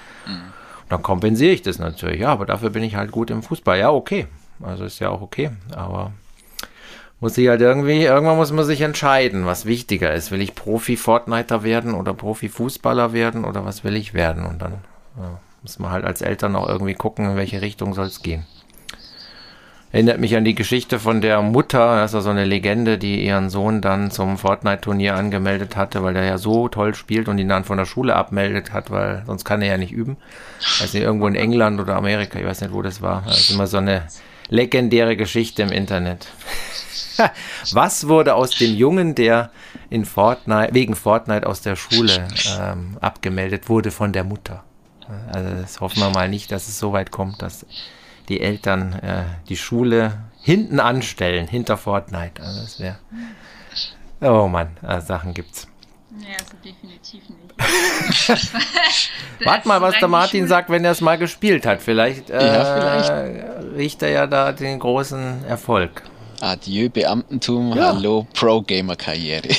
Und 0.83 0.91
dann 0.91 1.01
kompensiere 1.01 1.53
ich 1.53 1.63
das 1.63 1.79
natürlich. 1.79 2.21
Ja, 2.21 2.29
aber 2.29 2.45
dafür 2.45 2.69
bin 2.69 2.83
ich 2.83 2.95
halt 2.95 3.11
gut 3.11 3.31
im 3.31 3.41
Fußball. 3.41 3.79
Ja, 3.79 3.89
okay. 3.89 4.27
Also 4.64 4.86
ist 4.86 4.99
ja 4.99 5.09
auch 5.09 5.22
okay. 5.22 5.51
Aber 5.76 6.11
muss 7.20 7.38
ich 7.38 7.47
halt 7.47 7.61
irgendwie, 7.61 8.03
irgendwann 8.03 8.36
muss 8.36 8.51
man 8.51 8.66
sich 8.66 8.82
entscheiden, 8.82 9.45
was 9.45 9.66
wichtiger 9.66 10.14
ist. 10.14 10.32
Will 10.32 10.41
ich 10.41 10.55
Profi-Fortniter 10.55 11.64
werden 11.64 11.93
oder 11.93 12.14
Profi-Fußballer 12.14 13.14
werden 13.14 13.45
oder 13.45 13.66
was 13.66 13.84
will 13.84 13.95
ich 13.95 14.14
werden? 14.14 14.45
Und 14.45 14.61
dann 14.61 14.74
ja, 15.18 15.39
muss 15.61 15.80
man 15.80 15.91
halt 15.91 16.03
als 16.03 16.22
Eltern 16.22 16.55
auch 16.55 16.68
irgendwie 16.68 16.95
gucken, 16.95 17.32
in 17.32 17.36
welche 17.38 17.61
Richtung 17.61 17.93
soll 17.93 18.07
es 18.07 18.22
gehen. 18.24 18.45
Erinnert 19.93 20.20
mich 20.20 20.36
an 20.36 20.43
die 20.43 20.55
Geschichte 20.55 20.99
von 20.99 21.22
der 21.22 21.41
Mutter, 21.43 21.97
das 21.97 22.14
war 22.14 22.22
so 22.22 22.32
eine 22.32 22.45
Legende, 22.45 22.97
die 22.97 23.24
ihren 23.24 23.51
Sohn 23.51 23.80
dann 23.80 24.09
zum 24.09 24.39
Fortnite-Turnier 24.39 25.16
angemeldet 25.16 25.78
hatte, 25.78 26.03
weil 26.03 26.16
der 26.16 26.26
ja 26.26 26.39
so 26.39 26.68
toll 26.68 26.95
spielt 26.95 27.28
und 27.28 27.38
ihn 27.38 27.47
dann 27.47 27.64
von 27.64 27.78
der 27.78 27.86
Schule 27.86 28.16
abmeldet 28.16 28.74
hat, 28.74 28.89
weil 28.89 29.22
sonst 29.28 29.45
kann 29.45 29.61
er 29.61 29.70
ja 29.70 29.78
nicht 29.78 29.91
üben. 29.91 30.18
Nicht, 30.82 30.95
irgendwo 30.95 31.28
in 31.28 31.36
England 31.36 31.80
oder 31.80 31.95
Amerika, 31.95 32.39
ich 32.39 32.45
weiß 32.45 32.61
nicht, 32.61 32.74
wo 32.74 32.82
das 32.82 33.03
war. 33.03 33.26
Ist 33.28 33.51
immer 33.51 33.68
so 33.68 33.78
eine 33.78 34.07
legendäre 34.49 35.15
Geschichte 35.15 35.63
im 35.63 35.71
Internet. 35.71 36.27
Was 37.71 38.07
wurde 38.07 38.35
aus 38.35 38.51
dem 38.51 38.75
Jungen, 38.75 39.15
der 39.15 39.51
in 39.89 40.05
Fortnite, 40.05 40.73
wegen 40.73 40.95
Fortnite 40.95 41.45
aus 41.47 41.61
der 41.61 41.75
Schule 41.75 42.27
ähm, 42.59 42.97
abgemeldet 43.01 43.69
wurde 43.69 43.91
von 43.91 44.13
der 44.13 44.23
Mutter? 44.23 44.63
Also 45.31 45.49
das 45.61 45.81
hoffen 45.81 45.99
wir 45.99 46.09
mal 46.09 46.29
nicht, 46.29 46.51
dass 46.51 46.67
es 46.67 46.79
so 46.79 46.93
weit 46.93 47.11
kommt, 47.11 47.41
dass 47.41 47.65
die 48.29 48.41
Eltern 48.41 48.93
äh, 48.93 49.23
die 49.49 49.57
Schule 49.57 50.17
hinten 50.41 50.79
anstellen, 50.79 51.47
hinter 51.47 51.77
Fortnite. 51.77 52.41
Also 52.41 52.61
das 52.61 52.79
wäre. 52.79 52.97
Oh 54.21 54.47
Mann, 54.47 54.77
also 54.81 55.07
Sachen 55.07 55.33
gibt's. 55.33 55.67
Ja, 56.20 56.36
also 56.39 56.55
definitiv 56.64 57.24
nicht. 57.30 58.49
Warte 59.45 59.68
mal, 59.68 59.82
was 59.82 59.95
der 59.99 60.07
Martin 60.07 60.47
sagt, 60.47 60.70
wenn 60.70 60.86
er 60.86 60.91
es 60.91 61.01
mal 61.01 61.18
gespielt 61.18 61.66
hat. 61.66 61.82
Vielleicht, 61.82 62.30
äh, 62.30 62.45
Ja, 62.53 62.66
vielleicht. 62.66 63.76
riecht 63.78 64.01
er 64.03 64.09
ja 64.09 64.28
da 64.28 64.51
den 64.51 64.80
großen 64.80 65.43
Erfolg. 65.45 66.03
Adieu 66.41 66.89
Beamtentum, 66.89 67.74
Ja. 67.76 67.93
hallo 67.95 68.28
Pro-Gamer-Karriere. 68.34 69.49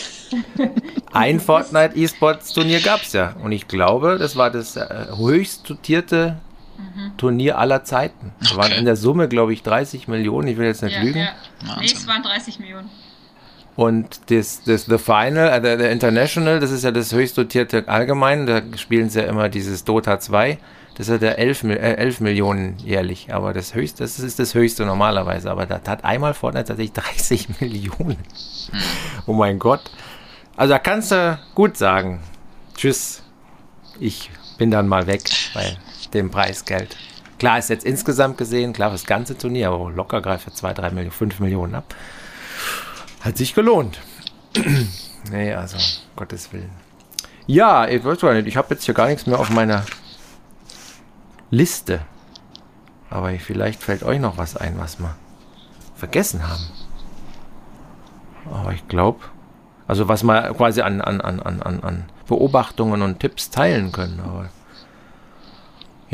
Ein 1.13 1.41
Fortnite 1.41 1.97
E-Sports 1.97 2.53
Turnier 2.53 2.81
gab's 2.81 3.13
ja. 3.13 3.35
Und 3.43 3.53
ich 3.53 3.69
glaube, 3.69 4.19
das 4.19 4.37
war 4.37 4.51
das 4.51 4.77
äh, 4.77 5.07
höchst 5.17 5.69
dotierte 5.69 6.37
Turnier 7.17 7.59
aller 7.59 7.85
Zeiten. 7.85 8.33
Da 8.41 8.57
waren 8.57 8.67
Okay. 8.73 8.79
in 8.79 8.85
der 8.85 8.97
Summe, 8.97 9.29
glaube 9.29 9.53
ich, 9.53 9.63
30 9.63 10.09
Millionen. 10.09 10.49
Ich 10.49 10.57
will 10.57 10.67
jetzt 10.67 10.83
nicht 10.83 10.95
Ja, 10.97 11.03
lügen. 11.03 11.21
ja. 11.21 11.77
Nee, 11.79 11.87
es 11.87 12.07
waren 12.07 12.23
30 12.23 12.59
Millionen. 12.59 12.91
Und 13.77 14.31
das, 14.31 14.63
das 14.65 14.85
The 14.85 14.99
Final, 14.99 15.49
äh, 15.53 15.61
der, 15.61 15.77
der 15.77 15.91
International, 15.91 16.61
das 16.61 16.71
ist 16.71 16.85
ja 16.85 16.93
das 16.93 17.13
höchst 17.13 17.37
dotierte 17.37 17.89
allgemein. 17.89 18.47
Da 18.47 18.63
spielen 18.77 19.11
sie 19.11 19.21
ja 19.21 19.27
immer 19.27 19.49
dieses 19.49 19.83
Dota 19.85 20.21
2. 20.21 20.59
Das 20.97 21.09
hat 21.09 21.23
ja 21.23 21.31
11, 21.31 21.65
Mil- 21.65 21.77
äh, 21.77 21.95
11 21.97 22.21
Millionen 22.21 22.77
jährlich. 22.79 23.35
Aber 23.35 23.53
das 23.53 23.75
höchste, 23.75 24.05
das 24.05 24.21
ist 24.21 24.39
das 24.39 24.55
höchste 24.55 24.85
normalerweise. 24.87 25.51
Aber 25.51 25.67
da 25.67 25.81
hat 25.87 26.05
einmal 26.05 26.35
Fortnite 26.35 26.67
tatsächlich 26.67 26.93
30 27.17 27.61
Millionen. 27.61 28.19
Oh 29.27 29.33
mein 29.33 29.59
Gott. 29.59 29.91
Also 30.57 30.75
da 30.75 30.79
kannst 30.79 31.11
du 31.11 31.37
gut 31.57 31.77
sagen. 31.77 32.21
Tschüss. 32.77 33.23
Ich 33.99 34.31
bin 34.57 34.71
dann 34.71 34.87
mal 34.87 35.09
weg 35.09 35.23
bei 35.53 35.77
dem 36.13 36.31
Preisgeld. 36.31 36.97
Klar 37.41 37.59
ist 37.59 37.71
jetzt 37.71 37.85
insgesamt 37.85 38.39
gesehen, 38.39 38.73
klar 38.73 38.91
das 38.91 39.05
ganze 39.05 39.37
Turnier, 39.37 39.71
aber 39.71 39.91
locker 39.91 40.23
greift 40.23 40.45
für 40.45 40.53
2, 40.53 40.75
3 40.75 40.91
Millionen, 40.91 41.11
5 41.11 41.41
Millionen 41.41 41.75
ab. 41.75 41.93
Hat 43.25 43.39
sich 43.39 43.55
gelohnt. 43.55 44.01
nee, 45.31 45.55
also, 45.55 45.79
Gottes 46.15 46.53
Willen. 46.53 46.71
Ja, 47.47 47.89
ich 47.89 48.05
weiß 48.05 48.21
gar 48.21 48.35
nicht, 48.35 48.47
ich 48.47 48.59
habe 48.59 48.75
jetzt 48.75 48.85
hier 48.85 48.93
gar 48.93 49.07
nichts 49.07 49.27
mehr 49.27 49.41
auf 49.41 49.49
meiner 49.49 49.85
Liste. 51.51 52.03
Aber 53.09 53.31
vielleicht 53.39 53.83
fällt 53.83 54.03
euch 54.03 54.21
noch 54.21 54.37
was 54.37 54.59
ein, 54.59 54.79
was 54.79 54.99
wir 54.99 55.17
vergessen 55.95 56.47
haben. 56.47 56.67
Aber 58.53 58.73
ich 58.73 58.87
glaube, 58.89 59.21
also 59.87 60.07
was 60.09 60.23
wir 60.23 60.53
quasi 60.53 60.83
an, 60.83 61.01
an, 61.01 61.23
an, 61.23 61.41
an, 61.41 61.81
an, 61.81 62.05
Beobachtungen 62.27 63.01
und 63.01 63.21
Tipps 63.21 63.49
teilen 63.49 63.91
können. 63.91 64.21
Aber 64.21 64.51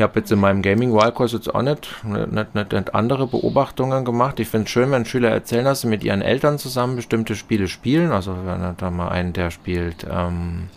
ich 0.01 0.03
habe 0.03 0.19
jetzt 0.19 0.33
in 0.33 0.41
meinem 0.41 0.63
Gaming 0.63 0.95
Wildcourse 0.95 1.37
jetzt 1.37 1.55
auch 1.55 1.61
nicht, 1.61 2.03
nicht, 2.05 2.55
nicht, 2.55 2.73
nicht 2.73 2.95
andere 2.95 3.27
Beobachtungen 3.27 4.03
gemacht. 4.07 4.41
Ich 4.41 4.49
finde 4.49 4.65
es 4.65 4.71
schön, 4.71 4.91
wenn 4.91 5.05
Schüler 5.05 5.29
erzählen, 5.29 5.67
dass 5.67 5.83
sie 5.83 5.89
mit 5.89 6.03
ihren 6.03 6.23
Eltern 6.23 6.59
zusammen 6.59 6.97
bestimmte 6.97 7.37
Spiele 7.37 7.69
spielen. 7.69 8.11
Also 8.11 8.35
wenn 8.47 8.75
da 8.79 8.91
mal 8.91 9.11
einen, 9.11 9.35
der 9.35 9.51
spielt, 9.51 10.07
ähm, 10.11 10.71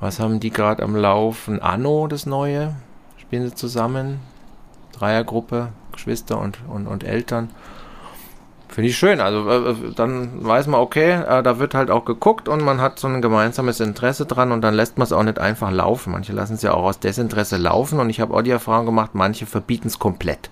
was 0.00 0.20
haben 0.20 0.38
die 0.38 0.50
gerade 0.50 0.82
am 0.82 0.96
Laufen? 0.96 1.62
Anno, 1.62 2.08
das 2.08 2.26
neue. 2.26 2.74
Spielen 3.16 3.48
sie 3.48 3.54
zusammen. 3.54 4.20
Dreiergruppe, 4.92 5.68
Geschwister 5.90 6.38
und, 6.38 6.58
und, 6.68 6.88
und 6.88 7.04
Eltern. 7.04 7.48
Finde 8.72 8.88
ich 8.88 8.96
schön. 8.96 9.20
Also 9.20 9.48
äh, 9.50 9.70
äh, 9.70 9.74
dann 9.96 10.44
weiß 10.44 10.68
man, 10.68 10.80
okay, 10.80 11.10
äh, 11.22 11.42
da 11.42 11.58
wird 11.58 11.74
halt 11.74 11.90
auch 11.90 12.04
geguckt 12.04 12.48
und 12.48 12.62
man 12.62 12.80
hat 12.80 12.98
so 13.00 13.08
ein 13.08 13.20
gemeinsames 13.20 13.80
Interesse 13.80 14.26
dran 14.26 14.52
und 14.52 14.60
dann 14.62 14.74
lässt 14.74 14.96
man 14.96 15.04
es 15.04 15.12
auch 15.12 15.24
nicht 15.24 15.38
einfach 15.40 15.72
laufen. 15.72 16.12
Manche 16.12 16.32
lassen 16.32 16.54
es 16.54 16.62
ja 16.62 16.72
auch 16.74 16.84
aus 16.84 17.00
Desinteresse 17.00 17.56
laufen 17.56 17.98
und 17.98 18.10
ich 18.10 18.20
habe 18.20 18.32
auch 18.32 18.42
die 18.42 18.50
Erfahrung 18.50 18.86
gemacht, 18.86 19.10
manche 19.14 19.46
verbieten 19.46 19.88
es 19.88 19.98
komplett. 19.98 20.50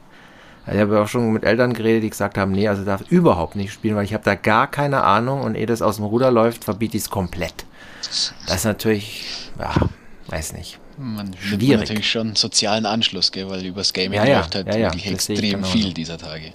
Also 0.66 0.79
Ich 0.79 0.83
habe 0.83 1.01
auch 1.01 1.07
schon 1.09 1.33
mit 1.33 1.45
Eltern 1.45 1.73
geredet, 1.75 2.03
die 2.03 2.11
gesagt 2.11 2.37
haben, 2.37 2.51
nee, 2.53 2.66
also 2.69 2.85
darf 2.85 3.03
überhaupt 3.09 3.55
nicht 3.55 3.73
spielen, 3.73 3.95
weil 3.95 4.05
ich 4.05 4.14
habe 4.14 4.25
da 4.25 4.35
gar 4.35 4.66
keine 4.66 5.05
Ahnung 5.05 5.43
und 5.43 5.55
ehe 5.55 5.66
das 5.66 5.81
aus 5.81 5.97
dem 5.97 6.05
Ruder 6.07 6.31
läuft, 6.33 6.64
verbiete 6.64 6.97
ich 6.97 7.05
es 7.05 7.11
komplett. 7.11 7.64
Das 8.47 8.57
ist 8.57 8.64
natürlich, 8.64 9.51
ja, 9.59 9.73
weiß 10.27 10.55
nicht. 10.55 10.79
Man 10.99 11.31
Schwierig. 11.39 11.79
natürlich 11.79 12.11
schon 12.11 12.35
sozialen 12.35 12.85
Anschluss, 12.85 13.31
gell, 13.31 13.49
weil 13.49 13.64
übers 13.64 13.93
Gaming 13.93 14.19
Ja, 14.25 14.39
läuft 14.39 14.57
halt 14.57 14.66
ja, 14.66 14.77
ja, 14.77 14.87
wirklich 14.89 15.07
extrem 15.12 15.37
genauso. 15.51 15.73
viel 15.73 15.93
dieser 15.95 16.19
Tage. 16.19 16.47
Ja, 16.47 16.53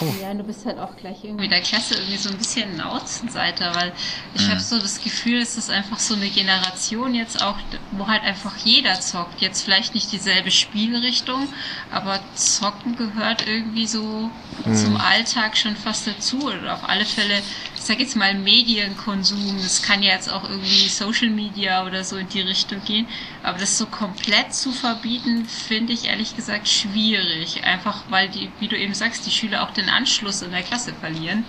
und 0.00 0.38
du 0.38 0.44
bist 0.44 0.66
halt 0.66 0.78
auch 0.78 0.96
gleich 0.96 1.22
irgendwie 1.22 1.48
der 1.48 1.60
Klasse 1.60 1.94
irgendwie 1.94 2.16
so 2.16 2.30
ein 2.30 2.38
bisschen 2.38 2.70
ein 2.72 2.80
Außenseiter, 2.80 3.74
weil 3.74 3.92
ich 4.34 4.48
habe 4.48 4.60
so 4.60 4.78
das 4.78 5.02
Gefühl, 5.02 5.40
es 5.40 5.56
ist 5.56 5.70
einfach 5.70 5.98
so 5.98 6.14
eine 6.14 6.28
Generation 6.28 7.14
jetzt 7.14 7.42
auch, 7.42 7.56
wo 7.92 8.06
halt 8.08 8.22
einfach 8.22 8.56
jeder 8.64 9.00
zockt. 9.00 9.40
Jetzt 9.40 9.62
vielleicht 9.62 9.94
nicht 9.94 10.10
dieselbe 10.10 10.50
Spielrichtung, 10.50 11.48
aber 11.90 12.20
Zocken 12.34 12.96
gehört 12.96 13.46
irgendwie 13.46 13.86
so 13.86 14.30
zum 14.74 14.96
Alltag 14.96 15.56
schon 15.56 15.76
fast 15.76 16.06
dazu. 16.06 16.40
Oder 16.42 16.74
auf 16.74 16.88
alle 16.88 17.04
Fälle, 17.04 17.42
ich 17.76 17.82
sag 17.82 18.00
jetzt 18.00 18.16
mal 18.16 18.34
Medienkonsum. 18.34 19.56
Es 19.56 19.82
kann 19.82 20.02
ja 20.02 20.12
jetzt 20.12 20.30
auch 20.30 20.44
irgendwie 20.48 20.88
Social 20.88 21.30
Media 21.30 21.84
oder 21.86 22.04
so 22.04 22.16
in 22.16 22.28
die 22.28 22.40
Richtung 22.40 22.82
gehen. 22.84 23.06
Aber 23.42 23.58
das 23.58 23.78
so 23.78 23.86
komplett 23.86 24.54
zu 24.54 24.72
verbieten, 24.72 25.46
finde 25.46 25.92
ich 25.92 26.06
ehrlich 26.06 26.36
gesagt 26.36 26.68
schwierig. 26.68 27.64
Einfach 27.64 28.04
weil 28.08 28.28
die, 28.28 28.50
wie 28.60 28.68
du 28.68 28.76
eben 28.76 28.94
sagst, 28.94 29.26
die 29.26 29.30
Schüler 29.30 29.62
auch 29.62 29.70
den 29.70 29.81
Anschluss 29.88 30.42
in 30.42 30.50
der 30.50 30.62
Klasse 30.62 30.92
verlieren. 31.00 31.44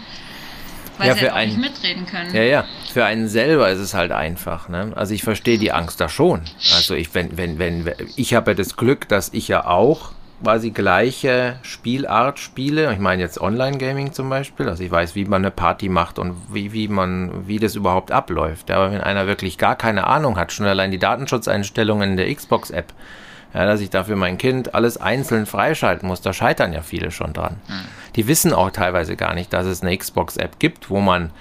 Weil 0.97 1.07
Ja, 1.07 1.15
sie 1.15 1.21
halt 1.21 1.31
auch 1.31 1.45
nicht 1.45 1.57
mitreden 1.57 2.05
können. 2.05 2.33
Ja, 2.35 2.43
ja. 2.43 2.65
Für 2.91 3.05
einen 3.05 3.27
selber 3.27 3.69
ist 3.69 3.79
es 3.79 3.93
halt 3.93 4.11
einfach. 4.11 4.69
Ne? 4.69 4.91
Also 4.95 5.13
ich 5.13 5.23
verstehe 5.23 5.57
die 5.57 5.71
Angst 5.71 5.99
da 5.99 6.07
schon. 6.07 6.41
Also 6.75 6.93
ich, 6.93 7.13
wenn, 7.15 7.35
wenn, 7.37 7.57
wenn, 7.57 7.91
ich 8.15 8.35
habe 8.35 8.51
ja 8.51 8.55
das 8.55 8.75
Glück, 8.77 9.07
dass 9.09 9.29
ich 9.33 9.47
ja 9.47 9.65
auch 9.65 10.11
quasi 10.43 10.71
gleiche 10.71 11.55
Spielart 11.63 12.37
spiele. 12.37 12.91
Ich 12.91 12.99
meine 12.99 13.21
jetzt 13.21 13.39
Online-Gaming 13.39 14.11
zum 14.11 14.29
Beispiel. 14.29 14.67
Also 14.67 14.83
ich 14.83 14.91
weiß, 14.91 15.15
wie 15.15 15.25
man 15.25 15.41
eine 15.41 15.51
Party 15.51 15.89
macht 15.89 16.19
und 16.19 16.35
wie, 16.51 16.73
wie 16.73 16.89
man, 16.89 17.47
wie 17.47 17.59
das 17.59 17.75
überhaupt 17.75 18.11
abläuft. 18.11 18.69
Aber 18.69 18.91
wenn 18.91 19.01
einer 19.01 19.25
wirklich 19.25 19.57
gar 19.57 19.75
keine 19.75 20.05
Ahnung 20.05 20.37
hat, 20.37 20.51
schon 20.51 20.65
allein 20.65 20.91
die 20.91 20.99
Datenschutzeinstellungen 20.99 22.11
in 22.11 22.17
der 22.17 22.33
Xbox-App, 22.33 22.93
ja, 23.53 23.65
dass 23.65 23.81
ich 23.81 23.89
dafür 23.89 24.15
mein 24.15 24.37
Kind 24.37 24.73
alles 24.73 24.97
einzeln 24.97 25.45
freischalten 25.45 26.07
muss, 26.07 26.21
da 26.21 26.33
scheitern 26.33 26.73
ja 26.73 26.81
viele 26.81 27.11
schon 27.11 27.33
dran. 27.33 27.57
Die 28.15 28.27
wissen 28.27 28.53
auch 28.53 28.71
teilweise 28.71 29.15
gar 29.15 29.33
nicht, 29.35 29.53
dass 29.53 29.65
es 29.65 29.81
eine 29.81 29.97
Xbox-App 29.97 30.59
gibt, 30.59 30.89
wo 30.89 30.99
man 30.99 31.31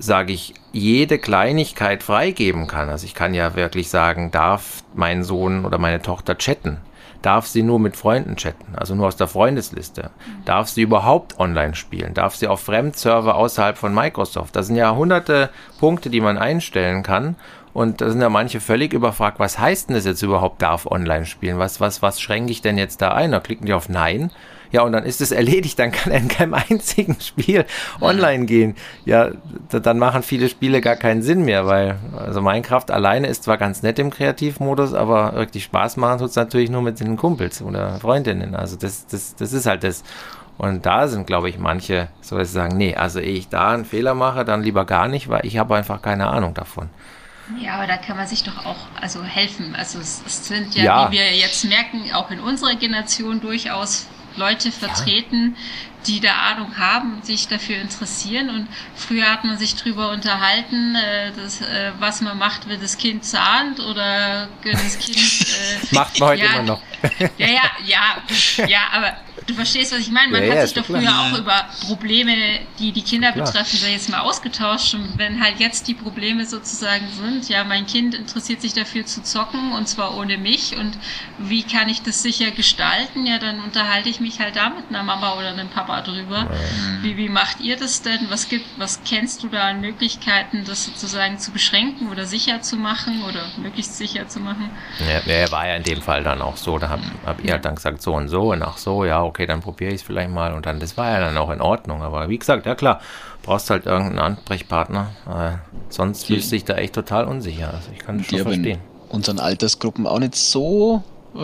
sage 0.00 0.32
ich, 0.32 0.54
jede 0.72 1.18
Kleinigkeit 1.18 2.02
freigeben 2.02 2.66
kann. 2.66 2.88
Also 2.88 3.04
ich 3.04 3.14
kann 3.14 3.34
ja 3.34 3.54
wirklich 3.54 3.90
sagen, 3.90 4.30
darf 4.30 4.82
mein 4.94 5.22
Sohn 5.24 5.64
oder 5.64 5.78
meine 5.78 6.00
Tochter 6.00 6.38
chatten? 6.38 6.78
Darf 7.22 7.46
sie 7.46 7.62
nur 7.62 7.78
mit 7.78 7.96
Freunden 7.96 8.36
chatten, 8.36 8.74
also 8.76 8.94
nur 8.94 9.06
aus 9.06 9.16
der 9.16 9.28
Freundesliste? 9.28 10.10
Darf 10.46 10.70
sie 10.70 10.80
überhaupt 10.80 11.38
online 11.38 11.74
spielen? 11.74 12.14
Darf 12.14 12.34
sie 12.34 12.48
auf 12.48 12.60
Fremdserver 12.60 13.34
außerhalb 13.34 13.76
von 13.76 13.92
Microsoft? 13.92 14.56
Das 14.56 14.68
sind 14.68 14.76
ja 14.76 14.94
hunderte 14.94 15.50
Punkte, 15.78 16.08
die 16.08 16.22
man 16.22 16.38
einstellen 16.38 17.02
kann. 17.02 17.36
Und 17.72 18.00
da 18.00 18.10
sind 18.10 18.20
ja 18.20 18.28
manche 18.28 18.60
völlig 18.60 18.92
überfragt, 18.92 19.38
was 19.38 19.58
heißt 19.58 19.88
denn 19.88 19.96
das 19.96 20.04
jetzt 20.04 20.22
überhaupt, 20.22 20.60
darf 20.60 20.86
online 20.86 21.26
spielen? 21.26 21.58
Was, 21.58 21.80
was, 21.80 22.02
was 22.02 22.20
schränke 22.20 22.50
ich 22.50 22.62
denn 22.62 22.78
jetzt 22.78 23.00
da 23.00 23.12
ein? 23.12 23.30
Da 23.30 23.40
klicken 23.40 23.66
die 23.66 23.74
auf 23.74 23.88
Nein. 23.88 24.30
Ja, 24.72 24.82
und 24.82 24.92
dann 24.92 25.04
ist 25.04 25.20
es 25.20 25.32
erledigt, 25.32 25.78
dann 25.78 25.90
kann 25.90 26.12
er 26.12 26.20
in 26.20 26.28
keinem 26.28 26.54
einzigen 26.70 27.20
Spiel 27.20 27.64
online 28.00 28.46
gehen. 28.46 28.76
Ja, 29.04 29.30
dann 29.68 29.98
machen 29.98 30.22
viele 30.22 30.48
Spiele 30.48 30.80
gar 30.80 30.96
keinen 30.96 31.22
Sinn 31.22 31.44
mehr, 31.44 31.66
weil 31.66 31.96
also 32.16 32.40
Minecraft 32.40 32.90
alleine 32.90 33.26
ist 33.26 33.44
zwar 33.44 33.58
ganz 33.58 33.82
nett 33.82 33.98
im 33.98 34.10
Kreativmodus, 34.10 34.94
aber 34.94 35.34
wirklich 35.34 35.64
Spaß 35.64 35.96
machen 35.96 36.20
tut 36.20 36.30
es 36.30 36.36
natürlich 36.36 36.70
nur 36.70 36.82
mit 36.82 37.00
den 37.00 37.16
Kumpels 37.16 37.62
oder 37.62 37.98
Freundinnen. 37.98 38.54
Also 38.54 38.76
das, 38.76 39.06
das, 39.06 39.34
das 39.34 39.52
ist 39.52 39.66
halt 39.66 39.82
das. 39.82 40.04
Und 40.56 40.84
da 40.86 41.08
sind, 41.08 41.26
glaube 41.26 41.48
ich, 41.48 41.58
manche 41.58 42.08
so, 42.20 42.36
dass 42.36 42.52
sagen, 42.52 42.76
nee, 42.76 42.94
also 42.94 43.18
ehe 43.18 43.32
ich 43.32 43.48
da 43.48 43.70
einen 43.70 43.86
Fehler 43.86 44.14
mache, 44.14 44.44
dann 44.44 44.62
lieber 44.62 44.84
gar 44.84 45.08
nicht, 45.08 45.28
weil 45.28 45.46
ich 45.46 45.56
habe 45.56 45.74
einfach 45.74 46.02
keine 46.02 46.26
Ahnung 46.28 46.54
davon. 46.54 46.90
Ja, 47.58 47.74
aber 47.74 47.86
da 47.86 47.96
kann 47.96 48.16
man 48.16 48.26
sich 48.26 48.42
doch 48.42 48.64
auch 48.64 48.76
also 49.00 49.22
helfen. 49.24 49.74
Also 49.74 49.98
es, 49.98 50.22
es 50.26 50.46
sind 50.46 50.74
ja, 50.74 50.84
Ja. 50.84 51.08
wie 51.10 51.16
wir 51.16 51.36
jetzt 51.36 51.64
merken, 51.64 52.12
auch 52.12 52.30
in 52.30 52.40
unserer 52.40 52.74
Generation 52.74 53.40
durchaus 53.40 54.06
Leute 54.36 54.70
vertreten, 54.70 55.56
die 56.06 56.20
da 56.20 56.32
Ahnung 56.34 56.78
haben 56.78 57.20
sich 57.22 57.48
dafür 57.48 57.76
interessieren. 57.76 58.48
Und 58.48 58.68
früher 58.94 59.30
hat 59.30 59.44
man 59.44 59.58
sich 59.58 59.74
drüber 59.76 60.10
unterhalten, 60.10 60.94
äh, 60.94 61.32
dass, 61.32 61.60
äh, 61.60 61.92
was 61.98 62.20
man 62.22 62.38
macht, 62.38 62.68
wenn 62.68 62.80
das 62.80 62.96
Kind 62.96 63.24
zahnt 63.24 63.80
oder 63.80 64.48
wenn 64.62 64.72
das 64.72 64.98
Kind. 64.98 65.18
Äh, 65.50 65.94
Macht 65.94 66.18
man 66.20 66.28
heute 66.30 66.44
ja, 66.44 66.52
immer 66.52 66.62
noch. 66.62 66.82
Ja, 67.36 67.46
ja, 67.48 67.62
ja, 67.84 68.66
ja, 68.66 68.78
aber 68.92 69.16
du 69.50 69.54
verstehst, 69.54 69.92
was 69.92 70.00
ich 70.00 70.10
meine. 70.10 70.32
Man 70.32 70.42
Ja, 70.44 70.50
hat 70.50 70.56
ja, 70.56 70.66
sich 70.66 70.74
doch 70.74 70.84
früher 70.84 71.00
klar. 71.00 71.32
auch 71.32 71.38
über 71.38 71.66
Probleme, 71.86 72.34
die 72.78 72.92
die 72.92 73.02
Kinder 73.02 73.32
Klar. 73.32 73.46
betreffen, 73.46 73.78
sag 73.78 73.88
ich 73.88 73.94
jetzt 73.94 74.08
mal 74.08 74.20
ausgetauscht. 74.20 74.94
Und 74.94 75.18
wenn 75.18 75.42
halt 75.42 75.60
jetzt 75.60 75.88
die 75.88 75.94
Probleme 75.94 76.46
sozusagen 76.46 77.06
sind, 77.20 77.48
ja, 77.48 77.64
mein 77.64 77.86
Kind 77.86 78.14
interessiert 78.14 78.60
sich 78.60 78.72
dafür 78.72 79.04
zu 79.06 79.22
zocken 79.22 79.72
und 79.72 79.88
zwar 79.88 80.16
ohne 80.16 80.38
mich 80.38 80.76
und 80.76 80.96
wie 81.38 81.62
kann 81.62 81.88
ich 81.88 82.02
das 82.02 82.22
sicher 82.22 82.50
gestalten? 82.50 83.26
Ja, 83.26 83.38
dann 83.38 83.60
unterhalte 83.60 84.08
ich 84.08 84.20
mich 84.20 84.40
halt 84.40 84.56
da 84.56 84.70
mit 84.70 84.84
einer 84.88 85.02
Mama 85.02 85.34
oder 85.34 85.48
einem 85.48 85.68
Papa 85.68 86.00
drüber. 86.02 86.48
Wie, 87.02 87.16
wie 87.16 87.28
macht 87.28 87.60
ihr 87.60 87.76
das 87.76 88.02
denn? 88.02 88.26
Was 88.30 88.48
gibt, 88.48 88.66
was 88.78 89.00
kennst 89.04 89.42
du 89.42 89.48
da 89.48 89.68
an 89.68 89.80
Möglichkeiten, 89.80 90.64
das 90.64 90.84
sozusagen 90.84 91.38
zu 91.38 91.50
beschränken 91.50 92.08
oder 92.10 92.24
sicher 92.26 92.62
zu 92.62 92.76
machen 92.76 93.22
oder 93.24 93.40
möglichst 93.56 93.96
sicher 93.96 94.28
zu 94.28 94.40
machen? 94.40 94.70
Ja, 95.00 95.20
ja, 95.32 95.50
war 95.50 95.66
ja 95.66 95.76
in 95.76 95.82
dem 95.82 96.02
Fall 96.02 96.22
dann 96.22 96.40
auch 96.42 96.56
so. 96.56 96.78
Da 96.78 96.88
hab, 96.90 97.00
hab 97.26 97.42
ihr 97.44 97.52
halt 97.52 97.64
dann 97.64 97.74
gesagt, 97.74 98.02
so 98.02 98.14
und 98.14 98.28
so 98.28 98.52
und 98.52 98.62
ach 98.62 98.78
so, 98.78 99.04
ja, 99.04 99.22
okay, 99.22 99.39
dann 99.46 99.60
probiere 99.60 99.90
ich 99.90 99.96
es 99.96 100.02
vielleicht 100.02 100.30
mal. 100.30 100.54
Und 100.54 100.66
dann, 100.66 100.80
das 100.80 100.96
war 100.96 101.10
ja 101.10 101.20
dann 101.20 101.36
auch 101.36 101.50
in 101.50 101.60
Ordnung. 101.60 102.02
Aber 102.02 102.28
wie 102.28 102.38
gesagt, 102.38 102.66
ja 102.66 102.74
klar, 102.74 103.00
brauchst 103.42 103.70
halt 103.70 103.86
irgendeinen 103.86 104.18
Ansprechpartner. 104.18 105.10
Äh, 105.28 105.50
sonst 105.88 106.22
Die- 106.28 106.34
fühlst 106.34 106.50
du 106.52 106.56
dich 106.56 106.64
da 106.64 106.74
echt 106.76 106.94
total 106.94 107.24
unsicher. 107.26 107.72
Also 107.74 107.90
ich 107.92 107.98
kann 108.00 108.18
das 108.18 108.26
schon 108.28 108.40
verstehen. 108.40 108.78
unseren 109.08 109.38
Altersgruppen 109.38 110.06
auch 110.06 110.18
nicht 110.18 110.34
so 110.36 111.02
äh, 111.34 111.38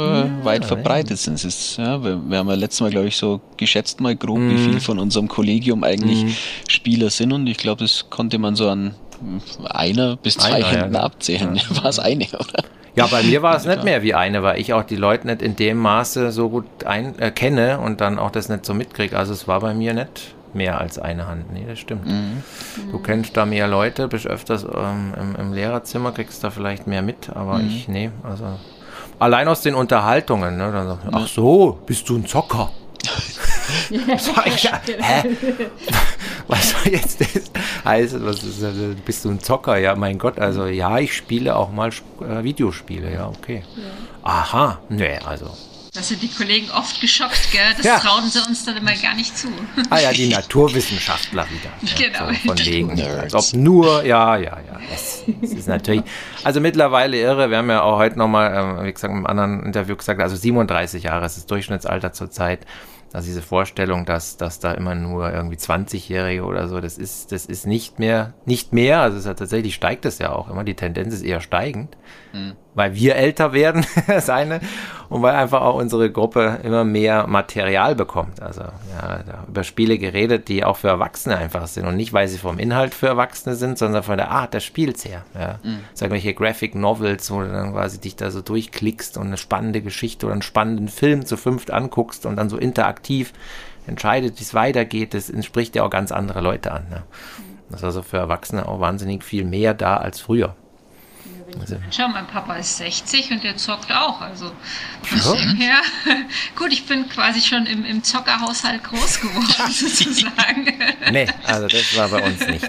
weit 0.44 0.62
ja. 0.62 0.66
verbreitet 0.68 1.16
sind. 1.18 1.34
Es 1.34 1.44
ist, 1.44 1.76
ja, 1.78 2.02
wir, 2.02 2.20
wir 2.28 2.38
haben 2.38 2.48
ja 2.48 2.54
letztes 2.54 2.80
Mal, 2.80 2.90
glaube 2.90 3.06
ich, 3.06 3.16
so 3.16 3.40
geschätzt 3.56 4.00
mal 4.00 4.16
grob, 4.16 4.38
Mhm. 4.38 4.50
wie 4.50 4.58
viel 4.58 4.80
von 4.80 4.98
unserem 4.98 5.28
Kollegium 5.28 5.84
eigentlich 5.84 6.36
Spieler 6.68 7.08
sind 7.10 7.32
und 7.32 7.46
ich 7.46 7.56
glaube, 7.56 7.84
das 7.84 8.06
konnte 8.10 8.38
man 8.38 8.56
so 8.56 8.68
an 8.68 8.94
mm, 9.20 9.64
einer 9.66 10.16
bis 10.16 10.34
zwei 10.38 10.48
Einer, 10.54 10.58
ja, 10.58 10.66
Händen 10.72 10.92
genau. 10.94 11.04
abzählen. 11.04 11.60
War 11.70 11.84
es 11.86 12.00
eine, 12.00 12.24
oder? 12.26 12.64
Ja, 12.96 13.06
bei 13.06 13.22
mir 13.22 13.42
war 13.42 13.56
es 13.56 13.66
nicht 13.66 13.84
mehr 13.84 14.02
wie 14.02 14.14
eine, 14.14 14.42
weil 14.42 14.58
ich 14.58 14.72
auch 14.72 14.82
die 14.82 14.96
Leute 14.96 15.26
nicht 15.26 15.42
in 15.42 15.54
dem 15.54 15.76
Maße 15.76 16.32
so 16.32 16.48
gut 16.48 16.84
ein, 16.84 17.18
äh, 17.18 17.30
kenne 17.30 17.78
und 17.78 18.00
dann 18.00 18.18
auch 18.18 18.30
das 18.30 18.48
nicht 18.48 18.64
so 18.64 18.72
mitkriege. 18.72 19.16
Also 19.18 19.34
es 19.34 19.46
war 19.46 19.60
bei 19.60 19.74
mir 19.74 19.92
nicht 19.92 20.34
mehr 20.54 20.80
als 20.80 20.98
eine 20.98 21.26
Hand. 21.26 21.52
Nee, 21.52 21.66
das 21.68 21.78
stimmt. 21.78 22.08
Du 22.90 22.98
kennst 22.98 23.36
da 23.36 23.44
mehr 23.44 23.68
Leute, 23.68 24.08
bist 24.08 24.26
öfters 24.26 24.64
ähm, 24.64 25.12
im, 25.20 25.36
im 25.36 25.52
Lehrerzimmer, 25.52 26.12
kriegst 26.12 26.42
da 26.42 26.50
vielleicht 26.50 26.86
mehr 26.86 27.02
mit, 27.02 27.28
aber 27.34 27.60
ich, 27.60 27.88
nee, 27.88 28.10
also 28.22 28.44
allein 29.18 29.48
aus 29.48 29.60
den 29.60 29.74
Unterhaltungen, 29.74 30.56
ne, 30.56 30.72
dann, 30.72 30.88
so, 30.88 30.98
ach 31.12 31.26
so, 31.26 31.78
bist 31.84 32.08
du 32.08 32.16
ein 32.16 32.24
Zocker? 32.24 32.70
Sag 34.18 34.46
ich, 34.46 34.70
hä? 34.70 35.36
Was 36.48 36.70
soll 36.70 36.92
jetzt 36.92 37.20
das 37.20 37.42
heißen? 37.84 38.24
Was 38.24 38.42
ist, 38.42 38.62
das? 38.62 38.74
bist 39.04 39.24
du 39.24 39.30
ein 39.30 39.40
Zocker? 39.40 39.76
Ja, 39.78 39.96
mein 39.96 40.18
Gott, 40.18 40.38
also 40.38 40.66
ja, 40.66 40.98
ich 40.98 41.14
spiele 41.16 41.56
auch 41.56 41.70
mal 41.72 41.90
äh, 42.20 42.42
Videospiele, 42.44 43.12
ja, 43.12 43.28
okay. 43.28 43.64
Aha, 44.22 44.80
nee, 44.88 45.18
also. 45.24 45.50
Da 45.94 46.02
sind 46.02 46.22
die 46.22 46.28
Kollegen 46.28 46.70
oft 46.72 47.00
geschockt, 47.00 47.50
gell? 47.52 47.62
Das 47.74 47.86
Ja. 47.86 47.98
trauen 47.98 48.28
sie 48.28 48.38
uns 48.46 48.66
dann 48.66 48.76
immer 48.76 48.94
gar 48.94 49.14
nicht 49.14 49.36
zu. 49.38 49.48
Ah 49.88 49.98
ja, 49.98 50.12
die 50.12 50.28
Naturwissenschaftler 50.28 51.46
wieder. 51.48 51.70
Ja, 51.82 52.08
Genau. 52.26 52.32
So 52.42 52.48
von 52.48 52.58
wegen. 52.66 52.94
Nerds. 52.94 53.34
Als 53.34 53.54
ob 53.54 53.58
nur, 53.58 54.04
ja, 54.04 54.36
ja, 54.36 54.58
ja. 54.58 54.78
Es, 54.94 55.22
es 55.40 55.52
ist 55.52 55.68
natürlich, 55.68 56.02
also 56.44 56.60
mittlerweile 56.60 57.16
irre. 57.18 57.48
Wir 57.48 57.56
haben 57.56 57.70
ja 57.70 57.80
auch 57.80 57.96
heute 57.96 58.18
nochmal, 58.18 58.78
ähm, 58.78 58.84
wie 58.86 58.92
gesagt, 58.92 59.10
im 59.12 59.26
anderen 59.26 59.62
Interview 59.64 59.96
gesagt, 59.96 60.20
also 60.20 60.36
37 60.36 61.04
Jahre 61.04 61.24
ist 61.24 61.38
das 61.38 61.46
Durchschnittsalter 61.46 62.12
zurzeit. 62.12 62.66
Also 63.16 63.28
diese 63.28 63.40
Vorstellung, 63.40 64.04
dass, 64.04 64.36
dass 64.36 64.58
da 64.58 64.72
immer 64.72 64.94
nur 64.94 65.32
irgendwie 65.32 65.56
20-Jährige 65.56 66.44
oder 66.44 66.68
so, 66.68 66.82
das 66.82 66.98
ist, 66.98 67.32
das 67.32 67.46
ist 67.46 67.66
nicht 67.66 67.98
mehr, 67.98 68.34
nicht 68.44 68.74
mehr. 68.74 69.00
Also 69.00 69.16
es 69.16 69.24
ja 69.24 69.32
tatsächlich 69.32 69.74
steigt 69.74 70.04
es 70.04 70.18
ja 70.18 70.32
auch 70.32 70.50
immer. 70.50 70.64
Die 70.64 70.74
Tendenz 70.74 71.14
ist 71.14 71.22
eher 71.22 71.40
steigend 71.40 71.96
weil 72.74 72.94
wir 72.94 73.16
älter 73.16 73.52
werden, 73.52 73.86
das 74.06 74.28
eine, 74.30 74.60
und 75.08 75.22
weil 75.22 75.34
einfach 75.34 75.62
auch 75.62 75.74
unsere 75.76 76.10
Gruppe 76.10 76.58
immer 76.62 76.84
mehr 76.84 77.26
Material 77.26 77.94
bekommt. 77.94 78.42
Also 78.42 78.62
ja, 78.62 79.20
über 79.48 79.64
Spiele 79.64 79.98
geredet, 79.98 80.48
die 80.48 80.64
auch 80.64 80.76
für 80.76 80.88
Erwachsene 80.88 81.36
einfach 81.36 81.66
sind 81.66 81.86
und 81.86 81.96
nicht, 81.96 82.12
weil 82.12 82.28
sie 82.28 82.38
vom 82.38 82.58
Inhalt 82.58 82.94
für 82.94 83.06
Erwachsene 83.06 83.54
sind, 83.54 83.78
sondern 83.78 84.02
von 84.02 84.16
der 84.16 84.30
Art 84.30 84.54
des 84.54 84.64
Spiels 84.64 85.04
her. 85.04 85.22
Ja. 85.34 85.58
So 85.94 86.04
irgendwelche 86.04 86.34
Graphic 86.34 86.74
Novels, 86.74 87.30
wo 87.30 87.40
du 87.40 87.48
dann 87.48 87.72
quasi 87.72 88.00
dich 88.00 88.16
da 88.16 88.30
so 88.30 88.42
durchklickst 88.42 89.16
und 89.16 89.28
eine 89.28 89.36
spannende 89.36 89.80
Geschichte 89.80 90.26
oder 90.26 90.32
einen 90.32 90.42
spannenden 90.42 90.88
Film 90.88 91.24
zu 91.24 91.36
fünft 91.36 91.70
anguckst 91.70 92.26
und 92.26 92.36
dann 92.36 92.50
so 92.50 92.56
interaktiv 92.56 93.32
entscheidet, 93.86 94.38
wie 94.38 94.42
es 94.42 94.54
weitergeht. 94.54 95.14
Das 95.14 95.30
entspricht 95.30 95.76
ja 95.76 95.84
auch 95.84 95.90
ganz 95.90 96.12
andere 96.12 96.40
Leute 96.40 96.72
an. 96.72 96.88
Ne? 96.90 97.02
Das 97.70 97.80
ist 97.80 97.84
also 97.84 98.02
für 98.02 98.18
Erwachsene 98.18 98.68
auch 98.68 98.80
wahnsinnig 98.80 99.24
viel 99.24 99.44
mehr 99.44 99.74
da 99.74 99.96
als 99.96 100.20
früher. 100.20 100.54
Also, 101.60 101.76
Schau, 101.90 102.08
mein 102.08 102.26
Papa 102.26 102.54
ist 102.56 102.76
60 102.78 103.30
und 103.32 103.44
der 103.44 103.56
zockt 103.56 103.90
auch. 103.92 104.20
Also 104.20 104.52
von 105.02 105.38
dem 105.38 105.56
her. 105.56 105.76
Gut, 106.56 106.72
ich 106.72 106.86
bin 106.86 107.08
quasi 107.08 107.40
schon 107.40 107.66
im, 107.66 107.84
im 107.84 108.02
Zockerhaushalt 108.02 108.84
groß 108.84 109.20
geworden, 109.20 109.72
sozusagen. 109.72 110.78
Nee, 111.10 111.26
also 111.44 111.66
das 111.68 111.96
war 111.96 112.08
bei 112.08 112.22
uns 112.22 112.46
nicht. 112.46 112.68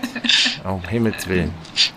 Um 0.64 0.82
Himmels 0.88 1.28
Willen. 1.28 1.54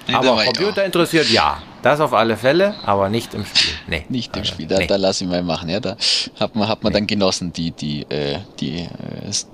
Nee, 0.06 0.14
aber 0.14 0.44
Computer 0.44 0.84
interessiert, 0.84 1.28
ja. 1.30 1.62
Das 1.82 1.98
auf 2.00 2.12
alle 2.12 2.36
Fälle, 2.36 2.74
aber 2.84 3.08
nicht 3.08 3.32
im 3.32 3.44
Spiel. 3.46 3.72
Nee. 3.86 4.04
Nicht 4.10 4.36
im 4.36 4.42
Also, 4.42 4.52
Spiel, 4.52 4.66
da, 4.66 4.78
nee. 4.78 4.86
da 4.86 4.96
lass 4.96 5.20
ich 5.22 5.26
mal 5.26 5.42
machen. 5.42 5.70
Ja, 5.70 5.80
da 5.80 5.96
hat 6.38 6.54
man, 6.54 6.68
hat 6.68 6.82
man 6.84 6.92
dann 6.92 7.06
genossen, 7.06 7.54
die, 7.54 7.70
die, 7.70 8.02
äh, 8.10 8.38
die, 8.60 8.80
äh, 8.80 8.88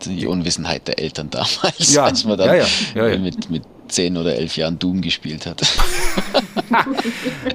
die 0.04 0.26
Unwissenheit 0.26 0.88
der 0.88 0.98
Eltern 0.98 1.30
damals, 1.30 1.94
Ja, 1.94 2.04
als 2.04 2.24
man 2.24 2.36
dann 2.36 2.48
ja, 2.48 2.54
ja, 2.56 2.66
ja, 2.96 3.08
ja. 3.08 3.18
mit, 3.18 3.48
mit 3.48 3.62
zehn 3.88 4.16
oder 4.16 4.34
elf 4.34 4.56
Jahren 4.56 4.78
Doom 4.78 5.00
gespielt 5.00 5.46
hat. 5.46 5.62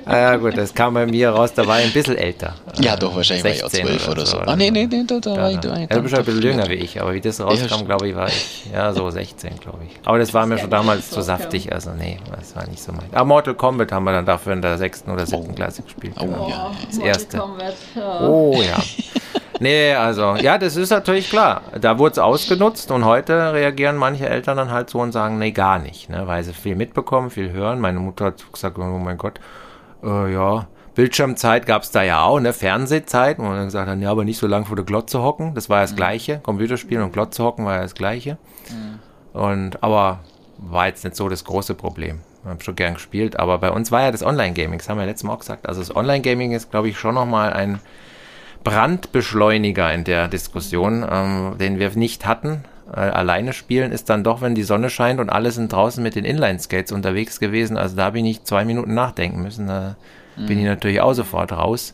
Ah, 0.05 0.17
ja, 0.17 0.35
gut, 0.37 0.57
das 0.57 0.73
kam 0.73 0.93
bei 0.93 1.05
mir 1.05 1.29
raus, 1.29 1.53
da 1.53 1.65
war 1.67 1.79
ich 1.79 1.85
ein 1.87 1.93
bisschen 1.93 2.17
älter. 2.17 2.55
Ja, 2.79 2.95
doch, 2.95 3.15
wahrscheinlich 3.15 3.43
war 3.43 3.51
ich 3.51 3.63
auch 3.63 3.69
16 3.69 3.87
zwölf 3.87 4.07
oder 4.09 4.25
so. 4.25 4.37
oder 4.37 4.47
Ah, 4.49 4.55
nee, 4.55 4.71
nee, 4.71 4.87
nee, 4.87 5.03
da, 5.05 5.19
da 5.19 5.29
Ja, 5.35 5.41
war 5.41 5.51
ich, 5.51 5.57
da 5.59 5.73
ich 5.73 5.79
ja, 5.81 5.87
du 5.87 6.01
bist 6.01 6.15
ein 6.15 6.25
bisschen 6.25 6.41
jünger 6.41 6.67
wie 6.69 6.73
ich, 6.75 7.01
aber 7.01 7.13
wie 7.13 7.21
das 7.21 7.39
rauskam, 7.39 7.85
glaube 7.85 8.09
ich, 8.09 8.15
war 8.15 8.27
ich 8.27 8.65
ja 8.73 8.93
so 8.93 9.09
16, 9.09 9.59
glaube 9.59 9.79
ich. 9.87 9.99
Aber 10.05 10.17
das 10.19 10.33
war 10.33 10.45
mir 10.45 10.57
schon 10.57 10.69
damals 10.69 11.09
zu 11.09 11.21
saftig, 11.21 11.71
also 11.71 11.91
nee, 11.91 12.19
das 12.39 12.55
war 12.55 12.67
nicht 12.67 12.81
so 12.81 12.91
mein. 12.91 13.05
Aber 13.11 13.25
Mortal 13.25 13.53
Kombat 13.55 13.91
haben 13.91 14.03
wir 14.05 14.11
dann 14.13 14.25
dafür 14.25 14.53
in 14.53 14.61
der 14.61 14.77
sechsten 14.77 15.11
oder 15.11 15.25
siebten 15.25 15.55
Klasse 15.55 15.83
gespielt. 15.83 16.13
Oh, 16.19 16.25
genau. 16.25 16.49
ja. 16.49 16.71
Das 16.87 16.97
erste. 16.97 17.37
Kombat. 17.37 17.75
Ja. 17.95 18.27
Oh 18.27 18.61
ja. 18.61 18.81
Nee, 19.61 19.93
also, 19.93 20.37
ja, 20.37 20.57
das 20.57 20.75
ist 20.75 20.89
natürlich 20.89 21.29
klar. 21.29 21.61
Da 21.79 21.99
wurde 21.99 22.13
es 22.13 22.17
ausgenutzt 22.17 22.89
und 22.89 23.05
heute 23.05 23.53
reagieren 23.53 23.95
manche 23.95 24.27
Eltern 24.27 24.57
dann 24.57 24.71
halt 24.71 24.89
so 24.89 24.97
und 24.97 25.11
sagen, 25.11 25.37
nee, 25.37 25.51
gar 25.51 25.77
nicht, 25.77 26.09
ne, 26.09 26.25
weil 26.25 26.43
sie 26.43 26.51
viel 26.51 26.75
mitbekommen, 26.75 27.29
viel 27.29 27.51
hören. 27.51 27.79
Meine 27.79 27.99
Mutter 27.99 28.25
hat 28.25 28.43
gesagt, 28.51 28.79
oh 28.79 28.97
mein 28.97 29.19
Gott, 29.19 29.39
äh, 30.03 30.33
ja, 30.33 30.65
Bildschirmzeit 30.95 31.67
gab 31.67 31.83
es 31.83 31.91
da 31.91 32.01
ja 32.01 32.23
auch, 32.23 32.39
ne, 32.39 32.53
Fernsehzeit, 32.53 33.37
wo 33.37 33.43
man 33.43 33.57
dann 33.57 33.65
gesagt 33.65 33.87
hat, 33.87 33.99
ja, 33.99 34.09
aber 34.09 34.23
nicht 34.23 34.39
so 34.39 34.47
lange 34.47 34.65
vor 34.65 34.75
der 34.75 34.83
Glotze 34.83 35.21
hocken. 35.21 35.53
Das 35.53 35.69
war 35.69 35.77
ja 35.77 35.83
das 35.83 35.95
Gleiche. 35.95 36.39
Computerspielen 36.39 37.03
und 37.03 37.13
Glotze 37.13 37.43
hocken 37.43 37.63
war 37.63 37.75
ja 37.75 37.81
das 37.83 37.93
Gleiche. 37.93 38.39
Und, 39.33 39.83
aber 39.83 40.21
war 40.57 40.87
jetzt 40.87 41.03
nicht 41.03 41.15
so 41.15 41.29
das 41.29 41.43
große 41.43 41.75
Problem. 41.75 42.21
Ich 42.43 42.49
habe 42.49 42.63
schon 42.63 42.75
gern 42.75 42.95
gespielt, 42.95 43.37
aber 43.39 43.59
bei 43.59 43.69
uns 43.69 43.91
war 43.91 44.01
ja 44.01 44.11
das 44.11 44.23
Online-Gaming, 44.23 44.79
das 44.79 44.89
haben 44.89 44.97
wir 44.97 45.05
letztes 45.05 45.23
Mal 45.23 45.33
auch 45.33 45.39
gesagt. 45.39 45.67
Also 45.67 45.81
das 45.81 45.95
Online-Gaming 45.95 46.51
ist, 46.51 46.71
glaube 46.71 46.89
ich, 46.89 46.97
schon 46.97 47.13
nochmal 47.13 47.53
ein 47.53 47.79
Brandbeschleuniger 48.63 49.93
in 49.93 50.03
der 50.03 50.27
Diskussion, 50.27 51.05
ähm, 51.09 51.55
den 51.59 51.79
wir 51.79 51.89
nicht 51.91 52.25
hatten. 52.25 52.63
Äh, 52.93 52.99
alleine 52.99 53.53
spielen 53.53 53.91
ist 53.91 54.09
dann 54.09 54.23
doch, 54.23 54.41
wenn 54.41 54.55
die 54.55 54.63
Sonne 54.63 54.89
scheint 54.89 55.19
und 55.19 55.29
alle 55.29 55.51
sind 55.51 55.71
draußen 55.71 56.03
mit 56.03 56.15
den 56.15 56.25
Inline-Skates 56.25 56.91
unterwegs 56.91 57.39
gewesen. 57.39 57.77
Also 57.77 57.95
da 57.95 58.05
habe 58.05 58.17
ich 58.17 58.23
nicht 58.23 58.47
zwei 58.47 58.65
Minuten 58.65 58.93
nachdenken 58.93 59.41
müssen. 59.41 59.67
Da 59.67 59.95
bin 60.35 60.59
ich 60.59 60.65
natürlich 60.65 61.01
auch 61.01 61.13
sofort 61.13 61.51
raus. 61.51 61.93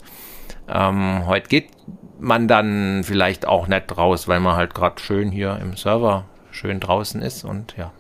Ähm, 0.68 1.26
heute 1.26 1.48
geht 1.48 1.70
man 2.20 2.48
dann 2.48 3.04
vielleicht 3.04 3.48
auch 3.48 3.68
nicht 3.68 3.98
raus, 3.98 4.28
weil 4.28 4.40
man 4.40 4.56
halt 4.56 4.74
gerade 4.74 5.00
schön 5.02 5.32
hier 5.32 5.60
im 5.62 5.78
Server 5.78 6.26
schön 6.52 6.80
draußen 6.80 7.22
ist 7.22 7.44
und 7.44 7.76
ja. 7.78 7.92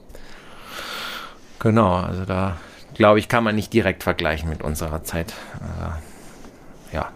Genau, 1.59 1.95
also 1.95 2.25
da 2.25 2.57
glaube 2.93 3.19
ich, 3.19 3.29
kann 3.29 3.43
man 3.43 3.55
nicht 3.55 3.73
direkt 3.73 4.03
vergleichen 4.03 4.49
mit 4.49 4.63
unserer 4.63 5.03
Zeit. 5.03 5.33
Äh, 5.61 6.95
ja, 6.95 7.09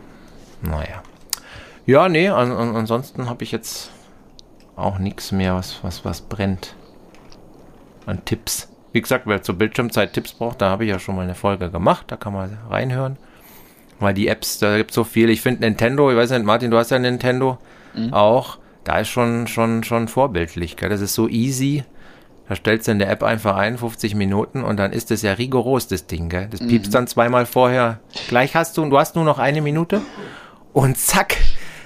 naja. 0.62 1.02
Ja, 1.86 2.10
nee, 2.10 2.30
an, 2.30 2.52
an, 2.52 2.76
ansonsten 2.76 3.30
habe 3.30 3.44
ich 3.44 3.52
jetzt 3.52 3.92
auch 4.76 5.00
nichts 5.00 5.32
mehr, 5.32 5.56
was, 5.56 5.84
was, 5.84 6.06
was 6.06 6.22
brennt 6.22 6.76
an 8.06 8.24
Tipps. 8.26 8.70
Wie 8.94 9.02
gesagt, 9.02 9.26
wer 9.26 9.42
zur 9.42 9.56
Bildschirmzeit 9.56 10.14
Tipps 10.14 10.34
braucht, 10.34 10.62
da 10.62 10.70
habe 10.70 10.84
ich 10.86 10.90
ja 10.90 11.00
schon 11.00 11.16
mal 11.16 11.24
eine 11.24 11.36
Folge 11.36 11.70
gemacht, 11.70 12.06
da 12.08 12.18
kann 12.18 12.34
man 12.34 12.58
reinhören. 12.70 13.18
Weil 14.00 14.14
die 14.14 14.28
Apps, 14.28 14.58
da 14.58 14.78
gibt 14.78 14.92
es 14.92 14.96
so 14.96 15.04
viel. 15.04 15.30
Ich 15.30 15.42
finde 15.42 15.62
Nintendo, 15.62 16.10
ich 16.12 16.18
weiß 16.18 16.32
nicht, 16.32 16.44
Martin, 16.44 16.72
du 16.72 16.78
hast 16.78 16.90
ja 16.92 16.98
Nintendo 17.00 17.60
auch, 18.12 18.58
da 18.84 19.00
ist 19.00 19.10
schon, 19.10 19.48
schon, 19.48 19.84
schon 19.84 20.08
vorbildlich. 20.08 20.76
Gell? 20.76 20.90
Das 20.90 21.02
ist 21.02 21.14
so 21.14 21.28
easy. 21.28 21.84
Da 22.50 22.56
stellst 22.56 22.88
du 22.88 22.94
in 22.94 23.00
der 23.00 23.10
App 23.10 23.22
einfach 23.22 23.56
ein, 23.56 23.78
50 23.78 24.16
Minuten, 24.16 24.64
und 24.64 24.78
dann 24.78 24.92
ist 24.92 25.12
das 25.12 25.22
ja 25.22 25.34
rigoros, 25.34 25.88
das 25.88 26.08
Ding. 26.08 26.30
Gell? 26.30 26.48
Das 26.50 26.60
piepst 26.62 26.94
dann 26.94 27.08
zweimal 27.08 27.46
vorher. 27.46 28.00
Gleich 28.28 28.56
hast 28.56 28.78
du, 28.78 28.86
du 28.90 28.98
hast 28.98 29.16
nur 29.16 29.24
noch 29.24 29.40
eine 29.40 29.62
Minute. 29.62 30.02
Und 30.74 30.98
zack, 30.98 31.38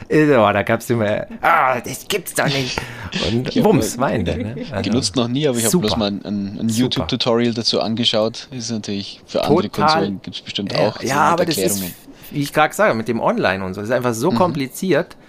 oh, 0.10 0.52
da 0.54 0.64
gab 0.64 0.80
es 0.82 0.90
immer, 0.90 1.26
ah, 1.42 1.80
das 1.82 2.08
gibt's 2.08 2.34
doch 2.34 2.46
nicht. 2.46 2.80
Und 3.28 3.56
mal- 3.98 4.12
weinte. 4.12 4.38
Ne? 4.38 4.56
Also, 4.72 4.90
Genutzt 4.90 5.16
noch 5.16 5.28
nie, 5.28 5.48
aber 5.48 5.58
ich 5.58 5.66
habe 5.66 5.78
bloß 5.78 5.98
mal 5.98 6.08
ein, 6.12 6.26
ein, 6.26 6.58
ein. 6.60 6.70
YouTube-Tutorial 6.70 7.54
dazu 7.54 7.82
angeschaut. 7.82 8.48
Ist 8.52 8.72
natürlich 8.72 9.22
für 9.26 9.44
andere 9.44 9.70
Total. 9.70 9.88
Konsolen 9.94 10.22
gibt 10.22 10.36
es 10.38 10.42
bestimmt 10.42 10.76
auch. 10.76 11.00
so 11.00 11.08
ja, 11.08 11.32
mit 11.32 11.34
aber 11.34 11.46
das 11.46 11.58
ist, 11.58 11.84
wie 12.32 12.42
ich 12.42 12.54
gerade 12.54 12.74
sage, 12.74 12.94
mit 12.94 13.08
dem 13.08 13.20
Online 13.20 13.64
und 13.64 13.74
so, 13.74 13.82
das 13.82 13.90
ist 13.90 13.96
einfach 13.96 14.10
Mhm. 14.12 14.14
so 14.16 14.32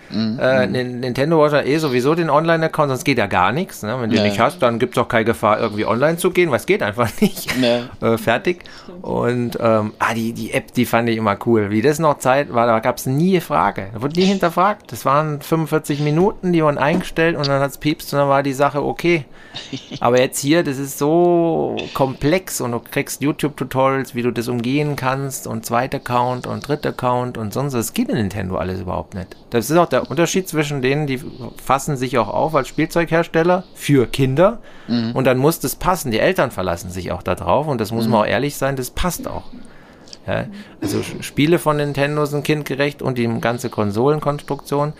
kompliziert. 0.09 0.41
Äh, 0.41 0.67
Nin- 0.67 1.01
Nintendo 1.01 1.45
hat 1.45 1.53
ja 1.53 1.63
eh 1.63 1.79
sowieso 1.79 2.15
den 2.15 2.31
Online-Account, 2.31 2.89
sonst 2.91 3.05
geht 3.05 3.19
ja 3.19 3.27
gar 3.27 3.53
nichts. 3.53 3.83
Ne? 3.83 3.97
Wenn 4.01 4.11
du 4.11 4.17
Ja. 4.17 4.23
nicht 4.23 4.39
hast, 4.41 4.61
dann 4.63 4.79
gibt 4.79 4.97
es 4.97 5.03
auch 5.03 5.09
keine 5.09 5.25
Gefahr, 5.25 5.61
irgendwie 5.61 5.85
online 5.87 6.17
zu 6.17 6.31
gehen, 6.31 6.51
weil 6.51 6.59
es 6.59 6.67
geht 6.67 6.83
einfach 6.83 7.11
nicht. 7.21 7.49
Ja. 7.61 8.13
Äh, 8.15 8.19
fertig. 8.19 8.65
Und 9.03 9.59
ähm, 9.61 9.93
ah, 9.99 10.15
die, 10.15 10.33
die 10.33 10.53
App, 10.53 10.73
die 10.75 10.85
fand 10.87 11.09
ich 11.09 11.17
immer 11.17 11.37
cool. 11.47 11.71
Wie 11.71 11.83
das 11.83 11.99
noch 11.99 12.19
Zeit 12.19 12.53
war, 12.53 12.67
da 12.67 12.79
gab 12.81 12.97
es 12.99 13.07
nie 13.07 13.33
eine 13.35 13.41
Frage. 13.41 13.89
Da 13.93 14.03
wurde 14.03 14.19
nie 14.19 14.27
hinterfragt. 14.27 14.91
Das 14.93 15.05
waren 15.05 15.41
45 15.41 16.01
Minuten, 16.01 16.53
die 16.53 16.63
wurden 16.63 16.79
eingestellt 16.79 17.37
und 17.37 17.47
dann 17.49 17.61
hat's 17.61 17.79
piepst 17.79 18.13
und 18.13 18.19
dann 18.21 18.29
war 18.29 18.43
die 18.43 18.53
Sache 18.53 18.83
okay. 18.85 19.25
Aber 20.01 20.21
jetzt 20.21 20.39
hier, 20.41 20.63
das 20.63 20.79
ist 20.79 20.99
so 20.99 21.77
komplex 21.95 22.61
und 22.61 22.73
du 22.73 22.81
kriegst 22.81 23.23
YouTube-Tutorials, 23.23 24.15
wie 24.15 24.23
du 24.23 24.31
das 24.31 24.49
umgehen 24.49 24.97
kannst 24.97 25.47
und 25.47 25.65
zweiter 25.65 25.97
Account 25.99 26.47
und 26.47 26.67
dritter 26.69 26.91
Account 26.91 27.39
und 27.39 27.53
sonst. 27.55 27.73
was. 27.75 27.87
Das 27.87 27.95
geht 27.95 28.09
in 28.09 28.17
Nintendo 28.17 28.57
alles 28.57 28.81
überhaupt 28.81 29.15
nicht. 29.15 29.37
Das 29.51 29.71
ist 29.71 29.77
auch 29.77 29.87
der 29.89 29.96
Unterschied 30.01 30.49
zwischen 30.49 30.83
denen, 30.83 31.07
die 31.07 31.21
fassen 31.63 31.97
sich 31.97 32.19
auch 32.19 32.29
auf 32.29 32.55
als 32.55 32.69
Spielzeughersteller 32.69 33.65
für 33.75 34.07
Kinder 34.07 34.61
und 35.15 35.25
dann 35.25 35.39
muss 35.39 35.61
das 35.61 35.77
passen. 35.77 36.11
Die 36.11 36.19
Eltern 36.19 36.51
verlassen 36.51 36.91
sich 36.91 37.13
auch 37.13 37.23
da 37.23 37.35
drauf 37.35 37.67
und 37.67 37.81
das 37.81 37.93
muss 37.93 38.07
man 38.09 38.21
auch 38.21 38.27
ehrlich 38.27 38.57
sein, 38.57 38.77
das 38.77 38.91
passt 38.91 39.29
auch. 39.29 39.45
Ja, 40.27 40.47
also 40.83 41.03
Spiele 41.21 41.59
von 41.59 41.77
Nintendo 41.77 42.27
sind 42.27 42.45
kindgerecht 42.45 43.01
und 43.01 43.17
die 43.17 43.29
ganze 43.41 43.71
Konsolenkonstruktion. 43.71 44.93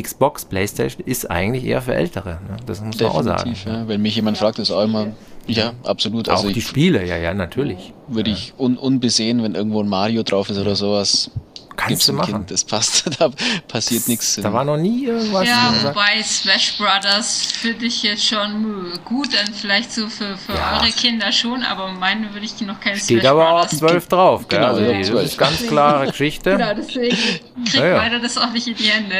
Xbox, 0.00 0.44
Playstation 0.44 1.04
ist 1.04 1.28
eigentlich 1.30 1.64
eher 1.64 1.82
für 1.82 1.94
Ältere. 1.94 2.38
Ne? 2.48 2.56
Das 2.64 2.80
muss 2.80 3.00
man 3.00 3.10
auch 3.10 3.22
sagen. 3.24 3.50
Definitiv, 3.50 3.66
ja. 3.66 3.88
Wenn 3.88 4.00
mich 4.02 4.14
jemand 4.14 4.38
fragt, 4.38 4.60
ist 4.60 4.70
auch 4.70 4.84
immer, 4.84 5.08
ja, 5.46 5.72
absolut. 5.82 6.28
Also 6.28 6.46
auch 6.46 6.52
die 6.52 6.60
ich 6.60 6.66
Spiele, 6.66 7.04
ja, 7.04 7.16
ja, 7.16 7.34
natürlich. 7.34 7.92
würde 8.06 8.30
ich 8.30 8.54
un 8.56 8.76
unbesehen, 8.76 9.42
wenn 9.42 9.56
irgendwo 9.56 9.82
ein 9.82 9.88
Mario 9.88 10.22
drauf 10.22 10.48
ist 10.48 10.58
oder 10.58 10.76
sowas. 10.76 11.32
Kannst 11.76 11.88
gibt's 11.88 12.06
du 12.06 12.12
machen. 12.12 12.32
Kind, 12.34 12.50
das 12.50 12.64
passt, 12.64 13.04
da 13.20 13.30
passiert 13.68 14.08
nichts. 14.08 14.36
Da 14.42 14.52
war 14.52 14.64
noch 14.64 14.76
nie 14.76 15.06
irgendwas. 15.06 15.46
Ja, 15.46 15.72
wobei 15.82 16.22
Smash 16.22 16.76
Brothers 16.78 17.52
finde 17.52 17.86
ich 17.86 18.02
jetzt 18.02 18.26
schon 18.26 18.98
gut, 19.04 19.28
dann 19.34 19.52
vielleicht 19.54 19.92
so 19.92 20.08
für, 20.08 20.36
für 20.36 20.52
Ja. 20.54 20.80
eure 20.80 20.90
Kinder 20.90 21.30
schon, 21.32 21.62
aber 21.62 21.88
meine 21.92 22.32
würde 22.32 22.44
ich 22.46 22.60
noch 22.60 22.80
kein 22.80 22.96
Steht 22.96 23.20
Smash 23.20 23.30
aber 23.30 23.48
auch 23.50 23.60
Brothers 23.62 23.78
12 23.78 24.08
drauf. 24.08 24.48
Gell? 24.48 24.58
Genau, 24.60 24.72
also 24.72 24.82
ja, 24.82 24.92
die, 24.92 24.98
das 25.00 25.08
12. 25.10 25.24
ist 25.26 25.38
ganz 25.38 25.66
klare 25.66 26.06
Geschichte. 26.08 26.50
Genau, 26.52 26.74
deswegen 26.74 27.16
kriegt 27.16 27.74
Ja, 27.74 27.86
ja. 27.86 27.96
weiter 27.98 28.18
das 28.20 28.36
auch 28.36 28.50
nicht 28.52 28.66
in 28.66 28.74
die 28.76 28.84
Hände. 28.88 29.16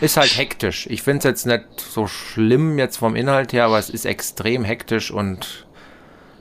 Ist 0.00 0.18
halt 0.18 0.36
hektisch. 0.36 0.86
Ich 0.90 1.00
finde 1.02 1.18
es 1.18 1.24
jetzt 1.24 1.46
nicht 1.46 1.64
so 1.78 2.06
schlimm 2.06 2.78
jetzt 2.78 2.98
vom 2.98 3.16
Inhalt 3.16 3.54
her, 3.54 3.64
aber 3.64 3.78
es 3.78 3.88
ist 3.88 4.04
extrem 4.04 4.62
hektisch 4.64 5.10
und 5.10 5.65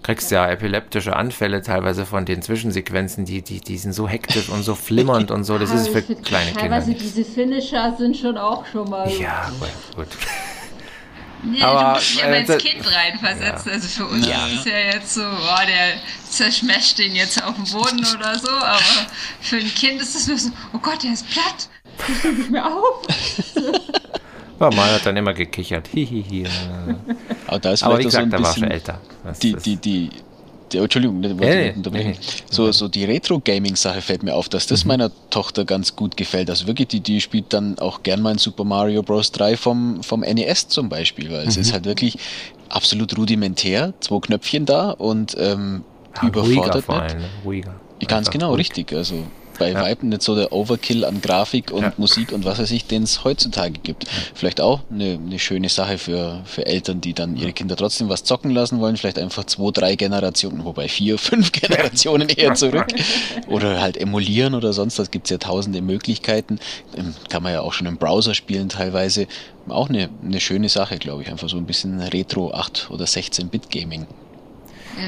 kriegst 0.06 0.30
ja 0.30 0.48
epileptische 0.48 1.16
Anfälle 1.16 1.64
teilweise 1.64 2.06
von 2.06 2.26
den 2.26 2.44
Zwischensequenzen, 2.44 3.26
die, 3.26 3.42
die, 3.42 3.60
die 3.60 3.78
sind 3.80 3.92
so 3.92 4.08
hektisch 4.08 4.50
und 4.50 4.62
so 4.62 4.76
flimmernd 4.76 5.32
und 5.32 5.46
so. 5.46 5.58
Das 5.58 5.72
ist 5.72 5.88
für 5.88 6.04
kleine 6.04 6.52
Kinder. 6.52 6.62
Teilweise 6.62 6.94
diese 6.94 7.26
Finisher 7.26 7.96
sind 7.98 8.16
schon 8.16 8.38
auch 8.38 8.68
schon 8.68 8.88
mal. 8.88 9.12
Ja, 9.12 9.50
gut. 9.60 9.96
gut. 9.96 10.08
Nee, 11.42 11.60
Aber, 11.62 11.82
du 11.82 11.90
musst 11.96 12.14
dich 12.14 12.24
aber 12.24 12.36
äh, 12.36 12.40
ins 12.42 12.58
Kind 12.58 12.96
reinversetzen. 12.96 13.68
Ja. 13.68 13.74
Also 13.74 13.88
für 13.88 14.06
uns 14.06 14.28
Ja. 14.28 14.46
ist 14.46 14.60
es 14.60 14.66
ja 14.66 14.78
jetzt 14.78 15.14
so, 15.16 15.22
oh, 15.24 15.66
der 15.66 15.94
zerschmescht 16.30 17.00
den 17.00 17.16
jetzt 17.16 17.44
auf 17.44 17.56
dem 17.56 17.66
Boden 17.66 18.06
oder 18.20 18.38
so, 18.38 18.52
aber 18.52 18.80
für 19.42 19.58
ein 19.58 19.74
Kind 19.74 20.02
ist 20.04 20.16
es 20.16 20.28
nur 20.28 20.38
so, 20.38 20.50
oh 20.74 20.78
Gott, 20.80 21.02
der 21.02 21.14
ist 21.14 21.26
platt. 21.30 21.68
nicht 22.38 22.52
mehr 22.52 22.66
auf. 22.66 23.02
Ja, 24.60 24.70
man 24.72 24.90
hat 24.90 25.06
dann 25.06 25.18
immer 25.18 25.34
gekichert. 25.34 25.88
Hihihi. 25.90 26.46
Aber 27.48 27.60
da 27.60 27.72
ist 27.72 27.84
Aber 27.84 28.00
wie 28.00 28.04
vielleicht 28.04 28.16
auch 28.18 28.20
so 28.22 28.26
gesagt, 28.26 28.26
ein 28.26 28.30
da 28.32 28.38
war 28.38 28.46
schon 28.46 28.54
bisschen 28.54 28.72
älter. 28.72 29.02
Das 29.24 29.40
die, 29.40 29.54
die, 29.56 29.76
die, 29.78 30.10
die, 30.72 30.78
Entschuldigung, 30.78 31.20
ne, 31.20 31.34
Nee, 31.36 31.74
nee, 31.76 31.90
nee. 32.04 32.16
So, 32.50 32.72
so 32.72 32.88
die 32.88 33.04
Retro-Gaming-Sache 33.06 34.02
fällt 34.02 34.24
mir 34.24 34.34
auf, 34.34 34.50
dass 34.50 34.66
Mhm. 34.66 34.70
das 34.70 34.86
meiner 34.86 35.12
Tochter 35.30 35.66
ganz 35.66 35.96
gut 35.96 36.18
gefällt. 36.18 36.50
Also 36.50 36.68
wirklich, 36.68 36.88
die, 36.88 37.02
die 37.02 37.22
spielt 37.22 37.54
dann 37.54 37.78
auch 37.80 38.02
gern 38.04 38.22
mal 38.22 38.32
ein 38.32 38.38
Super 38.38 38.64
Mario 38.64 39.04
Bros. 39.04 39.32
3 39.32 39.58
vom, 39.58 40.02
vom 40.04 40.22
NES 40.22 40.68
zum 40.70 40.90
Beispiel, 40.90 41.32
weil 41.32 41.44
Mhm. 41.44 41.50
es 41.50 41.58
ist 41.58 41.74
halt 41.74 41.86
wirklich 41.86 42.18
absolut 42.70 43.18
rudimentär, 43.18 43.94
zwei 44.00 44.20
Knöpfchen 44.20 44.66
da 44.66 44.92
und 44.92 45.36
ähm, 45.38 45.84
Ja, 46.16 46.22
ruhiger 46.30 46.40
überfordert 46.42 46.86
vor 46.86 46.96
nicht. 47.02 47.12
allem. 47.14 47.22
ne? 47.22 47.30
Ruhiger. 47.44 47.82
Ganz 48.08 48.30
genau, 48.30 48.50
ruhig. 48.50 48.60
richtig. 48.60 48.94
Also 48.94 49.28
bei 49.58 49.72
Ja. 49.72 49.82
Weitem 49.82 50.10
nicht 50.10 50.22
so 50.22 50.36
der 50.36 50.52
Overkill 50.52 51.06
an 51.06 51.22
Grafik 51.22 51.72
und 51.72 51.84
Ja. 51.84 51.94
Musik 51.98 52.32
und 52.32 52.46
was 52.46 52.60
weiß 52.60 52.72
ich, 52.72 52.86
den 52.86 53.04
es 53.04 53.24
heutzutage 53.24 53.80
gibt. 53.80 54.06
Vielleicht 54.34 54.62
auch 54.62 54.82
eine, 54.92 55.14
eine 55.24 55.40
schöne 55.40 55.70
Sache 55.70 55.98
für, 55.98 56.42
für 56.46 56.66
Eltern, 56.66 57.02
die 57.02 57.14
dann 57.14 57.36
ihre 57.36 57.54
Kinder 57.54 57.76
trotzdem 57.76 58.10
was 58.10 58.24
zocken 58.24 58.52
lassen 58.52 58.80
wollen. 58.80 58.98
Vielleicht 58.98 59.20
einfach 59.20 59.46
zwei, 59.46 59.72
drei 59.72 59.96
Generationen, 59.96 60.64
wobei 60.66 60.88
vier, 60.88 61.18
fünf 61.20 61.52
Generationen 61.52 62.30
eher 62.30 62.54
zurück. 62.56 62.88
Oder 63.48 63.82
halt 63.82 63.98
emulieren 63.98 64.54
oder 64.56 64.74
sonst 64.74 65.00
was. 65.00 65.12
Gibt 65.12 65.28
es 65.28 65.32
ja 65.32 65.38
tausende 65.38 65.82
Möglichkeiten. 65.82 66.60
Ähm, 66.98 67.14
Kann 67.30 67.44
man 67.44 67.54
ja 67.54 67.62
auch 67.62 67.74
schon 67.74 67.88
im 67.88 67.98
Browser 67.98 68.34
spielen 68.36 68.70
teilweise. 68.70 69.28
Auch 69.68 69.90
eine, 69.90 70.10
eine 70.24 70.40
schöne 70.40 70.70
Sache, 70.70 70.98
glaube 70.98 71.24
ich. 71.24 71.30
Einfach 71.30 71.50
so 71.50 71.58
ein 71.58 71.66
bisschen 71.66 72.00
Retro 72.00 72.54
8 72.54 72.88
oder 72.92 73.06
16-Bit-Gaming. 73.06 74.06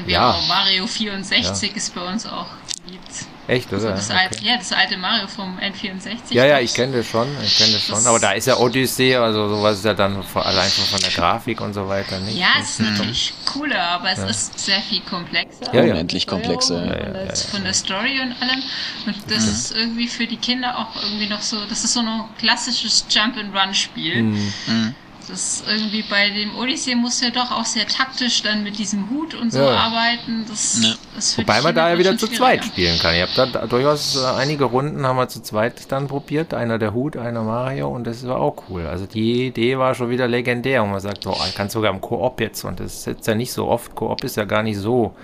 Wir 0.04 0.12
Ja. 0.14 0.38
Mario 0.48 0.86
64 0.86 1.74
ist 1.76 1.94
bei 1.94 2.06
uns 2.06 2.26
auch 2.26 2.46
beliebt. 2.84 3.26
Echt, 3.48 3.72
Also 3.72 3.86
oder? 3.86 3.96
das 3.96 4.10
Okay. 4.10 4.18
alte, 4.18 4.44
ja, 4.44 4.56
das 4.58 4.72
alte 4.72 4.96
Mario 4.98 5.26
vom 5.26 5.58
N64. 5.58 6.34
Ja, 6.34 6.44
ja, 6.44 6.60
ich 6.60 6.74
kenne 6.74 6.98
das 6.98 7.06
schon, 7.06 7.26
ich 7.42 7.56
kenne 7.56 7.72
das 7.72 7.82
schon. 7.82 7.94
Das- 7.94 8.06
Aber 8.06 8.18
da 8.20 8.32
ist 8.32 8.46
ja 8.46 8.56
Odyssey, 8.58 9.14
also 9.16 9.48
sowas 9.48 9.78
ist 9.78 9.84
ja 9.86 9.94
dann 9.94 10.22
allein 10.34 10.70
schon 10.70 10.84
von 10.84 11.00
der 11.00 11.10
Grafik 11.10 11.60
und 11.62 11.72
so 11.72 11.88
weiter 11.88 12.20
nicht. 12.20 12.36
Ja, 12.36 12.48
es 12.60 12.72
ist 12.72 12.80
natürlich 12.80 13.32
cooler, 13.46 13.82
aber 13.82 14.10
es 14.10 14.18
ist 14.18 14.58
sehr 14.60 14.80
viel 14.82 15.00
komplexer. 15.00 15.72
Ja, 15.72 15.82
ja. 15.82 15.92
Unendlich 15.94 16.26
komplexer. 16.26 16.84
Ja, 16.84 16.92
ja, 16.98 17.06
Und 17.08 17.14
ja, 17.14 17.24
das- 17.24 17.44
Von 17.44 17.64
der 17.64 17.72
Story 17.74 18.20
und 18.20 18.32
allem. 18.42 18.62
Und 19.06 19.16
das 19.30 19.44
Mhm. 19.46 19.50
ist 19.52 19.70
irgendwie 19.74 20.08
für 20.08 20.26
die 20.26 20.36
Kinder 20.36 20.76
auch 20.78 21.02
irgendwie 21.02 21.26
noch 21.28 21.40
so, 21.40 21.64
das 21.64 21.84
ist 21.84 21.94
so 21.94 22.00
ein 22.00 22.24
klassisches 22.38 23.06
Jump-and-Run-Spiel. 23.08 24.22
Mhm. 24.24 24.94
Das 25.28 25.60
ist 25.60 25.64
irgendwie 25.68 26.02
bei 26.08 26.30
dem 26.30 26.56
Odyssey 26.56 26.94
musst 26.94 27.20
du 27.20 27.26
ja 27.26 27.30
doch 27.30 27.50
auch 27.50 27.64
sehr 27.64 27.86
taktisch 27.86 28.42
dann 28.42 28.62
mit 28.62 28.78
diesem 28.78 29.10
Hut 29.10 29.34
und 29.34 29.52
so 29.52 29.58
Ja. 29.60 29.76
arbeiten. 29.76 30.44
Das 30.48 30.82
Ja. 30.82 30.94
ist 31.18 31.34
für 31.34 31.42
Wobei 31.42 31.60
man 31.60 31.74
da 31.74 31.90
ja 31.90 31.98
wieder 31.98 32.16
zu 32.16 32.28
zweit 32.28 32.64
spielen 32.64 32.98
kann. 32.98 33.14
Ihr 33.14 33.22
habt 33.22 33.36
da 33.36 33.46
da 33.46 33.66
durchaus 33.66 34.16
äh, 34.16 34.24
einige 34.38 34.64
Runden 34.64 35.06
haben 35.06 35.16
wir 35.16 35.28
zu 35.28 35.42
zweit 35.42 35.92
dann 35.92 36.06
probiert. 36.08 36.54
Einer 36.54 36.78
der 36.78 36.94
Hut, 36.94 37.16
einer 37.16 37.42
Mario 37.42 37.88
und 37.88 38.06
das 38.06 38.26
war 38.26 38.40
auch 38.40 38.56
cool. 38.70 38.86
Also 38.86 39.06
die 39.06 39.48
Idee 39.48 39.76
war 39.78 39.94
schon 39.94 40.08
wieder 40.10 40.26
legendär 40.28 40.82
und 40.82 40.90
man 40.92 41.00
sagt, 41.00 41.26
oh, 41.26 41.36
ich 41.46 41.54
kann 41.54 41.68
sogar 41.68 41.92
im 41.92 42.00
Koop 42.00 42.40
jetzt 42.40 42.64
und 42.64 42.80
das 42.80 42.94
ist 42.94 43.06
jetzt 43.06 43.26
ja 43.26 43.34
nicht 43.34 43.52
so 43.52 43.68
oft. 43.68 43.94
Koop 43.94 44.24
ist 44.24 44.36
ja 44.36 44.44
gar 44.44 44.62
nicht 44.62 44.78
so. 44.78 45.14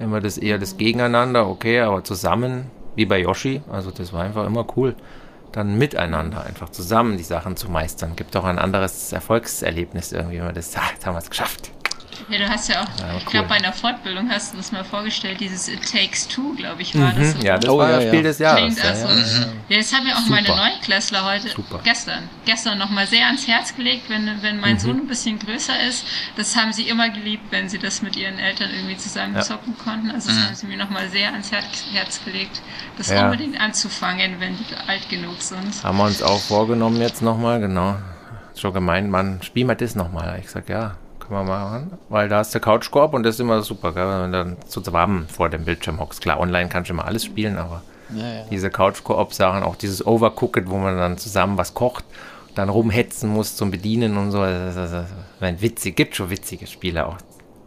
Immer 0.00 0.20
das 0.20 0.36
eher 0.36 0.58
das 0.58 0.76
Gegeneinander, 0.76 1.46
okay, 1.48 1.78
aber 1.80 2.02
zusammen, 2.02 2.66
wie 2.96 3.06
bei 3.06 3.20
Yoshi, 3.20 3.62
also 3.70 3.92
das 3.92 4.12
war 4.12 4.24
einfach 4.24 4.44
immer 4.46 4.66
cool. 4.76 4.96
Dann 5.54 5.78
miteinander 5.78 6.44
einfach 6.44 6.70
zusammen 6.70 7.16
die 7.16 7.22
Sachen 7.22 7.56
zu 7.56 7.70
meistern. 7.70 8.16
Gibt 8.16 8.36
auch 8.36 8.42
ein 8.42 8.58
anderes 8.58 9.12
Erfolgserlebnis 9.12 10.10
irgendwie, 10.10 10.38
wenn 10.38 10.46
man 10.46 10.54
das 10.56 10.72
sagt, 10.72 11.06
haben 11.06 11.14
wir 11.14 11.20
es 11.20 11.30
geschafft. 11.30 11.70
Ja, 12.28 12.38
du 12.38 12.48
hast 12.48 12.68
ja 12.68 12.82
auch, 12.82 13.00
Ja, 13.00 13.16
ich 13.16 13.24
cool. 13.26 13.30
glaube, 13.32 13.48
bei 13.48 13.54
einer 13.56 13.72
Fortbildung 13.72 14.30
hast 14.30 14.52
du 14.52 14.56
das 14.56 14.72
mal 14.72 14.84
vorgestellt, 14.84 15.40
dieses 15.40 15.68
It 15.68 15.80
Takes 15.90 16.26
Two, 16.28 16.54
glaube 16.54 16.82
ich, 16.82 16.98
war 16.98 17.12
das. 17.12 17.34
Mhm, 17.34 17.40
ja, 17.42 17.52
oder? 17.54 17.60
das 17.60 17.70
Oh, 17.70 17.78
war 17.78 17.90
ja, 17.90 17.96
das 17.96 18.04
Spiel 18.04 18.14
ja. 18.16 18.22
des 18.22 18.38
Jahres. 18.38 18.60
Klingt 18.62 18.78
Ja, 18.78 18.84
also, 18.90 19.06
ja, 19.08 19.14
ja. 19.14 19.46
ja, 19.68 19.76
das 19.78 19.92
haben 19.92 20.04
mir 20.04 20.14
auch 20.14 20.18
Super. 20.20 20.30
meine 20.30 20.48
Neunklässler 20.48 21.24
heute, 21.24 21.48
Super. 21.48 21.80
gestern, 21.84 22.28
gestern 22.44 22.78
nochmal 22.78 23.06
sehr 23.06 23.26
ans 23.26 23.46
Herz 23.46 23.74
gelegt, 23.76 24.08
wenn, 24.08 24.26
wenn 24.42 24.56
Mhm. 24.56 24.60
mein 24.60 24.78
Sohn 24.78 24.96
ein 25.00 25.06
bisschen 25.06 25.38
größer 25.38 25.78
ist. 25.88 26.04
Das 26.36 26.56
haben 26.56 26.72
sie 26.72 26.88
immer 26.88 27.10
geliebt, 27.10 27.44
wenn 27.50 27.68
sie 27.68 27.78
das 27.78 28.00
mit 28.02 28.16
ihren 28.16 28.38
Eltern 28.38 28.70
irgendwie 28.74 28.96
zusammen 28.96 29.34
Ja. 29.34 29.40
zocken 29.42 29.76
konnten. 29.78 30.10
Also 30.10 30.28
das 30.30 30.38
haben 30.38 30.54
sie 30.54 30.66
mir 30.66 30.76
nochmal 30.76 31.08
sehr 31.10 31.32
ans 31.32 31.50
Herz, 31.52 32.20
gelegt, 32.24 32.62
das 32.96 33.10
Ja. 33.10 33.24
unbedingt 33.24 33.60
anzufangen, 33.60 34.40
wenn 34.40 34.56
die 34.56 34.64
alt 34.86 35.08
genug 35.08 35.42
sind. 35.42 35.82
Haben 35.82 35.98
wir 35.98 36.04
uns 36.04 36.22
auch 36.22 36.40
vorgenommen 36.40 37.00
jetzt 37.00 37.22
nochmal, 37.22 37.60
genau. 37.60 37.96
Schon 38.56 38.72
gemeint, 38.72 39.10
Mann, 39.10 39.40
spiel 39.42 39.64
mal 39.64 39.74
das 39.74 39.94
nochmal. 39.96 40.38
Ich 40.40 40.48
sag, 40.50 40.68
ja, 40.68 40.96
können 41.26 41.46
wir 41.46 41.54
machen. 41.54 41.98
Weil 42.08 42.28
da 42.28 42.40
ist 42.40 42.52
der 42.54 42.60
Couchkorb 42.60 43.14
und 43.14 43.22
das 43.22 43.36
ist 43.36 43.40
immer 43.40 43.62
super, 43.62 43.92
gell? 43.92 44.06
wenn 44.06 44.32
du 44.32 44.38
dann 44.38 44.56
zusammen 44.68 45.26
vor 45.28 45.48
dem 45.48 45.64
Bildschirm 45.64 46.00
hockst. 46.00 46.20
Klar, 46.20 46.40
online 46.40 46.68
kannst 46.68 46.90
du 46.90 46.94
immer 46.94 47.04
alles 47.04 47.24
spielen, 47.24 47.58
aber 47.58 47.82
Ja, 48.14 48.28
ja. 48.28 48.44
diese 48.50 48.70
Couchkoop-Sachen, 48.70 49.62
auch 49.62 49.76
dieses 49.76 50.06
Overcooked, 50.06 50.68
wo 50.68 50.76
man 50.78 50.96
dann 50.96 51.18
zusammen 51.18 51.58
was 51.58 51.74
kocht, 51.74 52.04
dann 52.54 52.68
rumhetzen 52.68 53.28
muss 53.30 53.56
zum 53.56 53.70
Bedienen 53.70 54.16
und 54.16 54.30
so. 54.30 54.40
Das, 54.40 54.74
das, 54.74 54.90
das, 54.90 55.60
witzig, 55.60 55.96
gibt 55.96 56.16
schon 56.16 56.30
witzige 56.30 56.66
Spiele 56.66 57.06
auch 57.06 57.16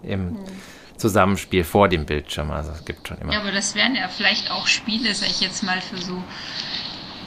im 0.03 0.37
Zusammenspiel 0.97 1.63
vor 1.63 1.89
dem 1.89 2.05
Bildschirm. 2.05 2.51
Also 2.51 2.71
es 2.71 2.85
gibt 2.85 3.07
schon 3.07 3.17
immer. 3.19 3.33
Ja, 3.33 3.41
aber 3.41 3.51
das 3.51 3.75
wären 3.75 3.95
ja 3.95 4.07
vielleicht 4.07 4.51
auch 4.51 4.67
Spiele, 4.67 5.13
sag 5.13 5.29
ich 5.29 5.41
jetzt 5.41 5.63
mal, 5.63 5.81
für 5.81 5.97
so 5.97 6.23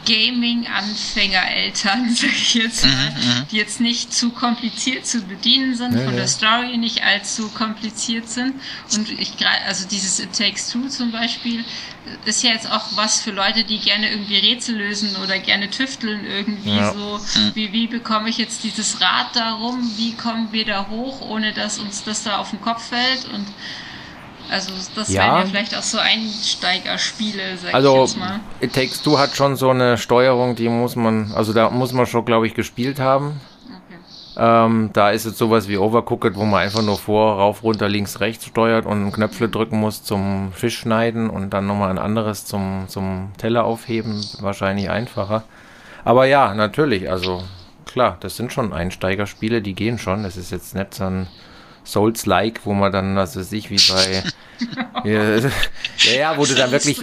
Gaming-Anfängereltern, 0.06 2.10
sag 2.14 2.30
ich 2.32 2.54
jetzt 2.54 2.84
mal, 2.84 3.46
die 3.50 3.56
jetzt 3.56 3.80
nicht 3.80 4.12
zu 4.12 4.30
kompliziert 4.30 5.06
zu 5.06 5.22
bedienen 5.22 5.74
sind, 5.74 5.94
Nee, 5.94 6.04
von 6.04 6.16
der 6.16 6.28
Story 6.28 6.76
nicht 6.76 7.02
allzu 7.02 7.48
kompliziert 7.48 8.28
sind. 8.28 8.54
Und 8.94 9.10
ich 9.10 9.32
also 9.66 9.88
dieses 9.88 10.20
It 10.20 10.32
Takes 10.32 10.70
Two 10.70 10.88
zum 10.88 11.12
Beispiel, 11.12 11.64
ist 12.24 12.42
ja 12.42 12.50
jetzt 12.50 12.70
auch 12.70 12.96
was 12.96 13.20
für 13.20 13.30
Leute, 13.30 13.64
die 13.64 13.78
gerne 13.78 14.10
irgendwie 14.10 14.38
Rätsel 14.38 14.76
lösen 14.76 15.16
oder 15.16 15.38
gerne 15.38 15.70
tüfteln 15.70 16.24
irgendwie 16.24 16.76
Ja. 16.76 16.92
so. 16.92 17.20
Wie, 17.54 17.72
wie 17.72 17.86
bekomme 17.86 18.30
ich 18.30 18.38
jetzt 18.38 18.64
dieses 18.64 19.00
Rad 19.00 19.34
da 19.34 19.54
rum? 19.54 19.90
Wie 19.96 20.14
kommen 20.14 20.48
wir 20.52 20.64
da 20.64 20.86
hoch, 20.88 21.20
ohne 21.20 21.52
dass 21.52 21.78
uns 21.78 22.02
das 22.02 22.22
da 22.22 22.38
auf 22.38 22.50
den 22.50 22.60
Kopf 22.60 22.88
fällt? 22.88 23.26
Und 23.26 23.46
also 24.50 24.72
das 24.94 25.08
Ja. 25.12 25.22
wären 25.22 25.38
ja 25.38 25.46
vielleicht 25.46 25.76
auch 25.76 25.82
so 25.82 25.98
Einsteigerspiele, 25.98 27.56
sag 27.56 27.68
ich 27.68 27.74
Also 27.74 28.00
jetzt 28.02 28.18
mal. 28.18 28.40
It 28.60 28.72
Takes 28.74 29.02
Two 29.02 29.18
hat 29.18 29.36
schon 29.36 29.56
so 29.56 29.70
eine 29.70 29.98
Steuerung, 29.98 30.56
die 30.56 30.68
muss 30.68 30.96
man, 30.96 31.32
also 31.34 31.52
da 31.52 31.70
muss 31.70 31.92
man 31.92 32.06
schon, 32.06 32.24
glaube 32.24 32.46
ich, 32.46 32.54
gespielt 32.54 32.98
haben. 33.00 33.40
Okay. 33.66 33.98
Ähm, 34.36 34.90
da 34.92 35.10
ist 35.10 35.26
jetzt 35.26 35.38
sowas 35.38 35.68
wie 35.68 35.76
Overcooked, 35.78 36.34
wo 36.36 36.44
man 36.44 36.60
einfach 36.62 36.82
nur 36.82 36.98
vor, 36.98 37.36
rauf, 37.36 37.62
runter, 37.62 37.88
links, 37.88 38.20
rechts 38.20 38.46
steuert 38.46 38.86
und 38.86 39.12
Knöpfe 39.12 39.48
drücken 39.48 39.78
muss 39.78 40.02
zum 40.02 40.52
Fisch 40.52 40.78
schneiden 40.78 41.30
und 41.30 41.50
dann 41.50 41.66
nochmal 41.66 41.90
ein 41.90 41.98
anderes 41.98 42.44
zum, 42.44 42.84
zum 42.88 43.32
Teller 43.38 43.64
aufheben. 43.64 44.24
Wahrscheinlich 44.40 44.90
einfacher. 44.90 45.44
Aber 46.04 46.24
ja, 46.26 46.54
natürlich, 46.54 47.10
also 47.10 47.42
klar, 47.84 48.16
das 48.20 48.36
sind 48.36 48.52
schon 48.52 48.72
Einsteigerspiele, 48.72 49.62
die 49.62 49.74
gehen 49.74 49.98
schon. 49.98 50.22
Das 50.22 50.36
ist 50.36 50.50
jetzt 50.50 50.74
nicht 50.74 50.94
so 50.94 51.04
ein 51.04 51.26
Souls-like, 51.84 52.60
wo 52.64 52.72
man 52.72 52.92
dann, 52.92 53.16
was 53.16 53.36
weiß 53.36 53.52
ich, 53.52 53.70
wie 53.70 53.80
bei. 53.92 54.22
ja, 55.08 55.38
ja, 56.14 56.36
wo 56.36 56.44
du 56.44 56.54
dann 56.54 56.70
wirklich 56.70 57.00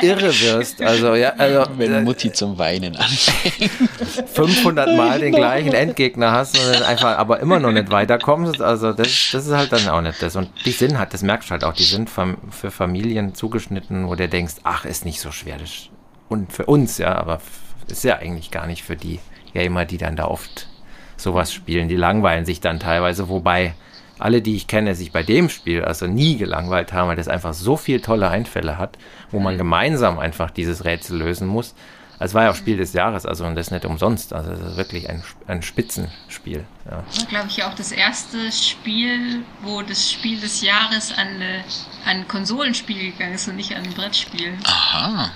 irre 0.00 0.32
wirst. 0.40 0.80
Also, 0.82 1.14
ja, 1.14 1.34
also. 1.36 1.70
Wenn 1.76 2.04
Mutti 2.04 2.32
zum 2.32 2.58
Weinen 2.58 2.96
anfängt. 2.96 3.70
500 4.34 4.96
Mal 4.96 5.20
den 5.20 5.32
gleichen 5.32 5.72
Endgegner 5.74 6.32
hast 6.32 6.58
und 6.58 6.74
dann 6.74 6.82
einfach 6.82 7.18
aber 7.18 7.40
immer 7.40 7.58
noch 7.60 7.72
nicht 7.72 7.90
weiterkommst. 7.90 8.60
Also 8.60 8.92
das, 8.92 9.08
das 9.32 9.46
ist 9.46 9.52
halt 9.52 9.72
dann 9.72 9.88
auch 9.88 10.00
nicht 10.00 10.22
das. 10.22 10.36
Und 10.36 10.50
die 10.64 10.72
sind 10.72 10.98
halt, 10.98 11.12
das 11.12 11.22
merkst 11.22 11.48
du 11.48 11.52
halt 11.52 11.64
auch, 11.64 11.74
die 11.74 11.84
sind 11.84 12.10
für 12.10 12.70
Familien 12.70 13.34
zugeschnitten, 13.34 14.08
wo 14.08 14.14
du 14.14 14.28
denkst, 14.28 14.54
ach, 14.64 14.84
ist 14.84 15.04
nicht 15.04 15.20
so 15.20 15.30
schwer. 15.30 15.58
Das, 15.58 15.88
und 16.28 16.52
für 16.52 16.66
uns, 16.66 16.98
ja, 16.98 17.14
aber 17.14 17.40
ist 17.88 18.04
ja 18.04 18.16
eigentlich 18.16 18.50
gar 18.50 18.66
nicht 18.66 18.82
für 18.82 18.96
die 18.96 19.20
Gamer, 19.52 19.84
die 19.84 19.98
dann 19.98 20.16
da 20.16 20.26
oft 20.26 20.68
sowas 21.16 21.52
spielen. 21.52 21.88
Die 21.88 21.96
langweilen 21.96 22.44
sich 22.44 22.60
dann 22.60 22.80
teilweise, 22.80 23.28
wobei 23.28 23.74
alle, 24.18 24.42
die 24.42 24.56
ich 24.56 24.66
kenne, 24.66 24.94
sich 24.94 25.12
bei 25.12 25.22
dem 25.22 25.48
Spiel 25.48 25.84
also 25.84 26.06
nie 26.06 26.36
gelangweilt 26.36 26.92
haben, 26.92 27.08
weil 27.08 27.16
das 27.16 27.28
einfach 27.28 27.54
so 27.54 27.76
viel 27.76 28.00
tolle 28.00 28.28
Einfälle 28.28 28.78
hat, 28.78 28.98
wo 29.30 29.40
man 29.40 29.58
gemeinsam 29.58 30.18
einfach 30.18 30.50
dieses 30.50 30.84
Rätsel 30.84 31.18
lösen 31.18 31.48
muss. 31.48 31.74
Es 32.20 32.32
war 32.32 32.44
ja 32.44 32.50
auch 32.52 32.54
Spiel 32.54 32.76
des 32.76 32.92
Jahres, 32.92 33.26
also 33.26 33.44
und 33.44 33.56
das 33.56 33.70
nicht 33.70 33.84
umsonst. 33.84 34.32
Also 34.32 34.52
es 34.52 34.60
ist 34.60 34.76
wirklich 34.76 35.10
ein, 35.10 35.22
ein 35.46 35.62
Spitzenspiel. 35.62 36.64
Ja. 36.84 36.92
war, 36.92 37.26
glaube 37.28 37.48
ich, 37.48 37.64
auch 37.64 37.74
das 37.74 37.92
erste 37.92 38.52
Spiel, 38.52 39.42
wo 39.62 39.82
das 39.82 40.10
Spiel 40.12 40.40
des 40.40 40.62
Jahres 40.62 41.12
an, 41.12 41.26
eine, 41.26 41.64
an 42.04 42.20
ein 42.20 42.28
Konsolenspiel 42.28 43.10
gegangen 43.12 43.34
ist 43.34 43.48
und 43.48 43.56
nicht 43.56 43.74
an 43.74 43.82
ein 43.82 43.92
Brettspiel. 43.92 44.54
Aha. 44.64 45.30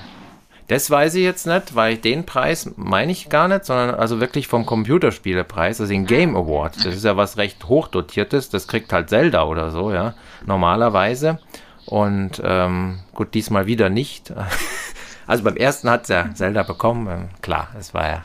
Das 0.69 0.91
weiß 0.91 1.15
ich 1.15 1.23
jetzt 1.23 1.47
nicht, 1.47 1.75
weil 1.75 1.97
den 1.97 2.27
Preis 2.27 2.71
meine 2.77 3.11
ich 3.11 3.31
gar 3.31 3.49
nicht, 3.49 3.65
sondern 3.65 3.95
also 3.95 4.21
wirklich 4.21 4.49
vom 4.49 4.67
Computerspielepreis, 4.67 5.81
also 5.81 5.91
den 5.91 6.05
Game 6.05 6.37
Award. 6.37 6.77
Das 6.85 6.95
ist 6.95 7.05
ja 7.07 7.17
was 7.17 7.39
recht 7.39 7.65
hochdotiertes, 7.65 8.51
das 8.51 8.69
kriegt 8.69 8.93
halt 8.93 9.09
Zelda 9.09 9.45
oder 9.45 9.71
so, 9.71 9.91
ja, 9.93 10.15
normalerweise. 10.45 11.39
Und 11.87 12.43
ähm, 12.45 13.01
gut, 13.15 13.33
diesmal 13.35 13.67
wieder 13.67 13.89
nicht. 13.89 14.33
Also 15.27 15.45
beim 15.45 15.59
ersten 15.59 15.91
hat 15.91 16.09
ja 16.09 16.31
Zelda 16.33 16.63
bekommen, 16.63 17.07
ähm, 17.07 17.29
klar, 17.43 17.69
es 17.79 17.93
war 17.93 18.09
ja 18.09 18.25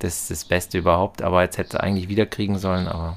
das, 0.00 0.28
das 0.28 0.44
Beste 0.44 0.76
überhaupt, 0.76 1.22
aber 1.22 1.40
jetzt 1.40 1.56
hätte 1.56 1.82
eigentlich 1.82 2.10
wieder 2.10 2.26
kriegen 2.26 2.58
sollen, 2.58 2.86
aber 2.86 3.16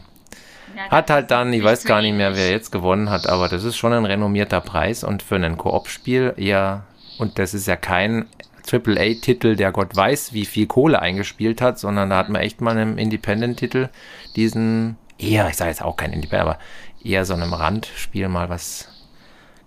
Ja, 0.74 0.90
hat 0.90 1.10
halt 1.10 1.30
dann, 1.30 1.52
ich 1.52 1.62
weiß 1.62 1.84
gar 1.84 2.02
nicht 2.02 2.16
mehr, 2.16 2.38
wer 2.38 2.50
jetzt 2.50 2.72
gewonnen 2.72 3.10
hat, 3.10 3.28
aber 3.28 3.50
das 3.50 3.66
ist 3.66 3.76
schon 3.76 3.92
ein 3.92 4.06
renommierter 4.06 4.62
Preis 4.62 5.04
und 5.04 5.24
für 5.24 5.36
ein 5.36 5.58
Koop-Spiel 5.58 6.36
eher, 6.38 6.86
und 7.20 7.38
das 7.38 7.54
ist 7.54 7.68
ja 7.68 7.76
kein 7.76 8.28
AAA-Titel, 8.72 9.56
der 9.56 9.72
Gott 9.72 9.96
weiß, 9.96 10.34
wie 10.34 10.46
viel 10.46 10.68
Kohle 10.68 11.02
eingespielt 11.02 11.62
hat, 11.62 11.80
sondern 11.80 12.10
da 12.10 12.18
hat 12.18 12.30
man 12.30 12.42
echt 12.42 12.62
mal 12.62 12.72
einem 12.72 12.98
Independent-Titel 12.98 13.90
diesen, 14.36 14.98
eher, 15.18 15.48
ich 15.50 15.56
sage 15.56 15.70
jetzt 15.70 15.82
auch 15.82 15.96
kein 15.96 16.14
Independent, 16.14 16.50
aber 16.50 16.60
eher 17.04 17.26
so 17.26 17.34
einem 17.34 17.54
Randspiel 17.54 18.28
mal 18.28 18.50
was 18.50 18.90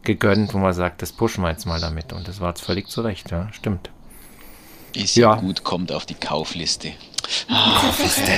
gegönnt, 0.03 0.55
wo 0.55 0.59
man 0.59 0.73
sagt, 0.73 1.03
das 1.03 1.13
pushen 1.13 1.43
wir 1.43 1.51
jetzt 1.51 1.67
mal 1.67 1.81
damit. 1.81 2.13
Und 2.13 2.29
das 2.29 2.41
war 2.41 2.51
jetzt 2.51 2.63
völlig 2.63 2.89
zurecht, 2.89 3.31
ja, 3.31 3.49
stimmt. 3.53 3.91
Ist 4.95 5.17
Ja. 5.17 5.35
gut, 5.35 5.63
kommt 5.63 5.93
auf 5.93 6.07
die 6.07 6.15
Kaufliste. 6.15 6.93
Ah, 7.49 7.83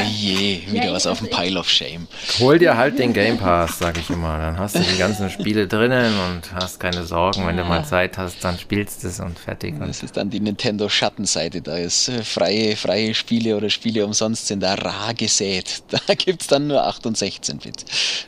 je, 0.08 0.62
wieder 0.70 0.92
was 0.92 1.06
auf 1.06 1.18
dem 1.18 1.28
Pile 1.30 1.58
of 1.58 1.68
Shame. 1.68 2.06
Hol 2.40 2.58
dir 2.58 2.76
halt 2.76 2.98
den 2.98 3.12
Game 3.12 3.38
Pass, 3.38 3.78
sag 3.78 3.98
ich 3.98 4.08
immer. 4.10 4.38
Dann 4.38 4.58
hast 4.58 4.74
du 4.76 4.80
die 4.80 4.98
ganzen 4.98 5.30
Spiele 5.30 5.66
drinnen 5.66 6.12
und 6.30 6.52
hast 6.54 6.80
keine 6.80 7.04
Sorgen. 7.04 7.46
Wenn 7.46 7.56
du 7.56 7.64
mal 7.64 7.84
Zeit 7.84 8.18
hast, 8.18 8.42
dann 8.44 8.58
spielst 8.58 9.02
du 9.04 9.08
es 9.08 9.20
und 9.20 9.38
fertig. 9.38 9.74
Das 9.78 10.02
ist 10.02 10.16
dann 10.16 10.30
die 10.30 10.40
Nintendo 10.40 10.88
Schattenseite. 10.88 11.62
Da 11.62 11.76
ist 11.76 12.08
äh, 12.08 12.22
freie, 12.22 12.76
freie 12.76 13.14
Spiele 13.14 13.56
oder 13.56 13.70
Spiele 13.70 14.04
umsonst 14.04 14.46
sind 14.46 14.60
da 14.62 14.74
rar 14.74 15.14
gesät. 15.14 15.82
Da 16.06 16.14
gibt's 16.14 16.46
dann 16.48 16.66
nur 16.66 16.84
8 16.84 17.06
und 17.06 17.16
16 17.16 17.58
Bit. 17.58 17.84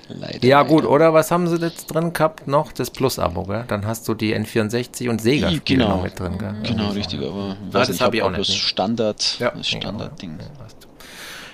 Leider. 0.09 0.47
ja, 0.47 0.59
leider. 0.61 0.69
gut, 0.69 0.85
oder 0.85 1.13
was 1.13 1.31
haben 1.31 1.49
sie 1.49 1.57
jetzt 1.57 1.87
drin 1.87 2.13
gehabt? 2.13 2.47
Noch 2.47 2.73
das 2.73 2.91
Plus-Abo, 2.91 3.45
gell? 3.45 3.65
Dann 3.69 3.87
hast 3.87 4.07
du 4.09 4.15
die 4.15 4.35
N64 4.35 5.09
und 5.11 5.21
Sega-Spiele 5.21 5.85
Genau. 5.85 5.97
noch 5.97 6.03
mit 6.05 6.19
drin, 6.19 6.39
gell? 6.39 6.55
Genau, 6.63 6.91
richtig, 6.91 7.21
aber 7.21 7.57
Ah, 7.73 7.79
das 7.85 8.01
hab 8.01 8.15
ich 8.15 8.23
auch 8.23 8.31
nicht, 8.31 8.41
das 8.41 8.49
nee. 8.49 8.55
Standard, 8.55 9.37
Ja, 9.41 9.51
das 9.51 9.67
Standardding. 9.69 10.39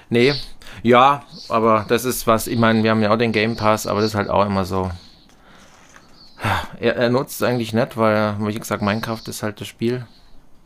Nee, 0.09 0.35
ja, 0.83 1.23
aber 1.49 1.85
das 1.89 2.05
ist 2.05 2.27
was, 2.27 2.47
ich 2.47 2.59
meine, 2.59 2.83
wir 2.83 2.91
haben 2.91 3.03
ja 3.03 3.13
auch 3.13 3.19
den 3.19 3.33
Game 3.33 3.57
Pass, 3.57 3.87
aber 3.87 4.01
das 4.01 4.11
ist 4.11 4.15
halt 4.17 4.29
auch 4.29 4.47
immer 4.47 4.65
so. 4.65 4.91
Er, 6.81 6.97
er 6.97 7.11
nutzt 7.11 7.41
es 7.41 7.47
eigentlich 7.47 7.75
nicht, 7.75 7.97
weil, 7.97 8.35
wie 8.41 8.59
gesagt, 8.59 8.83
Minecraft 8.83 9.21
ist 9.27 9.43
halt 9.43 9.61
das 9.61 9.69
Spiel. 9.69 10.07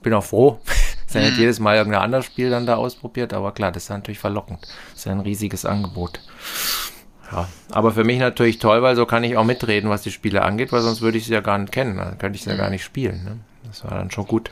Bin 0.03 0.15
auch 0.15 0.23
froh. 0.23 0.61
ist 1.07 1.15
ja 1.15 1.23
nicht 1.23 1.37
jedes 1.37 1.59
Mal 1.59 1.77
irgendein 1.77 2.03
anderes 2.03 2.27
Spiel 2.27 2.51
dann 2.51 2.67
da 2.67 2.77
ausprobiert, 2.77 3.33
aber 3.33 3.53
klar, 3.53 3.73
das 3.73 3.85
ist 3.85 3.89
natürlich 3.91 4.21
verlockend. 4.21 4.63
Das 4.63 5.01
ist 5.01 5.05
ja 5.07 5.13
ein 5.13 5.21
riesiges 5.21 5.65
Angebot. 5.65 6.21
Ja, 7.33 7.49
aber 7.73 7.91
für 7.91 8.05
mich 8.05 8.21
natürlich 8.21 8.59
toll, 8.59 8.83
weil 8.83 8.95
so 8.95 9.07
kann 9.07 9.25
ich 9.25 9.37
auch 9.37 9.45
mitreden, 9.45 9.91
was 9.91 10.03
die 10.03 10.13
Spiele 10.13 10.43
angeht, 10.43 10.71
weil 10.71 10.83
sonst 10.83 11.01
würde 11.01 11.19
ich 11.19 11.27
sie 11.27 11.33
ja 11.33 11.41
gar 11.41 11.59
nicht 11.59 11.73
kennen. 11.73 11.97
Dann 11.97 12.19
könnte 12.19 12.37
ich 12.37 12.45
sie 12.45 12.51
ja 12.51 12.57
gar 12.57 12.71
nicht 12.71 12.85
spielen. 12.85 13.25
Ne? 13.25 13.39
Das 13.67 13.83
war 13.85 13.93
dann 13.93 14.11
schon 14.11 14.27
gut. 14.27 14.51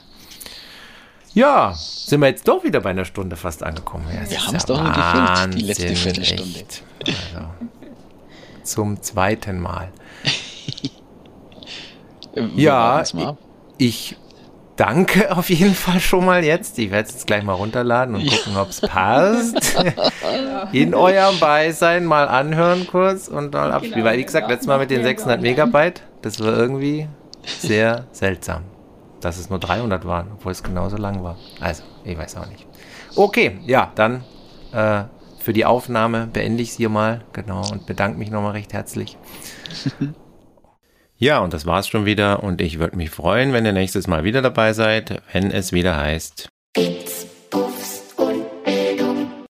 Ja, 1.34 1.72
sind 1.74 2.20
wir 2.20 2.28
jetzt 2.28 2.46
doch 2.46 2.62
wieder 2.62 2.80
bei 2.80 2.90
einer 2.90 3.04
Stunde 3.04 3.36
fast 3.36 3.62
angekommen. 3.62 4.04
Ja, 4.12 4.20
es 4.22 4.30
Wir 4.30 4.36
ist 4.38 4.46
haben's 4.48 4.62
ja 4.68 4.74
doch 4.74 4.82
nur 4.82 4.92
gefüllt, 4.92 5.54
die 5.54 5.64
letzte 5.64 5.96
Viertelstunde. 5.96 6.58
echt. 6.60 6.82
Also, 7.06 7.46
zum 8.62 9.02
zweiten 9.02 9.60
Mal. 9.60 9.88
Ja, 12.56 13.02
mal. 13.12 13.36
Ich 13.76 14.16
danke 14.76 15.36
auf 15.36 15.50
jeden 15.50 15.74
Fall 15.74 16.00
schon 16.00 16.24
mal 16.24 16.42
jetzt. 16.42 16.78
Ich 16.78 16.90
werde 16.90 17.06
es 17.08 17.14
jetzt 17.14 17.26
gleich 17.26 17.42
mal 17.42 17.52
runterladen 17.52 18.14
und 18.14 18.26
gucken, 18.26 18.56
ob 18.56 18.70
es 18.70 18.80
passt. 18.80 19.76
In 20.72 20.94
eurem 20.94 21.38
Beisein 21.38 22.06
mal 22.06 22.26
anhören 22.28 22.86
kurz 22.86 23.28
und 23.28 23.52
mal 23.52 23.70
abspielen. 23.70 23.96
Genau, 23.96 24.06
Weil, 24.06 24.18
wie 24.18 24.24
gesagt, 24.24 24.46
ja, 24.46 24.50
letztes 24.50 24.66
Mal 24.66 24.78
mit 24.78 24.90
den 24.90 24.98
macht 24.98 25.04
mir 25.04 25.08
600 25.10 25.36
gar 25.36 25.42
nicht. 25.42 25.50
Megabyte, 25.58 26.02
das 26.22 26.40
war 26.40 26.56
irgendwie 26.56 27.06
sehr 27.44 28.06
seltsam. 28.12 28.62
Dass 29.22 29.38
es 29.38 29.48
nur 29.48 29.58
300 29.58 30.04
waren, 30.04 30.32
obwohl 30.34 30.52
es 30.52 30.62
genauso 30.62 30.96
lang 30.96 31.22
war. 31.22 31.38
Also, 31.60 31.82
ich 32.04 32.18
weiß 32.18 32.36
auch 32.36 32.46
nicht. 32.46 32.66
Okay, 33.16 33.58
ja, 33.66 33.90
dann 33.94 34.24
äh, 34.72 35.04
für 35.38 35.52
die 35.52 35.64
Aufnahme 35.64 36.28
beende 36.30 36.62
ich 36.62 36.70
es 36.70 36.76
hier 36.76 36.88
mal. 36.88 37.24
Genau, 37.32 37.62
und 37.70 37.86
bedanke 37.86 38.18
mich 38.18 38.30
nochmal 38.30 38.52
recht 38.52 38.72
herzlich. 38.72 39.16
Ja, 41.22 41.38
und 41.38 41.52
das 41.52 41.66
war's 41.66 41.86
schon 41.86 42.04
wieder. 42.04 42.42
Und 42.42 42.60
ich 42.60 42.80
würde 42.80 42.96
mich 42.96 43.10
freuen, 43.10 43.52
wenn 43.52 43.64
ihr 43.64 43.72
nächstes 43.72 44.08
Mal 44.08 44.24
wieder 44.24 44.42
dabei 44.42 44.72
seid, 44.72 45.22
wenn 45.32 45.52
es 45.52 45.72
wieder 45.72 45.96
heißt. 45.96 46.48